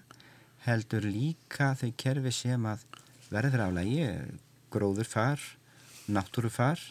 heldur 0.65 1.05
líka 1.07 1.73
þau 1.79 1.91
kerfi 1.97 2.33
sem 2.35 2.65
að 2.67 2.83
verður 3.29 3.67
álægi, 3.69 4.07
gróðurfar, 4.73 5.41
náttúrufar. 6.09 6.81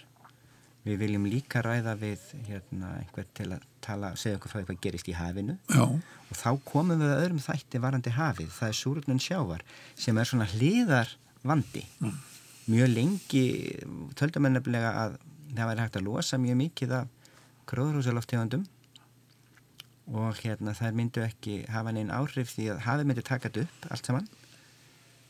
Við 0.87 1.01
viljum 1.03 1.27
líka 1.29 1.61
ræða 1.65 1.97
við 1.99 2.23
hérna, 2.47 2.95
einhver 3.01 3.27
til 3.37 3.49
að 3.57 3.65
tala, 3.85 4.13
segja 4.17 4.39
okkur 4.39 4.53
frá 4.53 4.63
hvað 4.63 4.81
gerist 4.85 5.11
í 5.11 5.17
hafinu 5.19 5.59
Já. 5.69 5.85
og 5.85 6.39
þá 6.39 6.51
komum 6.65 7.03
við 7.03 7.13
að 7.13 7.23
öðrum 7.25 7.43
þætti 7.45 7.83
varandi 7.83 8.15
hafið. 8.15 8.51
Það 8.55 8.71
er 8.71 8.79
súrunum 8.79 9.21
sjávar 9.23 9.65
sem 9.99 10.19
er 10.19 10.31
svona 10.31 10.49
hliðar 10.55 11.13
vandi. 11.43 11.85
Mm. 12.01 12.17
Mjög 12.69 12.91
lengi 12.95 13.45
töldum 14.19 14.49
við 14.49 14.57
nefnilega 14.57 14.95
að 15.05 15.19
það 15.55 15.71
væri 15.71 15.85
hægt 15.85 16.01
að 16.01 16.09
losa 16.09 16.41
mjög 16.41 16.61
mikið 16.63 16.99
af 16.99 17.15
gróðurhúsaloftegundum 17.69 18.67
og 20.19 20.41
hérna 20.41 20.73
þær 20.77 20.97
myndu 20.97 21.25
ekki 21.25 21.63
hafa 21.69 21.93
neinn 21.93 22.13
áhrif 22.13 22.55
því 22.55 22.71
að 22.73 22.85
hafið 22.87 23.11
myndi 23.11 23.25
taka 23.27 23.49
þetta 23.49 23.67
upp 23.67 23.91
allt 23.93 24.09
saman 24.09 24.29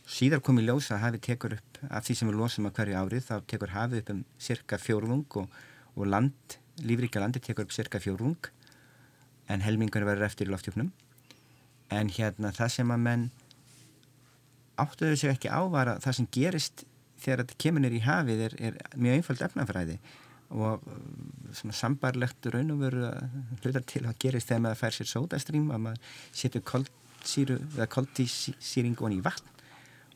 Síðar 0.09 0.41
kom 0.41 0.57
í 0.61 0.65
ljós 0.65 0.89
að 0.95 1.03
hafið 1.03 1.25
tekur 1.27 1.55
upp 1.59 1.81
af 1.91 2.07
því 2.07 2.15
sem 2.17 2.31
við 2.31 2.39
losum 2.41 2.69
að 2.69 2.79
hverju 2.79 3.01
árið 3.01 3.27
þá 3.27 3.35
tekur 3.51 3.75
hafið 3.75 4.01
upp 4.03 4.13
um 4.15 4.23
cirka 4.41 4.79
fjórðung 4.81 5.37
og, 5.43 5.59
og 5.97 6.09
land, 6.09 6.57
lífríkja 6.81 7.21
landi 7.21 7.43
tekur 7.45 7.69
upp 7.69 7.75
cirka 7.77 8.01
fjórðung 8.01 8.49
en 9.53 9.65
helmingur 9.65 10.07
verður 10.09 10.29
eftir 10.31 10.49
í 10.49 10.55
loftjöfnum 10.55 10.89
en 11.93 12.13
hérna 12.17 12.53
það 12.57 12.73
sem 12.77 12.95
að 12.95 13.05
menn 13.05 13.27
áttuðu 14.81 15.19
sig 15.21 15.35
ekki 15.35 15.53
ávara 15.53 15.99
það 16.01 16.17
sem 16.21 16.31
gerist 16.39 16.87
þegar 17.19 17.43
þetta 17.43 17.61
kemur 17.65 17.85
nýr 17.85 17.99
í 17.99 18.03
hafið 18.05 18.43
er, 18.47 18.57
er 18.71 18.81
mjög 18.97 19.19
einfald 19.19 19.45
efnafræði 19.49 19.99
og 20.49 20.85
svona 21.53 21.77
sambarlegt 21.77 22.49
raun 22.55 22.73
og 22.73 22.81
veru 22.87 23.13
hlutar 23.61 23.85
til 23.85 24.07
að 24.07 24.17
gerist 24.25 24.49
þegar 24.49 24.65
maður 24.65 24.83
fær 24.87 24.97
sér 24.97 25.11
sódastrím 25.13 25.69
að 25.75 25.85
maður 25.85 26.19
setur 26.41 26.65
koldsýru 26.73 27.61
eða 27.75 27.91
koldísýringun 27.93 29.19
í 29.19 29.23
vatn 29.25 29.58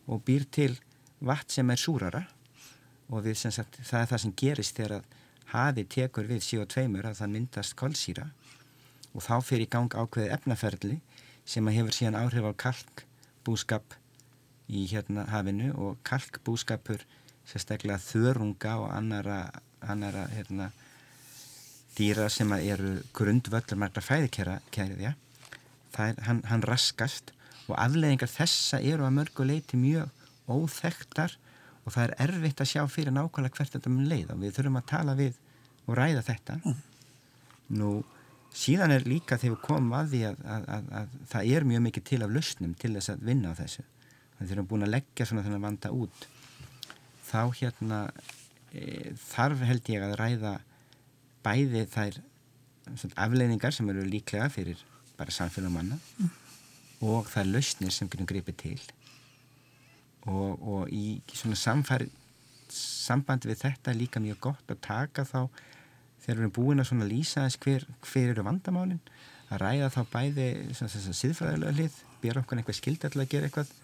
og 0.06 0.22
býr 0.26 0.46
til 0.50 0.76
vatn 1.20 1.56
sem 1.56 1.70
er 1.70 1.80
súrara. 1.80 2.22
Og 3.12 3.26
sagt, 3.36 3.78
það 3.84 4.00
er 4.00 4.10
það 4.10 4.22
sem 4.22 4.34
gerist 4.36 4.76
þegar 4.76 4.94
að 4.98 5.16
hafi 5.52 5.84
tekur 5.84 6.28
við 6.30 6.44
CO2 6.46 6.86
að 7.02 7.18
það 7.18 7.32
myndast 7.34 7.76
kolsýra. 7.76 8.28
Og 9.12 9.22
þá 9.22 9.34
fyrir 9.44 9.66
í 9.66 9.70
gang 9.70 9.92
ákveði 9.92 10.32
efnaferli 10.32 11.00
sem 11.44 11.66
að 11.68 11.76
hefur 11.78 11.96
síðan 11.96 12.20
áhrif 12.22 12.46
á 12.48 12.52
kalkbúskap 12.64 13.98
í 14.72 14.86
hérna 14.88 15.26
hafinu. 15.28 15.74
Og 15.76 15.98
kalkbúskapur 16.08 17.04
sérstaklega 17.44 18.00
þörunga 18.00 18.78
og 18.80 18.88
annara, 18.94 19.42
annara 19.84 20.24
hérna, 20.32 20.70
dýra 21.96 22.30
sem 22.32 22.48
eru 22.56 23.02
grundvöldur 23.12 23.76
margra 23.76 24.00
fæðikæriðja 24.00 25.12
hann, 25.98 26.42
hann 26.48 26.64
raskast 26.64 27.32
og 27.68 27.76
afleðingar 27.78 28.30
þessa 28.30 28.80
eru 28.82 29.06
að 29.06 29.16
mörgu 29.18 29.46
leiti 29.46 29.78
mjög 29.78 30.10
óþektar 30.50 31.36
og 31.82 31.94
það 31.94 32.04
er 32.04 32.14
erfitt 32.26 32.62
að 32.62 32.70
sjá 32.72 32.82
fyrir 32.90 33.14
nákvæmlega 33.14 33.58
hvert 33.58 33.76
þetta 33.76 33.92
mun 33.92 34.08
leið 34.10 34.32
og 34.34 34.42
við 34.42 34.56
þurfum 34.56 34.80
að 34.80 34.90
tala 34.92 35.14
við 35.18 35.38
og 35.86 35.96
ræða 35.98 36.24
þetta. 36.26 36.58
Mm. 36.62 36.82
nú 37.72 37.92
síðan 38.52 38.92
er 38.92 39.06
líka 39.08 39.38
þegar 39.40 39.54
við 39.54 39.62
komum 39.64 39.94
að 39.96 40.12
því 40.12 40.20
að, 40.28 40.42
að, 40.54 40.66
að, 40.76 40.90
að 40.98 41.14
það 41.32 41.54
er 41.56 41.66
mjög 41.70 41.84
mikið 41.86 42.04
til 42.10 42.20
af 42.22 42.34
lausnum 42.34 42.74
til 42.82 42.92
þess 42.96 43.12
að 43.14 43.24
vinna 43.30 43.54
á 43.54 43.60
þessu. 43.62 43.84
Þannig 44.36 44.52
erum 44.56 44.68
búin 44.68 44.86
að 44.86 44.92
leggja 44.92 45.28
svona 45.28 45.44
þennan 45.46 45.64
vanda 45.64 45.92
út. 45.96 46.26
Þá 47.30 47.40
hérna 47.62 48.02
e, 48.74 49.14
þarf 49.30 49.64
held 49.70 49.90
ég 49.94 50.04
að 50.04 50.14
ræða 50.20 50.52
bæði 51.42 51.86
þær 51.94 52.20
afleiningar 53.24 53.74
sem 53.74 53.88
eru 53.88 54.04
líklega 54.04 54.50
fyrir 54.52 54.84
bara 55.16 55.32
samfélag 55.34 55.72
manna 55.72 55.98
mm 56.18 56.41
og 57.02 57.28
það 57.30 57.42
er 57.42 57.52
lausnir 57.56 57.94
sem 57.94 58.10
getum 58.10 58.28
gripið 58.30 58.58
til. 58.62 58.80
Og, 60.30 60.62
og 60.62 60.92
í 60.94 61.18
svona 61.34 61.58
samfæri 61.58 62.08
sambandi 62.72 63.50
við 63.50 63.64
þetta 63.66 63.90
er 63.92 63.98
líka 63.98 64.22
mjög 64.22 64.38
gott 64.46 64.70
að 64.70 64.80
taka 64.86 65.26
þá 65.28 65.40
þegar 66.22 66.38
við 66.38 66.38
erum 66.38 66.54
búin 66.56 66.80
að 66.80 66.88
svona 66.88 67.08
lýsa 67.10 67.44
þess 67.44 67.60
hver, 67.64 67.86
hver 68.06 68.32
eru 68.32 68.44
vandamálinn 68.46 69.02
að 69.52 69.60
ræða 69.64 69.90
þá 69.92 70.00
bæði 70.12 70.46
síðfræðilega 70.78 71.74
hlið 71.76 71.98
bera 72.22 72.42
okkur 72.42 72.60
einhver 72.60 72.78
skild 72.78 73.04
að 73.04 73.18
gera 73.28 73.50
eitthvað 73.50 73.74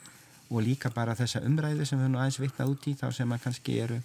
og 0.49 0.65
líka 0.65 0.91
bara 0.95 1.17
þessa 1.19 1.43
umræðu 1.45 1.85
sem 1.85 1.99
við 1.99 2.07
höfum 2.07 2.21
aðeins 2.23 2.41
vitnað 2.41 2.73
út 2.73 2.89
í 2.89 2.95
þá 2.97 3.07
sem 3.19 3.35
að 3.35 3.43
kannski 3.45 3.77
eru 3.83 3.99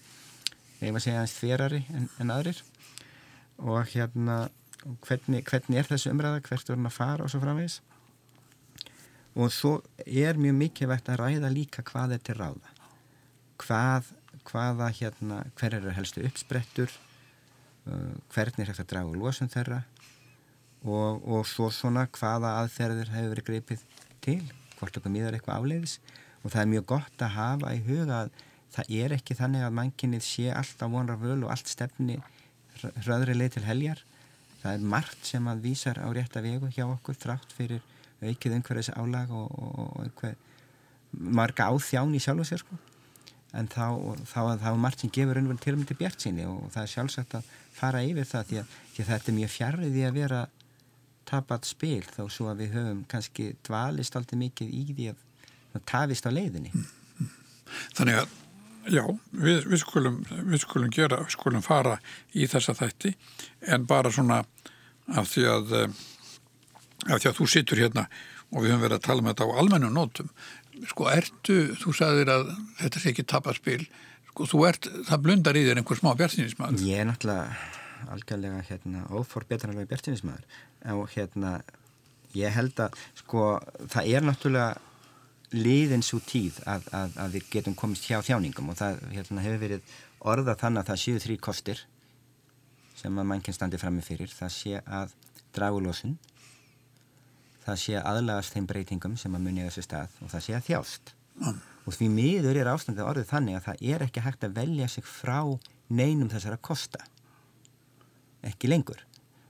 ef 0.83 0.89
að 0.89 1.03
segja 1.05 1.21
aðeins 1.21 1.37
þverari 1.37 1.81
en, 1.93 2.09
en 2.19 2.33
aðrir. 2.33 2.59
Og 3.63 3.93
hérna 3.93 4.37
hvernig, 5.05 5.45
hvernig 5.47 5.79
er 5.79 5.87
þessu 5.87 6.11
umræða 6.11 6.43
hvert 6.49 6.71
vorum 6.73 6.89
að 6.89 6.97
fara 6.97 7.23
og 7.23 7.31
svo 7.31 7.39
framvegis 7.43 7.79
og 9.33 9.49
svo 9.53 9.77
er 10.05 10.37
mjög 10.37 10.59
mikilvægt 10.59 11.09
að 11.09 11.23
ræða 11.23 11.49
líka 11.53 11.83
hvað 11.85 12.17
er 12.17 12.21
til 12.25 12.37
ráða. 12.37 12.69
Hvað, 13.63 14.11
hvaða 14.49 14.89
hérna 14.93 15.41
hver 15.57 15.77
eru 15.79 15.93
helstu 15.95 16.23
uppsprettur 16.27 16.91
uh, 17.87 18.13
hvernig 18.33 18.65
er 18.65 18.71
hægt 18.71 18.83
að 18.83 18.91
draga 18.91 19.17
losum 19.17 19.49
þeirra 19.49 19.81
og, 20.83 21.23
og 21.23 21.45
svo 21.47 21.69
svona 21.71 22.05
hvaða 22.11 22.57
aðferðir 22.61 23.13
hefur 23.13 23.33
verið 23.33 23.49
greipið 23.49 23.85
til 24.23 24.41
hvort 24.79 24.97
okkur 24.99 25.13
miðar 25.13 25.37
eitthvað 25.37 25.61
afleiðis. 25.61 25.99
Og 26.43 26.51
það 26.51 26.61
er 26.61 26.71
mjög 26.73 26.87
gott 26.91 27.23
að 27.23 27.35
hafa 27.37 27.71
í 27.71 27.83
huga 27.85 28.23
að 28.25 28.33
það 28.73 28.95
er 28.99 29.15
ekki 29.15 29.37
þannig 29.39 29.63
að 29.63 29.77
mannkinnið 29.79 30.25
sé 30.27 30.49
alltaf 30.51 30.91
vonra 30.91 31.15
völ 31.21 31.45
og 31.45 31.53
allt 31.53 31.71
stefni 31.71 32.17
hröðri 33.05 33.37
leið 33.37 33.55
til 33.55 33.65
heljar. 33.67 34.03
Það 34.59 34.75
er 34.75 34.87
margt 34.93 35.27
sem 35.27 35.47
að 35.47 35.63
vísar 35.63 35.99
á 36.03 36.07
rétta 36.15 36.43
vegu 36.43 36.71
hjá 36.73 36.83
okkur 36.87 37.17
þrátt 37.19 37.55
fyrir 37.55 37.83
aukið 38.31 38.57
einhverjus 38.57 38.91
álag 38.95 39.31
og, 39.35 39.53
og 39.59 40.01
einhver 40.05 40.35
marga 41.13 41.69
áþján 41.69 42.15
í 42.15 42.21
sjálf 42.23 42.43
og 42.43 42.49
sér 42.49 42.63
sko. 42.63 42.79
en 43.53 43.67
þá, 43.69 43.85
þá, 44.25 44.39
þá 44.61 44.67
er 44.71 44.81
margt 44.81 45.03
sem 45.03 45.11
gefur 45.13 45.37
einhvern 45.37 45.61
tilmynd 45.61 45.87
til 45.89 45.99
bjart 45.99 46.23
síni 46.23 46.45
og 46.49 46.71
það 46.73 46.83
er 46.83 46.93
sjálfsagt 46.95 47.35
að 47.37 47.49
fara 47.73 48.01
yfir 48.01 48.25
það 48.25 48.47
því 48.49 48.61
að, 48.61 48.77
því 48.93 49.03
að 49.03 49.11
þetta 49.11 49.31
er 49.31 49.37
mjög 49.37 49.51
fjarrið 49.53 49.99
að 50.07 50.17
vera 50.17 50.39
tapat 51.29 51.67
spil 51.69 52.01
þó 52.07 52.23
svo 52.31 52.49
að 52.51 52.63
við 52.63 52.77
höfum 52.77 53.03
kannski 53.11 53.51
dvalist 53.65 54.17
alltaf 54.17 54.39
mikið 54.41 54.73
í 54.73 54.83
því 54.89 55.11
að 55.13 55.85
tafist 55.89 56.27
á 56.27 56.31
leiðinni 56.33 56.73
Þannig 57.97 58.19
að 58.21 58.33
já, 58.93 59.03
við, 59.31 59.67
við, 59.69 59.79
skulum, 59.81 60.17
við 60.29 60.63
skulum 60.63 60.91
gera, 60.93 61.21
við 61.23 61.35
skulum 61.37 61.63
fara 61.65 61.97
í 62.35 62.47
þessa 62.49 62.75
þætti 62.77 63.13
en 63.73 63.87
bara 63.89 64.11
svona 64.13 64.43
af 65.13 65.29
því 65.31 65.45
að 65.51 65.73
af 67.09 67.19
því 67.19 67.29
að 67.29 67.37
þú 67.39 67.47
sittur 67.51 67.83
hérna 67.83 68.07
og 68.53 68.63
við 68.63 68.73
höfum 68.73 68.85
verið 68.85 68.97
að 68.99 69.05
tala 69.07 69.21
með 69.21 69.29
um 69.29 69.33
þetta 69.33 69.47
á 69.49 69.59
almennum 69.61 69.95
nótum. 69.97 70.33
Sko 70.89 71.07
ertu, 71.11 71.57
þú 71.79 71.93
sagðir 71.97 72.33
að 72.33 72.49
þetta 72.81 72.99
er 72.99 73.07
ekki 73.11 73.25
tapaspil 73.29 73.81
sko 74.31 74.47
þú 74.49 74.65
ert, 74.69 74.89
það 75.09 75.23
blundar 75.27 75.57
í 75.59 75.65
þér 75.67 75.81
einhver 75.81 75.99
smá 75.99 76.11
bjartinismæður 76.17 76.85
Ég 76.87 77.03
er 77.03 77.09
náttúrulega 77.09 78.11
algjörlega 78.13 78.63
hérna 78.67 79.03
óforbetranlega 79.13 79.89
bjartinismæður 79.91 80.95
og 80.97 81.11
hérna 81.13 81.51
ég 82.33 82.55
held 82.55 82.81
að 82.81 82.97
sko 83.21 83.45
það 83.93 84.09
er 84.09 84.25
náttúrulega 84.25 84.71
liðin 85.53 86.03
svo 86.05 86.19
tíð 86.25 86.59
að, 86.65 86.87
að, 86.95 87.17
að 87.21 87.35
við 87.37 87.49
getum 87.53 87.75
komist 87.77 88.07
hjá 88.09 88.19
þjáningum. 88.25 88.71
Og 88.73 88.79
það 88.79 89.01
hérna, 89.13 89.43
hefur 89.45 89.61
verið 89.61 89.95
orða 90.33 90.55
þannig 90.59 90.81
að 90.81 90.89
það 90.91 91.01
séu 91.03 91.23
þrý 91.23 91.37
kostir 91.47 91.83
sem 92.97 93.19
að 93.19 93.27
mann 93.29 93.43
kann 93.45 93.57
standi 93.57 93.79
fram 93.81 93.97
með 93.99 94.09
fyrir. 94.09 94.33
Það 94.33 94.53
sé 94.55 94.81
að 94.81 95.13
dragulósun 95.53 96.17
það 97.63 97.79
sé 97.83 97.95
að 97.99 98.09
aðlagast 98.11 98.55
þeim 98.55 98.67
breytingum 98.69 99.15
sem 99.19 99.35
að 99.35 99.45
muni 99.45 99.63
þessu 99.67 99.85
stað 99.85 100.17
og 100.21 100.33
það 100.33 100.45
sé 100.45 100.57
að 100.57 100.67
þjást 100.67 101.13
mm. 101.39 101.61
og 101.85 101.97
því 101.97 102.09
miður 102.17 102.59
er 102.59 102.69
ástandið 102.73 103.09
orðið 103.09 103.31
þannig 103.31 103.57
að 103.59 103.65
það 103.69 103.87
er 103.93 104.05
ekki 104.07 104.23
hægt 104.25 104.45
að 104.47 104.59
velja 104.59 104.89
sig 104.91 105.07
frá 105.07 105.39
neinum 105.93 106.31
þessara 106.31 106.59
kosta 106.61 107.03
ekki 108.43 108.69
lengur. 108.69 108.99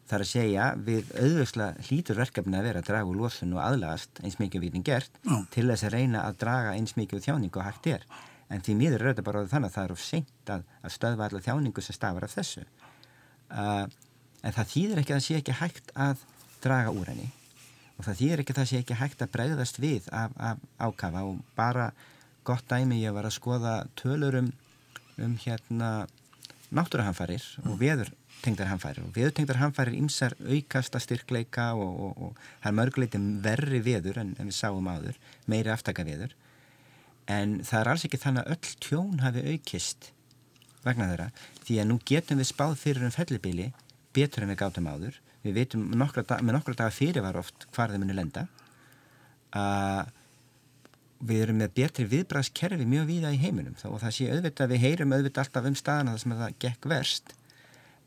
Það 0.04 0.16
er 0.18 0.24
að 0.24 0.30
segja 0.30 0.66
við 0.86 1.12
auðvökslega 1.16 1.88
hlítur 1.88 2.20
verkefni 2.20 2.58
að 2.60 2.68
vera 2.68 2.82
að 2.84 2.90
draga 2.92 3.10
úr 3.10 3.20
losun 3.22 3.56
og 3.56 3.62
aðlagast 3.64 4.22
eins 4.22 4.38
mikið 4.38 4.66
við 4.66 4.78
einn 4.78 4.86
gert 4.86 5.18
Já. 5.24 5.36
til 5.56 5.66
þess 5.72 5.88
að 5.88 5.96
reyna 5.96 6.26
að 6.28 6.40
draga 6.44 6.76
eins 6.78 6.94
mikið 7.00 7.24
þjáningu 7.26 7.62
og 7.62 7.66
hægt 7.66 7.90
er. 7.90 8.06
En 8.54 8.62
því 8.62 8.76
miður 8.78 9.00
er 9.00 9.14
þetta 9.14 9.26
bara 9.26 9.46
þannig 9.50 9.72
að 9.72 9.78
það 9.78 9.88
er 9.88 9.96
of 9.96 10.04
seint 10.04 10.52
að, 10.54 10.66
að 10.84 10.94
stöðva 10.98 11.30
allar 11.30 11.46
þjáningu 11.48 11.86
sem 11.86 11.98
stafar 11.98 12.28
af 12.28 12.36
þessu. 12.36 12.66
Uh, 13.50 13.86
en 14.44 14.58
það 14.60 14.74
þýðir 14.76 15.02
ekki 15.02 15.16
að 15.16 15.22
það 15.22 15.26
sé 15.30 15.40
ekki 15.40 15.58
hægt 15.64 15.96
að 15.96 16.28
draga 16.62 16.94
úr 16.94 17.10
henni 17.10 17.32
og 17.98 18.08
það 18.08 18.20
þýðir 18.22 18.44
ekki 18.44 18.56
að 18.56 18.60
það 18.62 18.70
sé 18.72 18.82
ekki 18.82 19.00
hægt 19.00 19.24
að 19.24 19.34
bregðast 19.36 19.80
við 19.84 20.10
af, 20.12 20.34
af 20.38 20.64
ákafa. 20.80 21.24
Og 21.30 21.40
bara 21.58 21.92
gott 22.48 22.66
dæmi 22.70 23.02
ég 23.04 23.16
var 23.16 23.28
að 23.30 23.38
skoða 23.38 23.78
tölur 24.00 24.40
um, 24.42 24.52
um 25.22 25.38
hérna 25.44 25.94
náttúruhamfarir 26.74 27.44
og 27.68 27.78
veður 27.80 28.10
tengdar 28.44 28.68
hamfærir 28.68 29.06
og 29.06 29.14
veðurtengdar 29.16 29.60
hamfærir 29.62 29.96
ymsar 29.98 30.36
aukasta 30.42 31.00
styrkleika 31.02 31.72
og, 31.80 31.92
og, 32.08 32.18
og 32.18 32.42
það 32.64 32.70
er 32.70 32.78
mörguleiti 32.80 33.22
verri 33.44 33.82
veður 33.86 34.20
en, 34.24 34.34
en 34.40 34.50
við 34.50 34.58
sáum 34.58 34.90
áður, 34.90 35.20
meiri 35.48 35.72
aftaka 35.74 36.06
veður 36.08 36.34
en 37.32 37.60
það 37.64 37.80
er 37.80 37.92
alls 37.94 38.06
ekki 38.08 38.20
þannig 38.20 38.44
að 38.44 38.56
öll 38.56 38.74
tjón 38.84 39.22
hafi 39.24 39.46
aukist 39.54 40.10
vegna 40.84 41.08
þeirra 41.12 41.30
því 41.64 41.80
að 41.80 41.90
nú 41.92 42.00
getum 42.12 42.42
við 42.42 42.50
spáð 42.52 42.76
fyrir 42.82 43.08
um 43.08 43.16
fellibili 43.16 43.70
betur 44.16 44.44
en 44.44 44.52
við 44.52 44.60
gátum 44.64 44.90
áður 44.92 45.22
við 45.44 45.60
veitum 45.60 45.86
nokkra 46.00 46.40
með 46.42 46.58
nokkra 46.58 46.78
daga 46.82 46.96
fyrir 46.96 47.26
var 47.26 47.40
oft 47.40 47.68
hvar 47.76 47.94
þau 47.94 48.02
muni 48.02 48.18
lenda 48.18 48.48
að 49.54 50.12
við 51.24 51.46
erum 51.46 51.62
með 51.62 51.76
betri 51.78 52.08
viðbræðskerfi 52.12 52.88
mjög 52.90 53.08
víða 53.08 53.32
í 53.32 53.40
heiminum 53.40 53.78
og 53.88 54.02
það 54.02 54.16
sé 54.18 54.26
auðvitað, 54.32 54.74
við 54.74 54.84
heyrum 54.84 55.14
auðvitað 55.16 55.46
alltaf 55.46 55.70
um 55.70 55.80
staðana 55.80 56.16
þar 56.16 56.24
sem 56.24 56.36
það 56.42 56.60
gekk 56.66 56.90
verst 56.92 57.36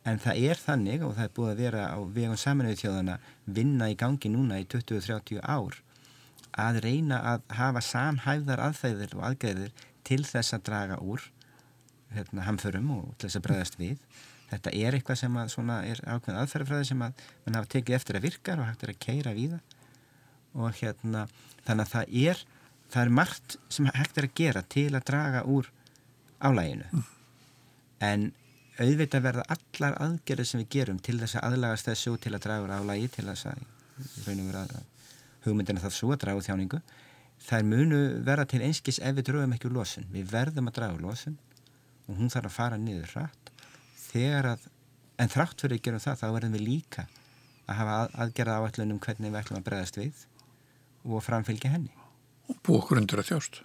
En 0.07 0.21
það 0.23 0.43
er 0.49 0.61
þannig 0.63 1.03
og 1.03 1.17
það 1.17 1.25
er 1.27 1.33
búið 1.35 1.49
að 1.51 1.61
vera 1.65 1.87
á 1.91 1.99
vegum 2.15 2.39
saminuði 2.39 2.79
þjóðana 2.79 3.17
vinna 3.57 3.89
í 3.91 3.97
gangi 3.99 4.31
núna 4.31 4.61
í 4.63 4.67
20-30 4.71 5.41
ár 5.43 5.81
að 6.63 6.79
reyna 6.85 7.19
að 7.33 7.49
hafa 7.59 7.83
samhæfðar 7.83 8.63
aðfæðir 8.69 9.17
og 9.19 9.25
aðgæðir 9.31 9.73
til 10.07 10.21
þess 10.29 10.55
að 10.55 10.65
draga 10.69 11.01
úr 11.03 11.25
hérna, 12.15 12.47
hamförum 12.47 12.93
og 12.95 13.09
til 13.19 13.27
þess 13.27 13.41
að 13.41 13.47
bregðast 13.49 13.79
við. 13.81 13.99
Þetta 14.51 14.73
er 14.79 14.97
eitthvað 14.97 15.21
sem 15.23 15.39
að, 15.41 15.89
er 15.91 16.03
ákveðin 16.07 16.41
aðferðafræði 16.43 16.89
sem 16.91 17.03
að 17.03 17.25
mann 17.45 17.59
hafa 17.59 17.73
tekið 17.73 17.97
eftir 17.99 18.19
að 18.19 18.27
virka 18.29 18.55
og 18.55 18.69
hægt 18.69 18.85
er 18.85 18.93
að 18.93 19.01
keira 19.03 19.35
við 19.35 19.57
og 20.57 20.79
hérna 20.79 21.27
þannig 21.67 21.83
að 21.83 21.93
það 21.93 22.15
er, 22.23 22.43
það 22.93 23.03
er 23.03 23.15
margt 23.19 23.57
sem 23.69 23.91
hægt 23.91 24.21
er 24.21 24.29
að 24.29 24.37
gera 24.39 24.63
til 24.77 24.89
að 24.95 25.07
draga 25.11 25.43
úr 25.51 25.71
álæginu. 26.39 26.87
Mm. 26.93 27.09
En 28.07 28.29
auðvitað 28.77 29.25
verða 29.25 29.47
allar 29.57 29.97
aðgerðir 30.05 30.49
sem 30.51 30.63
við 30.63 30.71
gerum 30.77 31.01
til 31.01 31.17
þess 31.21 31.39
að 31.39 31.49
aðlagast 31.49 31.89
þessu 31.91 32.15
til 32.21 32.35
að 32.37 32.45
draga 32.45 32.67
úr 32.67 32.77
álægi 32.77 33.11
til 33.17 33.27
þess 33.31 33.49
að 33.51 33.65
hugmyndina 35.47 35.83
það 35.83 35.97
svo 35.97 36.13
að 36.13 36.23
draga 36.25 36.41
úr 36.41 36.47
þjáningu 36.47 36.81
þær 37.47 37.67
munu 37.69 38.01
vera 38.27 38.47
til 38.49 38.63
einskis 38.67 39.01
ef 39.01 39.17
við 39.17 39.31
draugum 39.31 39.55
ekki 39.57 39.69
úr 39.71 39.77
losun 39.79 40.09
við 40.13 40.31
verðum 40.33 40.71
að 40.71 40.79
draga 40.79 40.99
úr 40.99 41.05
losun 41.07 41.39
og 42.07 42.21
hún 42.21 42.33
þarf 42.33 42.51
að 42.51 42.57
fara 42.57 42.81
niður 42.81 43.13
hratt 43.15 43.53
þegar 44.11 44.51
að, 44.55 44.67
en 45.23 45.33
þrátt 45.33 45.65
fyrir 45.65 45.79
að 45.79 45.87
gera 45.89 46.03
það 46.07 46.21
þá 46.23 46.27
verðum 46.39 46.59
við 46.59 46.67
líka 46.67 47.07
að 47.67 47.79
hafa 47.81 48.01
að, 48.01 48.19
aðgerða 48.25 48.59
áallunum 48.63 49.01
hvernig 49.07 49.33
við 49.33 49.41
ætlum 49.43 49.61
að 49.61 49.69
bregðast 49.71 50.01
við 50.01 50.27
og 51.07 51.23
framfylgja 51.23 51.73
henni. 51.77 51.95
Og 52.51 52.61
bú 52.63 52.79
okkur 52.81 53.03
undir 53.03 53.23
að 53.23 53.33
þjóst 53.33 53.63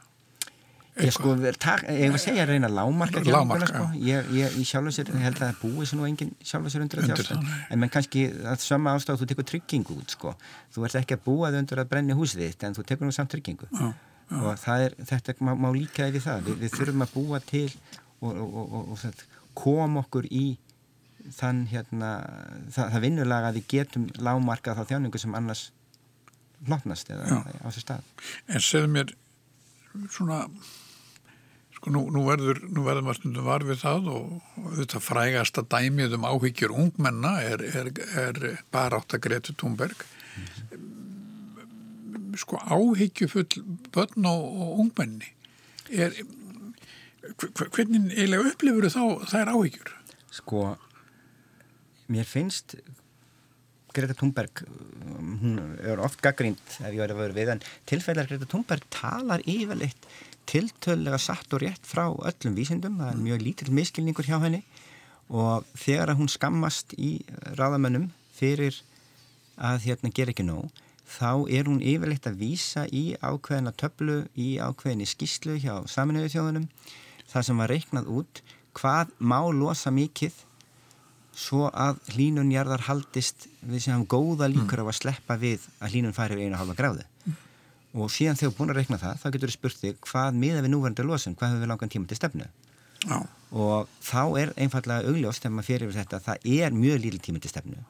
Ég 0.99 1.13
sko, 1.15 1.37
tak, 1.55 1.85
ég 1.87 2.11
var 2.11 2.17
að 2.17 2.23
segja 2.25 2.43
að 2.43 2.49
reyna 2.51 2.67
lámarka 2.67 3.21
Lámarka, 3.23 3.67
sko. 3.69 3.83
ég, 3.95 4.27
ég, 4.35 4.55
ég 4.59 4.67
sjálf 4.67 4.89
og 4.89 4.95
sér, 4.97 5.07
held 5.23 5.37
að 5.37 5.45
það 5.45 5.61
búi 5.61 5.85
sem 5.87 5.99
nú 6.01 6.07
enginn 6.09 6.33
sjálf 6.43 6.67
og 6.67 6.73
sér 6.73 6.83
undir 6.83 6.99
að 6.99 7.13
þjásta 7.13 7.37
en 7.71 7.79
menn 7.79 7.91
kannski 7.93 8.25
að 8.51 8.65
sama 8.65 8.91
ástæðu 8.97 9.21
þú 9.21 9.27
tekur 9.29 9.47
tryggingu 9.47 9.95
út 9.95 10.15
sko, 10.17 10.33
þú 10.75 10.83
ert 10.87 10.97
ekki 10.99 11.15
að 11.15 11.23
búa 11.29 11.53
þau 11.53 11.59
undir 11.61 11.81
að 11.81 11.91
brenni 11.93 12.17
húsið 12.17 12.43
þitt 12.43 12.65
en 12.67 12.75
þú 12.75 12.85
tekur 12.91 13.07
nú 13.07 13.15
samt 13.15 13.31
tryggingu. 13.31 13.69
Já, 13.71 13.87
já. 13.87 14.41
og 14.41 14.67
er, 14.75 14.97
þetta 15.13 15.37
má, 15.39 15.53
má 15.55 15.69
líka 15.71 16.09
yfir 16.11 16.25
það, 16.27 16.43
Vi, 16.49 16.57
við 16.65 16.75
þurfum 16.75 17.05
að 17.07 17.15
búa 17.15 17.41
til 17.53 17.69
og, 18.19 18.35
og, 18.35 18.59
og, 18.59 18.91
og 18.97 19.01
kom 19.57 19.97
okkur 20.01 20.27
í 20.31 20.45
þann 21.37 21.65
hérna, 21.69 22.11
það, 22.73 22.93
það 22.95 23.03
vinnulega 23.05 23.49
að 23.51 23.59
við 23.59 23.67
getum 23.75 24.07
lámarka 24.19 24.75
þá 24.77 24.83
þjáningu 24.89 25.21
sem 25.21 25.35
annars 25.37 25.67
hlotnast 26.67 27.09
eða 27.13 27.27
já. 27.29 27.41
á 27.61 27.67
þessu 27.67 27.83
stað 27.85 28.01
En 28.47 28.63
segð 28.65 28.87
mér 28.95 29.13
svona 30.11 30.45
Sko 31.81 31.89
nú, 31.89 32.03
nú 32.13 32.21
verður, 32.27 32.59
nú 32.69 32.83
verður 32.85 33.05
maður 33.07 33.17
stundum 33.17 33.47
var 33.49 33.63
við 33.65 33.79
það 33.81 34.09
og, 34.13 34.25
og 34.61 34.73
þetta 34.77 34.99
frægasta 35.01 35.63
dæmið 35.65 36.13
um 36.19 36.27
áhyggjur 36.29 36.75
ungmenna 36.77 37.31
er, 37.41 37.63
er, 37.65 37.89
er 38.21 38.37
bara 38.69 38.99
átt 39.01 39.15
að 39.17 39.23
Greti 39.25 39.55
Thunberg. 39.57 39.97
Mm 40.05 40.43
-hmm. 40.45 42.37
Sko 42.37 42.55
áhyggjufull 42.61 43.65
börn 43.89 44.25
og, 44.29 44.41
og 44.61 44.79
ungmenni 44.85 45.33
er, 45.89 46.13
hvernig 47.21 48.15
eiginlega 48.15 48.49
upplifur 48.51 48.89
þá 48.91 49.35
er 49.41 49.53
áhyggjur? 49.53 49.93
Sko, 50.31 50.65
mér 52.11 52.27
finnst 52.27 52.77
Greta 53.91 54.15
Thunberg, 54.15 54.63
hún 55.41 55.57
er 55.83 55.99
oft 55.99 56.21
gaggrínt 56.23 56.77
ef 56.79 56.93
ég 56.93 57.01
verði 57.01 57.17
að 57.17 57.23
vera 57.25 57.35
við, 57.35 57.49
en 57.55 57.63
tilfellar 57.89 58.29
Greta 58.29 58.47
Thunberg 58.47 58.85
talar 58.93 59.43
yfirleitt 59.43 60.07
tiltölulega 60.49 61.19
satt 61.21 61.51
og 61.53 61.61
rétt 61.63 61.83
frá 61.87 62.07
öllum 62.11 62.55
vísindum, 62.57 62.97
það 62.99 63.11
er 63.11 63.19
mjög 63.25 63.43
lítill 63.45 63.75
miskilningur 63.75 64.27
hjá 64.27 64.39
henni. 64.43 64.61
Og 65.31 65.67
þegar 65.79 66.11
að 66.11 66.21
hún 66.21 66.31
skammast 66.31 66.95
í 66.99 67.11
ráðamönnum 67.59 68.09
fyrir 68.35 68.81
að 69.61 69.85
hérna 69.85 70.11
ger 70.15 70.31
ekki 70.31 70.43
nóg, 70.47 70.71
þá 71.07 71.47
er 71.51 71.69
hún 71.69 71.83
yfirleitt 71.83 72.27
að 72.27 72.41
vísa 72.41 72.87
í 72.87 73.13
ákveðina 73.21 73.71
töflu, 73.79 74.23
í 74.35 74.55
ákveðinni 74.59 75.07
skíslu 75.07 75.55
hjá 75.61 75.83
saminuðu 75.91 76.33
þjóðunum, 76.33 76.67
það 77.31 77.47
sem 77.47 77.61
var 77.61 77.71
reiknað 77.71 78.09
út 78.11 78.41
hvað 78.77 79.11
má 79.19 79.39
losa 79.51 79.91
mikið 79.93 80.35
svo 81.37 81.69
að 81.69 82.01
hlínunjarðar 82.15 82.85
haldist 82.89 83.47
við 83.61 83.85
sem 83.85 83.95
hafa 83.95 84.09
góða 84.11 84.49
líkur 84.51 84.83
á 84.83 84.85
að 84.85 84.97
sleppa 84.99 85.37
við 85.39 85.63
að 85.79 85.95
hlínun 85.95 86.15
færi 86.15 86.37
við 86.37 86.49
einu 86.49 86.59
hálfa 86.59 86.75
gráðu. 86.77 87.05
Mm. 87.25 87.37
og 88.01 88.11
síðan 88.11 88.37
þegar 88.39 88.53
búin 88.57 88.71
að 88.71 88.77
reikna 88.79 88.97
það 88.99 89.17
þá 89.21 89.25
getur 89.31 89.51
þú 89.51 89.55
spurt 89.57 89.79
þig 89.81 89.97
hvað 90.07 90.37
miða 90.39 90.61
við 90.63 90.71
núverandi 90.71 91.03
losun? 91.03 91.35
Hvað 91.35 91.49
hefur 91.49 91.63
við 91.63 91.71
langan 91.71 91.91
tíma 91.91 92.07
til 92.07 92.19
stefnu? 92.19 92.45
Já. 93.01 93.17
og 93.51 93.89
þá 94.05 94.23
er 94.37 94.51
einfallega 94.61 95.09
augljóst 95.09 95.41
þegar 95.41 95.55
maður 95.55 95.67
fyrir 95.67 95.87
yfir 95.87 95.99
þetta 95.99 96.19
það 96.27 96.45
er 96.55 96.75
mjög 96.77 97.01
líl 97.01 97.19
tíma 97.19 97.41
til 97.41 97.51
stefnu. 97.51 97.81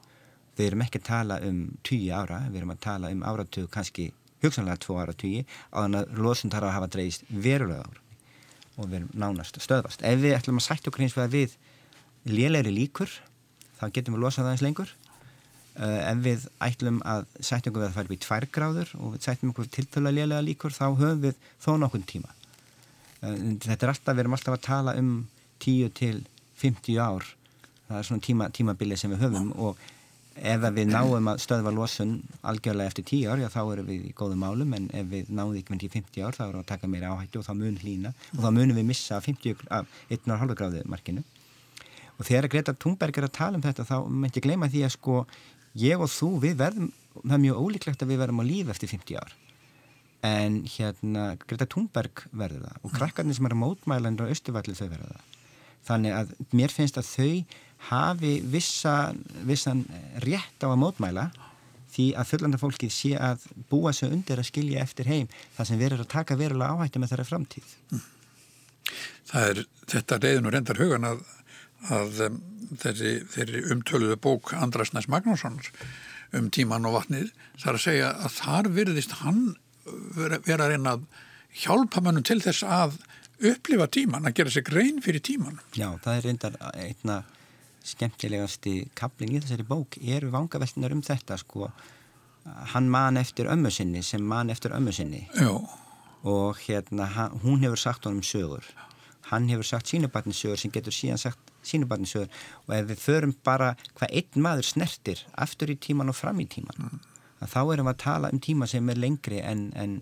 Við 0.58 0.68
erum 0.68 0.84
ekki 0.86 1.02
að 1.02 1.08
tala 1.10 1.40
um 1.46 1.60
10 1.84 2.14
ára 2.16 2.40
við 2.48 2.62
erum 2.62 2.74
að 2.74 2.84
tala 2.86 3.12
um 3.14 3.26
áratug 3.28 3.68
kannski 3.74 4.08
hugsanlega 4.42 4.82
2 4.88 5.02
ára 5.04 5.14
10 5.14 5.44
á 5.46 5.78
þannig 5.84 6.00
að 6.02 6.24
losun 6.26 6.54
þarf 6.54 6.70
að 6.70 6.78
hafa 6.78 6.92
dreist 6.96 7.28
verulega 7.30 7.86
ára 7.86 8.11
og 8.82 8.90
við 8.90 9.02
erum 9.02 9.12
nánast 9.24 9.60
stöðvast. 9.62 10.02
Ef 10.04 10.20
við 10.22 10.36
ætlum 10.38 10.60
að 10.60 10.68
sætja 10.68 10.92
okkur 10.92 11.06
eins 11.06 11.18
og 11.18 11.24
að 11.26 11.38
við 11.38 11.56
lélegri 12.30 12.74
líkur 12.74 13.14
þá 13.80 13.86
getum 13.96 14.18
við 14.18 14.24
losað 14.26 14.50
aðeins 14.50 14.66
lengur. 14.66 14.92
Uh, 15.72 16.02
ef 16.04 16.24
við 16.26 16.48
ætlum 16.66 17.00
að 17.08 17.24
setja 17.40 17.72
okkur 17.72 17.86
við 17.86 17.88
að 17.88 17.96
fara 17.96 18.10
upp 18.10 18.16
í 18.16 18.22
tvær 18.26 18.48
gráður 18.58 18.90
og 19.00 19.14
við 19.14 19.28
setjum 19.28 19.54
okkur 19.54 19.70
tiltöla 19.72 20.12
lélega 20.12 20.44
líkur 20.44 20.76
þá 20.76 20.86
höfum 20.90 21.22
við 21.24 21.38
þó 21.64 21.72
nokkur 21.80 22.04
tíma. 22.10 22.34
Uh, 23.22 23.38
þetta 23.64 23.88
er 23.88 23.94
alltaf, 23.94 24.18
við 24.18 24.24
erum 24.26 24.36
alltaf 24.36 24.58
að 24.58 24.66
tala 24.68 24.98
um 25.00 25.14
10 25.64 25.94
til 25.96 26.18
50 26.60 27.00
ár. 27.00 27.30
Það 27.88 28.02
er 28.02 28.10
svona 28.10 28.26
tíma, 28.28 28.50
tímabilið 28.52 29.02
sem 29.02 29.14
við 29.14 29.26
höfum 29.26 29.54
og 29.56 29.80
ef 30.36 30.64
við 30.72 30.88
náum 30.88 31.28
að 31.28 31.42
stöðva 31.44 31.74
losun 31.76 32.14
algjörlega 32.48 32.92
eftir 32.92 33.06
10 33.10 33.32
ár, 33.32 33.42
já 33.42 33.50
þá 33.52 33.62
erum 33.74 33.90
við 33.90 34.06
í 34.08 34.14
góðum 34.16 34.44
málum 34.46 34.74
en 34.78 34.88
ef 34.96 35.10
við 35.12 35.28
því 35.28 35.60
ekki 35.60 35.74
með 35.74 35.86
50 35.98 36.24
ár 36.24 36.38
þá 36.38 36.44
erum 36.46 36.62
við 36.62 36.64
að 36.64 36.72
taka 36.72 36.88
meira 36.88 37.12
áhættu 37.12 37.42
og 37.42 37.48
þá 37.48 37.54
mun 37.60 37.80
hlýna 37.82 38.14
og 38.38 38.40
þá 38.46 38.50
munum 38.56 38.80
við 38.80 38.88
missa 38.88 39.20
50 39.20 39.66
af 39.70 40.00
1,5 40.10 40.56
gráðu 40.56 40.84
markinu. 40.88 41.24
Og 42.18 42.28
þegar 42.28 42.50
Greta 42.54 42.74
Thunberg 42.78 43.18
er 43.18 43.28
að 43.28 43.36
tala 43.36 43.58
um 43.60 43.66
þetta 43.66 43.88
þá 43.88 43.98
mætti 44.08 44.40
ég 44.40 44.48
gleyma 44.48 44.70
því 44.72 44.86
að 44.86 44.96
sko 44.96 45.16
ég 45.82 46.02
og 46.02 46.12
þú 46.12 46.32
við 46.44 46.60
verðum, 46.60 46.92
það 47.24 47.38
er 47.38 47.44
mjög 47.46 47.62
ólíklegt 47.66 48.04
að 48.04 48.12
við 48.14 48.22
verðum 48.22 48.44
á 48.44 48.46
lífi 48.46 48.74
eftir 48.76 48.92
50 48.94 49.20
ár. 49.20 49.36
En 50.22 50.62
hérna 50.70 51.26
Greta 51.44 51.66
Thunberg 51.66 52.24
verður 52.30 52.68
það 52.68 52.86
og 52.86 52.96
krakkarnir 52.96 53.36
sem 53.36 53.48
eru 53.50 53.58
mótmælandur 53.58 54.30
á 54.30 54.34
Östuvalli 54.36 54.78
þau 54.78 54.88
verður 54.88 55.16
það. 55.16 55.28
Þannig 55.82 56.14
að 56.14 56.34
mér 56.54 56.74
finnst 56.76 57.00
að 57.02 57.10
þau 57.10 57.32
hafi 57.90 58.38
vissa, 58.54 59.14
vissan 59.48 59.86
rétt 60.24 60.64
á 60.64 60.70
að 60.70 60.82
mótmæla 60.84 61.30
því 61.92 62.08
að 62.16 62.30
fullanda 62.30 62.60
fólkið 62.62 62.94
sé 62.96 63.12
að 63.20 63.44
búa 63.72 63.92
sig 63.96 64.14
undir 64.14 64.40
að 64.40 64.48
skilja 64.52 64.84
eftir 64.86 65.10
heim 65.12 65.28
það 65.58 65.70
sem 65.70 65.82
verður 65.82 66.06
að 66.06 66.14
taka 66.14 66.40
verulega 66.40 66.78
áhættu 66.78 67.02
með 67.02 67.14
þeirra 67.14 67.30
framtíð 67.32 67.76
Það 69.32 69.50
er 69.50 69.60
þetta 69.92 70.18
reyðin 70.20 70.48
og 70.48 70.54
reyndar 70.56 70.80
hugan 70.82 71.08
að 71.08 71.22
að 71.90 72.20
um, 72.28 72.38
þessi, 72.78 73.12
þeirri 73.34 73.64
umtöluðu 73.74 74.18
bók 74.22 74.54
Andrasnæs 74.54 75.10
Magnússonar 75.10 75.72
um 76.38 76.50
tíman 76.54 76.86
og 76.88 77.00
vatnið 77.00 77.32
þar 77.62 77.78
að 77.78 77.86
segja 77.86 78.12
að 78.22 78.36
þar 78.38 78.70
virðist 78.76 79.16
hann 79.24 79.42
vera, 80.16 80.40
vera 80.46 80.68
að 80.68 80.76
reyna 80.76 80.96
að 80.96 81.08
hjálpa 81.64 82.04
mannum 82.06 82.26
til 82.28 82.40
þess 82.44 82.64
að 82.64 83.00
upplifa 83.42 83.88
tíman, 83.90 84.28
að 84.30 84.38
gera 84.38 84.54
sig 84.54 84.66
grein 84.68 85.02
fyrir 85.02 85.24
tíman. 85.26 85.58
Já, 85.74 85.90
það 86.04 86.14
er 86.14 86.28
reyndar 86.28 86.58
einna 86.78 87.16
skemmtilegasti 87.84 88.76
kaplin 88.98 89.36
í 89.36 89.42
þessari 89.42 89.66
bók 89.68 89.98
eru 90.02 90.32
vangaveltinar 90.34 90.94
um 90.96 91.02
þetta 91.06 91.38
sko 91.42 91.72
hann 92.74 92.90
man 92.90 93.18
eftir 93.22 93.50
ömmu 93.50 93.72
sinni 93.72 94.04
sem 94.04 94.22
man 94.22 94.50
eftir 94.50 94.74
ömmu 94.78 94.94
sinni 94.94 95.28
Já. 95.36 95.52
og 96.24 96.58
hérna 96.68 97.10
hún 97.44 97.62
hefur 97.62 97.78
sagt 97.78 98.06
honum 98.06 98.24
sögur 98.24 98.66
hann 99.32 99.50
hefur 99.50 99.64
sagt 99.64 99.88
sínubarninsögur 99.88 100.58
sem 100.58 100.72
getur 100.72 100.94
síðan 100.94 101.22
sagt 101.22 101.54
sínubarninsögur 101.64 102.30
og 102.68 102.76
ef 102.76 102.88
við 102.90 103.04
förum 103.06 103.36
bara 103.46 103.76
hvað 103.96 104.18
einn 104.22 104.44
maður 104.48 104.70
snertir 104.72 105.26
aftur 105.34 105.72
í 105.72 105.78
tíman 105.78 106.10
og 106.10 106.18
fram 106.18 106.42
í 106.42 106.48
tíman 106.50 106.78
mm. 106.78 107.00
þá 107.46 107.62
erum 107.62 107.88
við 107.88 107.94
að 107.94 108.04
tala 108.06 108.34
um 108.34 108.42
tíma 108.42 108.68
sem 108.68 108.90
er 108.90 109.02
lengri 109.02 109.42
en, 109.42 109.70
en 109.76 110.02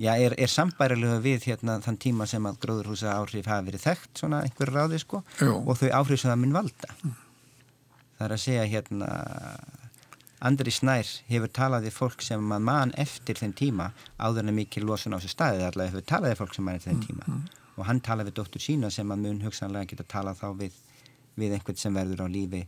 já, 0.00 0.12
er, 0.16 0.34
er 0.38 0.50
sambærilega 0.50 1.20
við 1.24 1.48
hérna 1.50 1.78
þann 1.84 1.98
tíma 2.00 2.26
sem 2.30 2.46
að 2.48 2.60
gróðurhúsa 2.64 3.12
áhrif 3.18 3.48
hafi 3.50 3.68
verið 3.70 3.84
þekkt 3.86 4.22
svona 4.22 4.42
einhver 4.46 4.72
ráði 4.72 5.00
sko 5.02 5.22
Jú. 5.40 5.58
og 5.60 5.78
þau 5.80 5.90
áhrif 6.00 6.22
sem 6.22 6.32
það 6.32 6.42
mun 6.42 6.56
valda 6.56 6.92
mm. 7.02 7.14
það 8.18 8.26
er 8.26 8.36
að 8.36 8.44
segja 8.46 8.68
hérna 8.72 9.08
Andri 10.42 10.72
Snær 10.74 11.06
hefur 11.28 11.50
talað 11.54 11.84
við 11.86 11.94
fólk 11.94 12.22
sem 12.26 12.40
mann 12.42 12.64
mann 12.66 12.94
eftir 12.98 13.38
þenn 13.38 13.54
tíma 13.58 13.90
áður 14.18 14.48
en 14.48 14.56
mikið 14.56 14.88
losun 14.88 15.14
á 15.14 15.20
þessu 15.20 15.34
staði 15.36 15.66
allavega 15.66 15.92
hefur 15.92 16.08
talað 16.14 16.32
við 16.32 16.40
fólk 16.40 16.56
sem 16.56 16.66
mann 16.66 16.80
eftir 16.80 16.94
þenn 16.94 17.04
tíma 17.04 17.26
mm, 17.26 17.36
mm. 17.36 17.76
og 17.76 17.86
hann 17.90 18.00
talaði 18.02 18.32
við 18.32 18.38
dóttur 18.40 18.64
sína 18.64 18.90
sem 18.90 19.06
mann 19.06 19.22
mun 19.22 19.42
hugsanlega 19.44 19.92
geta 19.92 20.08
talað 20.16 20.40
þá 20.40 20.48
við, 20.64 20.80
við 21.38 21.54
einhvern 21.58 21.78
sem 21.84 22.00
verður 22.00 22.24
á 22.26 22.28
lífi 22.32 22.64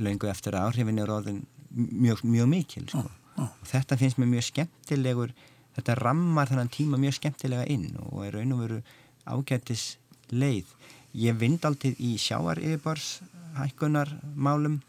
laungu 0.00 0.30
eftir 0.32 0.56
að 0.56 0.70
áhrifin 0.70 0.98
er 1.02 1.12
óðin 1.12 1.44
mjög, 1.76 2.24
mjög 2.24 2.50
mikil 2.50 2.86
sko. 2.88 3.04
mm, 3.04 3.46
og 3.46 3.70
þetta 3.70 4.00
finnst 4.00 4.18
mér 4.18 4.32
mjög 4.32 4.48
skemmtilegur 4.48 5.36
þetta 5.76 5.96
rammar 6.00 6.50
þennan 6.50 6.72
tíma 6.72 7.00
mjög 7.00 7.18
skemmtilega 7.18 7.68
inn 7.72 7.94
og 8.08 8.24
er 8.26 8.36
raun 8.36 8.56
og 8.56 8.62
veru 8.64 8.82
ágættis 9.26 9.96
leið. 10.32 10.68
Ég 11.16 11.38
vind 11.40 11.64
aldrei 11.64 11.94
í 12.02 12.16
sjáar 12.20 12.60
yfirbors 12.60 13.20
hækkunar 13.56 14.10
málum 14.34 14.80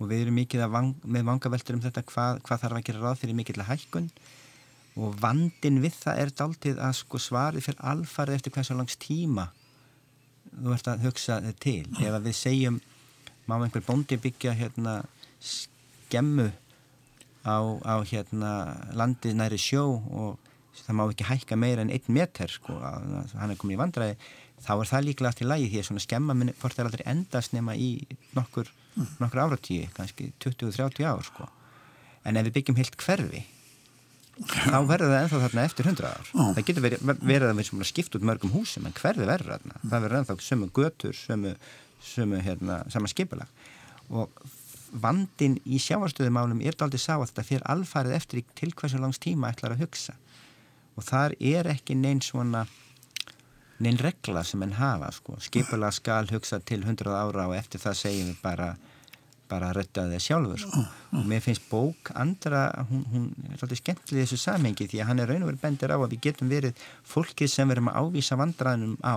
og 0.00 0.08
við 0.10 0.26
erum 0.26 0.38
mikið 0.40 0.66
vang, 0.72 0.94
með 1.04 1.26
vangaveltur 1.28 1.78
um 1.78 1.82
þetta 1.84 2.04
hvað, 2.08 2.40
hvað 2.46 2.62
þarf 2.64 2.78
að 2.78 2.86
gera 2.88 3.02
ráð 3.04 3.20
fyrir 3.22 3.38
mikill 3.38 3.60
að 3.62 3.70
hækkun. 3.70 4.08
Og 5.00 5.14
vandin 5.20 5.80
við 5.80 5.94
það 6.02 6.18
er 6.20 6.32
dáltið 6.36 6.80
að 6.84 6.96
sko 6.98 7.20
svarið 7.22 7.68
fyrir 7.68 7.84
alfarið 7.92 8.38
eftir 8.40 8.56
hversu 8.56 8.76
langs 8.76 8.98
tíma 9.00 9.48
þú 10.52 10.74
ert 10.74 10.90
að 10.90 11.06
hugsa 11.06 11.38
til. 11.62 11.86
Ef 12.02 12.18
við 12.24 12.36
segjum 12.36 12.80
má 13.48 13.56
einhver 13.58 13.84
bóndi 13.86 14.18
byggja 14.20 14.54
hérna 14.58 15.00
skemmu 15.40 16.50
á, 17.42 17.58
á 17.82 17.94
hérna 18.06 18.52
landið 18.96 19.38
næri 19.38 19.60
sjó 19.60 19.84
og 19.98 20.38
það 20.82 20.96
má 20.98 21.04
ekki 21.06 21.28
hækka 21.28 21.58
meira 21.58 21.84
en 21.84 21.92
einn 21.92 22.14
meter 22.16 22.50
sko, 22.50 22.78
hann 22.78 23.52
er 23.52 23.58
komið 23.60 23.76
í 23.76 23.80
vandræði 23.80 24.16
þá 24.62 24.72
er 24.76 24.90
það 24.92 25.06
líklega 25.08 25.32
allt 25.32 25.42
í 25.42 25.48
lagi 25.48 25.70
því 25.70 25.80
að 25.80 25.88
svona 25.88 26.04
skemma 26.04 26.36
minn 26.38 26.54
hvort 26.60 26.76
það 26.76 26.88
aldrei 26.88 27.04
endast 27.12 27.56
nema 27.56 27.74
í 27.76 27.90
nokkur 28.36 28.70
nokkur 29.18 29.42
áratíu, 29.46 29.88
kannski 29.96 30.30
20-30 30.42 31.08
ár 31.08 31.24
sko. 31.24 31.48
en 32.24 32.38
ef 32.38 32.46
við 32.48 32.56
byggjum 32.58 32.78
heilt 32.78 32.96
hverfi 33.00 33.44
þá 34.42 34.78
verður 34.88 35.12
það 35.12 35.18
ennþá 35.20 35.40
þarna 35.44 35.64
eftir 35.68 35.88
100 35.90 36.08
ár 36.08 36.30
Ó. 36.32 36.42
það 36.56 36.66
getur 36.68 36.84
verið, 36.86 37.04
verið 37.20 37.48
að 37.50 37.60
við 37.60 37.86
skipt 37.88 38.16
út 38.16 38.26
mörgum 38.26 38.54
húsum 38.54 38.86
en 38.88 38.96
hverfi 38.96 39.26
verður 39.28 39.56
þarna 39.56 39.76
mm. 39.76 39.90
það 39.90 40.04
verður 40.06 40.18
ennþá 40.20 40.36
sömu 40.46 40.68
götur, 40.72 41.16
sömu, 41.18 41.54
sömu 42.12 42.40
hérna, 42.44 42.80
sama 42.92 43.10
skipilag 43.12 43.50
og 44.12 44.32
vandin 44.92 45.56
í 45.64 45.80
sjávarstöðumálum 45.80 46.60
er 46.60 46.76
aldrei 46.84 47.00
sá 47.00 47.16
að 47.16 47.30
þetta 47.30 47.46
fyrir 47.48 47.66
alfarið 47.74 48.16
eftir 48.18 48.44
til 48.58 48.72
hversu 48.76 49.00
langs 49.00 49.20
tíma 49.22 49.52
ætlar 49.52 49.76
að 49.76 49.86
hugsa 49.86 50.16
og 50.96 51.06
þar 51.06 51.34
er 51.40 51.70
ekki 51.72 51.96
neins 51.96 52.28
svona 52.32 52.66
neinn 53.82 53.98
regla 53.98 54.44
sem 54.46 54.62
henn 54.62 54.76
hafa 54.78 55.10
sko. 55.12 55.38
skipula 55.40 55.90
skal 55.90 56.28
hugsa 56.30 56.60
til 56.60 56.82
100 56.84 57.08
ára 57.08 57.48
og 57.48 57.56
eftir 57.56 57.80
það 57.82 58.00
segjum 58.04 58.32
við 58.32 58.42
bara 58.42 58.72
bara 59.52 59.68
að 59.68 59.78
rötta 59.80 60.04
það 60.08 60.24
sjálfur 60.26 60.60
sko. 60.62 60.82
og 61.18 61.24
mér 61.28 61.42
finnst 61.44 61.64
bók 61.70 62.12
andra 62.14 62.66
hún, 62.90 63.04
hún 63.12 63.26
er 63.48 63.56
alltaf 63.58 63.80
skemmtileg 63.80 64.22
í 64.22 64.26
þessu 64.26 64.40
samhengi 64.40 64.88
því 64.88 65.02
að 65.02 65.08
hann 65.10 65.24
er 65.24 65.32
raun 65.32 65.46
og 65.46 65.50
verið 65.52 65.64
bendir 65.64 65.92
á 65.92 65.98
að 65.98 66.12
við 66.12 66.22
getum 66.28 66.52
verið 66.52 66.84
fólkið 67.14 67.52
sem 67.52 67.68
við 67.68 67.76
erum 67.76 67.90
að 67.92 67.98
ávísa 68.00 68.38
vandraðinum 68.40 68.96
á 69.04 69.16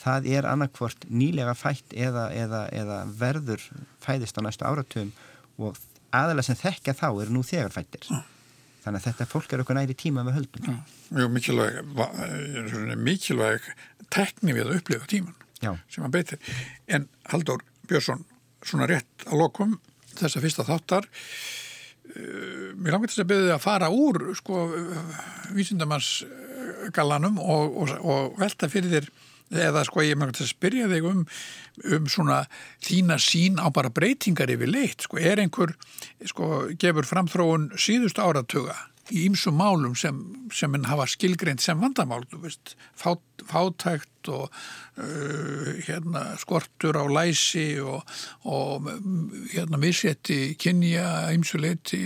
það 0.00 0.28
er 0.36 0.48
annarkvort 0.48 1.06
nýlega 1.08 1.54
fætt 1.58 1.94
eða, 1.96 2.28
eða, 2.34 2.66
eða 2.74 3.00
verður 3.18 3.64
fæðist 4.04 4.38
á 4.38 4.44
næstu 4.44 4.66
áratum 4.68 5.12
og 5.58 5.78
aðalega 6.14 6.48
sem 6.48 6.60
þekkja 6.60 6.96
þá 6.98 7.08
eru 7.10 7.34
nú 7.34 7.42
þegar 7.46 7.74
fættir 7.74 8.08
þannig 8.84 9.00
að 9.00 9.06
þetta 9.08 9.28
fólk 9.30 9.54
er 9.54 9.62
okkur 9.62 9.78
næri 9.78 9.94
tíma 9.96 10.24
með 10.26 10.38
höldum. 10.38 10.76
Mjög 11.16 11.30
mikilvæg 11.32 12.98
mikilvæg 13.00 13.68
tekni 14.12 14.56
við 14.56 14.68
að 14.68 14.78
upplifa 14.80 15.08
tíman 15.10 15.34
Já. 15.62 15.72
sem 15.88 16.04
að 16.04 16.16
beitir 16.18 16.54
en 16.92 17.08
Haldur 17.30 17.64
Björnsson 17.88 18.24
svona 18.64 18.88
rétt 18.90 19.26
að 19.28 19.40
lokum 19.40 19.78
þessa 20.14 20.42
fyrsta 20.44 20.66
þáttar 20.68 21.08
uh, 21.08 22.72
mér 22.76 22.96
langar 22.96 23.12
þess 23.12 23.24
að 23.24 23.30
byrja 23.32 23.56
að 23.56 23.64
fara 23.64 23.90
úr 23.92 24.20
sko 24.38 24.66
vísindamannsgallanum 25.56 27.40
og, 27.40 27.78
og, 27.84 27.94
og 28.04 28.36
velta 28.42 28.68
fyrir 28.72 28.92
þér 28.98 29.10
eða 29.52 29.84
sko 29.86 30.04
ég 30.04 30.18
með 30.18 30.40
að 30.40 30.50
spyrja 30.50 30.88
þig 30.90 31.10
um, 31.10 31.26
um 31.98 32.08
svona 32.10 32.44
þína 32.84 33.18
sín 33.22 33.60
á 33.60 33.68
bara 33.74 33.92
breytingar 33.92 34.52
yfir 34.54 34.70
leitt, 34.72 35.04
sko 35.04 35.20
er 35.20 35.42
einhver 35.42 35.74
sko 36.24 36.70
gefur 36.80 37.08
framþróun 37.08 37.72
síðust 37.76 38.20
áratuga 38.22 38.76
í 39.12 39.26
ýmsum 39.26 39.58
málum 39.60 39.92
sem, 39.98 40.16
sem 40.54 40.72
henn 40.72 40.86
hafa 40.88 41.04
skilgreint 41.10 41.60
sem 41.60 41.76
vandamál, 41.80 42.22
þú 42.30 42.38
veist 42.46 42.72
fát, 42.96 43.20
fátækt 43.50 44.30
og 44.32 44.46
uh, 44.48 45.72
hérna 45.84 46.22
skortur 46.40 46.96
á 46.96 47.04
læsi 47.12 47.82
og, 47.84 48.00
og 48.48 48.88
hérna 49.52 49.80
missetti 49.82 50.54
kynja 50.60 51.34
ýmsuleiti 51.34 52.00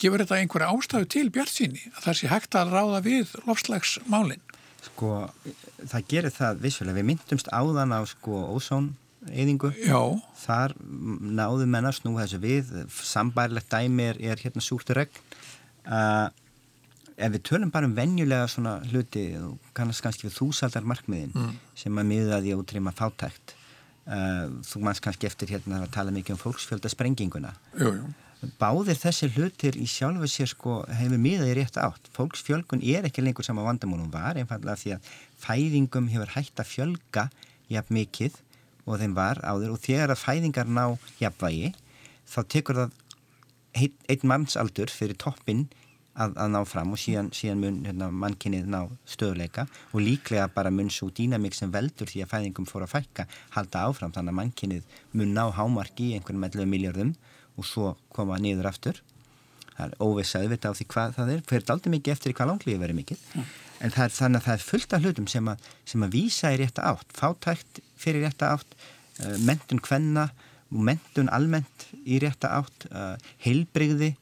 gefur 0.00 0.24
þetta 0.24 0.40
einhverja 0.40 0.72
ástæðu 0.72 1.10
til 1.12 1.28
bjart 1.34 1.52
síni 1.52 1.84
að 1.92 2.06
það 2.06 2.18
sé 2.22 2.32
hægt 2.32 2.58
að 2.62 2.72
ráða 2.72 3.04
við 3.04 3.36
lofslagsmálinn 3.44 4.44
Sko, 4.82 5.14
það 5.86 6.04
gerir 6.10 6.34
það 6.34 6.60
vissulega. 6.64 6.98
Við 6.98 7.08
myndumst 7.12 7.50
áðan 7.54 7.94
á 7.94 8.00
sko 8.10 8.42
ósóneyðingu. 8.56 9.72
Já. 9.78 10.00
Þar 10.42 10.76
náðu 11.38 11.68
mennast 11.70 12.06
nú 12.06 12.16
þessu 12.18 12.40
við. 12.42 12.72
Sambærlegt 12.90 13.70
dæmi 13.70 14.10
er, 14.12 14.42
hérna 14.42 14.64
súrtur 14.64 15.02
regn. 15.02 15.22
Uh, 15.86 16.28
ef 17.14 17.34
við 17.34 17.44
tölum 17.46 17.72
bara 17.74 17.88
um 17.88 17.94
venjulega 17.96 18.50
svona 18.50 18.76
hluti, 18.90 19.28
kannast 19.76 20.02
kannski 20.04 20.28
við 20.28 20.36
þúsaldar 20.38 20.86
markmiðin 20.86 21.34
mm. 21.34 21.56
sem 21.78 21.98
að 21.98 22.10
miðaði 22.10 22.56
og 22.56 22.66
trima 22.70 22.94
fátækt. 22.94 23.56
Uh, 24.02 24.50
þú 24.66 24.82
mannst 24.82 25.02
kannski 25.02 25.28
eftir 25.30 25.54
hérna 25.54 25.84
að 25.84 25.92
tala 25.94 26.14
mikið 26.14 26.34
um 26.34 26.42
fólksfjöldasprenginguna. 26.42 27.54
Jú, 27.78 27.94
jú 28.00 28.12
báðir 28.58 28.98
þessi 28.98 29.28
hlutir 29.36 29.76
í 29.78 29.84
sjálfu 29.86 30.26
sér 30.30 30.50
sko 30.50 30.80
hefur 30.90 31.20
miðað 31.20 31.52
í 31.52 31.56
rétt 31.60 31.76
átt. 31.78 32.08
Fólksfjölgun 32.16 32.82
er 32.82 33.06
ekki 33.06 33.22
lengur 33.22 33.46
sama 33.46 33.62
vandamónum 33.66 34.10
var 34.10 34.40
einfallega 34.40 34.80
því 34.80 34.94
að 34.96 35.10
fæðingum 35.44 36.08
hefur 36.10 36.32
hægt 36.34 36.62
að 36.62 36.70
fjölga 36.72 37.28
jafn 37.70 37.98
mikið 38.00 38.40
og 38.86 38.98
þeim 38.98 39.14
var 39.14 39.38
áður. 39.46 39.76
Og 39.76 39.82
þegar 39.84 40.14
að 40.14 40.24
fæðingar 40.24 40.66
ná 40.66 40.84
jafnvægi 41.20 41.70
þá 42.32 42.40
tekur 42.54 42.80
það 42.82 42.98
einn 44.10 44.26
mannsaldur 44.28 44.90
fyrir 44.90 45.16
toppin 45.22 45.68
að, 46.12 46.34
að 46.34 46.50
ná 46.52 46.60
fram 46.68 46.90
og 46.92 47.00
síðan, 47.00 47.30
síðan 47.32 47.62
mun 47.62 47.78
hérna, 47.86 48.08
mannkinnið 48.10 48.66
ná 48.68 48.80
stöðleika 49.08 49.68
og 49.92 50.02
líklega 50.02 50.48
bara 50.52 50.72
mun 50.74 50.90
svo 50.92 51.08
dýnamík 51.14 51.54
sem 51.56 51.70
veldur 51.72 52.10
því 52.10 52.24
að 52.24 52.32
fæðingum 52.34 52.66
fór 52.68 52.88
að 52.88 52.96
fækka 52.96 53.28
halda 53.54 53.86
áfram. 53.86 54.12
Þannig 54.12 54.34
að 54.34 54.40
mannkinnið 54.40 54.98
mun 55.14 55.32
ná 55.36 55.46
hámarki 55.54 56.10
í 56.10 56.18
einhvern 56.18 56.42
meðlega 56.42 56.72
miljardum 56.74 57.14
og 57.58 57.66
svo 57.68 57.94
koma 58.14 58.38
niður 58.40 58.70
aftur. 58.70 59.02
Það 59.72 59.84
er 59.86 59.94
óvissað 60.04 60.44
við 60.44 60.54
þetta 60.54 60.72
á 60.72 60.76
því 60.78 60.86
hvað 60.92 61.14
það 61.16 61.32
er. 61.34 61.44
Fyrir 61.50 61.74
aldrei 61.74 61.92
mikið 61.96 62.14
eftir 62.14 62.36
hvað 62.36 62.50
langlíði 62.52 62.82
verið 62.82 62.98
mikið. 63.00 63.26
Mm. 63.34 63.52
en 63.82 63.90
það 63.90 64.04
er 64.04 64.12
þannig 64.14 64.38
að 64.38 64.44
það 64.46 64.54
er 64.54 64.64
fullt 64.68 64.92
af 64.94 65.02
hlutum 65.02 65.24
sem 65.26 65.48
að, 65.50 65.70
sem 65.90 66.02
að 66.06 66.12
vísa 66.14 66.52
í 66.54 66.58
rétta 66.60 66.84
átt. 66.86 67.14
Fátækt 67.18 67.80
fyrir 67.98 68.22
rétta 68.22 68.52
átt 68.54 68.76
uh, 68.78 69.38
mentun 69.42 69.82
kvenna 69.82 70.28
og 70.70 70.84
mentun 70.86 71.32
almennt 71.34 71.88
í 72.06 72.20
rétta 72.22 72.52
átt 72.60 72.86
uh, 72.92 73.16
heilbrigði 73.42 74.12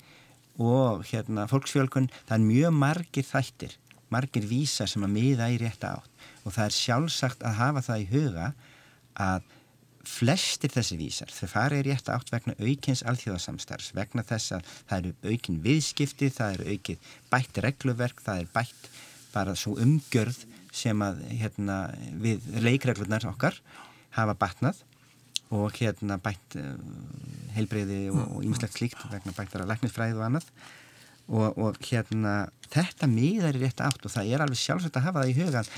og 0.61 1.05
hérna 1.11 1.45
fólksfjölkun 1.51 2.09
það 2.25 2.35
er 2.39 2.47
mjög 2.47 2.75
margir 2.77 3.29
þættir 3.29 3.77
margir 4.11 4.47
vísa 4.51 4.87
sem 4.91 5.05
að 5.07 5.15
miða 5.15 5.49
í 5.53 5.59
rétta 5.61 5.95
átt. 5.99 6.11
Og 6.45 6.55
það 6.55 6.67
er 6.67 6.77
sjálfsagt 6.77 7.47
að 7.47 7.59
hafa 7.61 7.85
það 7.87 8.03
í 8.03 8.09
huga 8.11 8.51
að 9.21 9.49
flestir 10.07 10.73
þessi 10.73 10.97
vísar 11.01 11.33
þau 11.35 11.49
farið 11.51 11.85
rétt 11.87 12.09
átt 12.13 12.33
vegna 12.33 12.55
aukins 12.61 13.03
alþjóðasamstarfs 13.11 13.93
vegna 13.97 14.25
þess 14.27 14.57
að 14.57 14.71
það 14.89 14.99
eru 14.99 15.35
aukin 15.35 15.61
viðskipti, 15.65 16.31
það 16.33 16.55
eru 16.57 16.75
aukið 16.75 17.11
bætt 17.33 17.61
regluverk, 17.67 18.23
það 18.25 18.45
er 18.45 18.53
bætt 18.55 18.91
bara 19.35 19.57
svo 19.59 19.77
umgjörð 19.81 20.45
sem 20.75 21.03
að 21.05 21.21
hérna, 21.43 21.81
við 22.23 22.47
leikreglunar 22.63 23.27
okkar 23.31 23.59
hafa 24.17 24.37
batnað 24.39 24.81
og 25.51 25.75
hérna 25.77 26.19
bætt 26.23 26.57
uh, 26.59 26.75
heilbreyði 27.57 28.05
og 28.15 28.45
ímislegt 28.45 28.79
slíkt 28.79 29.01
vegna 29.11 29.35
bættara 29.35 29.67
læknisfræði 29.67 30.15
og 30.19 30.27
annað. 30.29 30.47
Og, 31.31 31.59
og 31.63 31.77
hérna 31.87 32.49
þetta 32.71 33.07
miðar 33.11 33.59
í 33.59 33.65
rétt 33.65 33.83
átt 33.87 34.07
og 34.07 34.15
það 34.15 34.33
er 34.33 34.43
alveg 34.43 34.59
sjálfsagt 34.59 34.97
að 34.99 35.05
hafa 35.07 35.23
það 35.23 35.31
í 35.31 35.37
hugan 35.39 35.69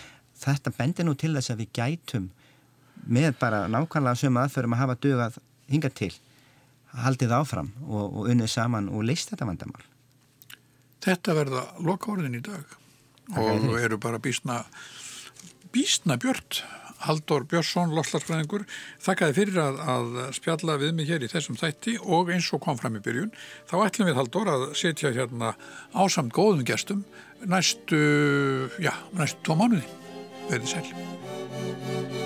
þetta 0.43 0.73
bendir 0.77 1.07
nú 1.09 1.15
til 1.19 1.33
þess 1.37 1.53
að 1.53 1.61
við 1.63 1.75
gætum 1.77 2.31
með 3.07 3.35
bara 3.41 3.65
nákvæmlega 3.71 4.21
sömu 4.21 4.43
aðferðum 4.43 4.77
að 4.77 4.83
hafa 4.83 4.99
dugað 5.03 5.41
hinga 5.73 5.91
til 5.97 6.13
haldið 7.03 7.35
áfram 7.39 7.73
og, 7.87 8.05
og 8.05 8.29
unnið 8.33 8.53
saman 8.53 8.91
og 8.93 9.07
leist 9.09 9.33
þetta 9.33 9.49
vandamál. 9.49 9.87
Þetta 11.03 11.35
verða 11.35 11.65
loka 11.83 12.13
orðin 12.13 12.39
í 12.39 12.45
dag 12.45 12.79
og 13.39 13.75
eru 13.81 13.99
bara 14.03 14.21
bísna 14.23 14.63
bísna 15.73 16.19
björnt 16.21 16.63
Haldur 17.03 17.43
Björnsson, 17.51 17.91
loftlagsfræðingur 17.97 18.63
þakkaði 19.03 19.35
fyrir 19.35 19.59
að, 19.59 19.81
að 19.91 20.21
spjalla 20.37 20.77
við 20.79 20.95
mig 20.99 21.11
hér 21.11 21.25
í 21.27 21.31
þessum 21.33 21.59
þætti 21.59 21.97
og 22.03 22.31
eins 22.31 22.51
og 22.55 22.63
kom 22.63 22.79
fram 22.79 22.99
í 22.99 23.03
byrjun 23.03 23.33
þá 23.71 23.77
ætlum 23.81 24.11
við 24.11 24.21
Haldur 24.21 24.53
að 24.53 24.67
setja 24.79 25.15
hérna 25.17 25.55
ásamt 25.99 26.35
góðum 26.37 26.63
gestum 26.69 27.03
næstu, 27.43 28.03
já, 28.79 28.95
næstu 29.19 29.43
tvo 29.49 29.59
mánuði. 29.59 29.87
Verði 30.51 30.77
sæl 30.77 32.22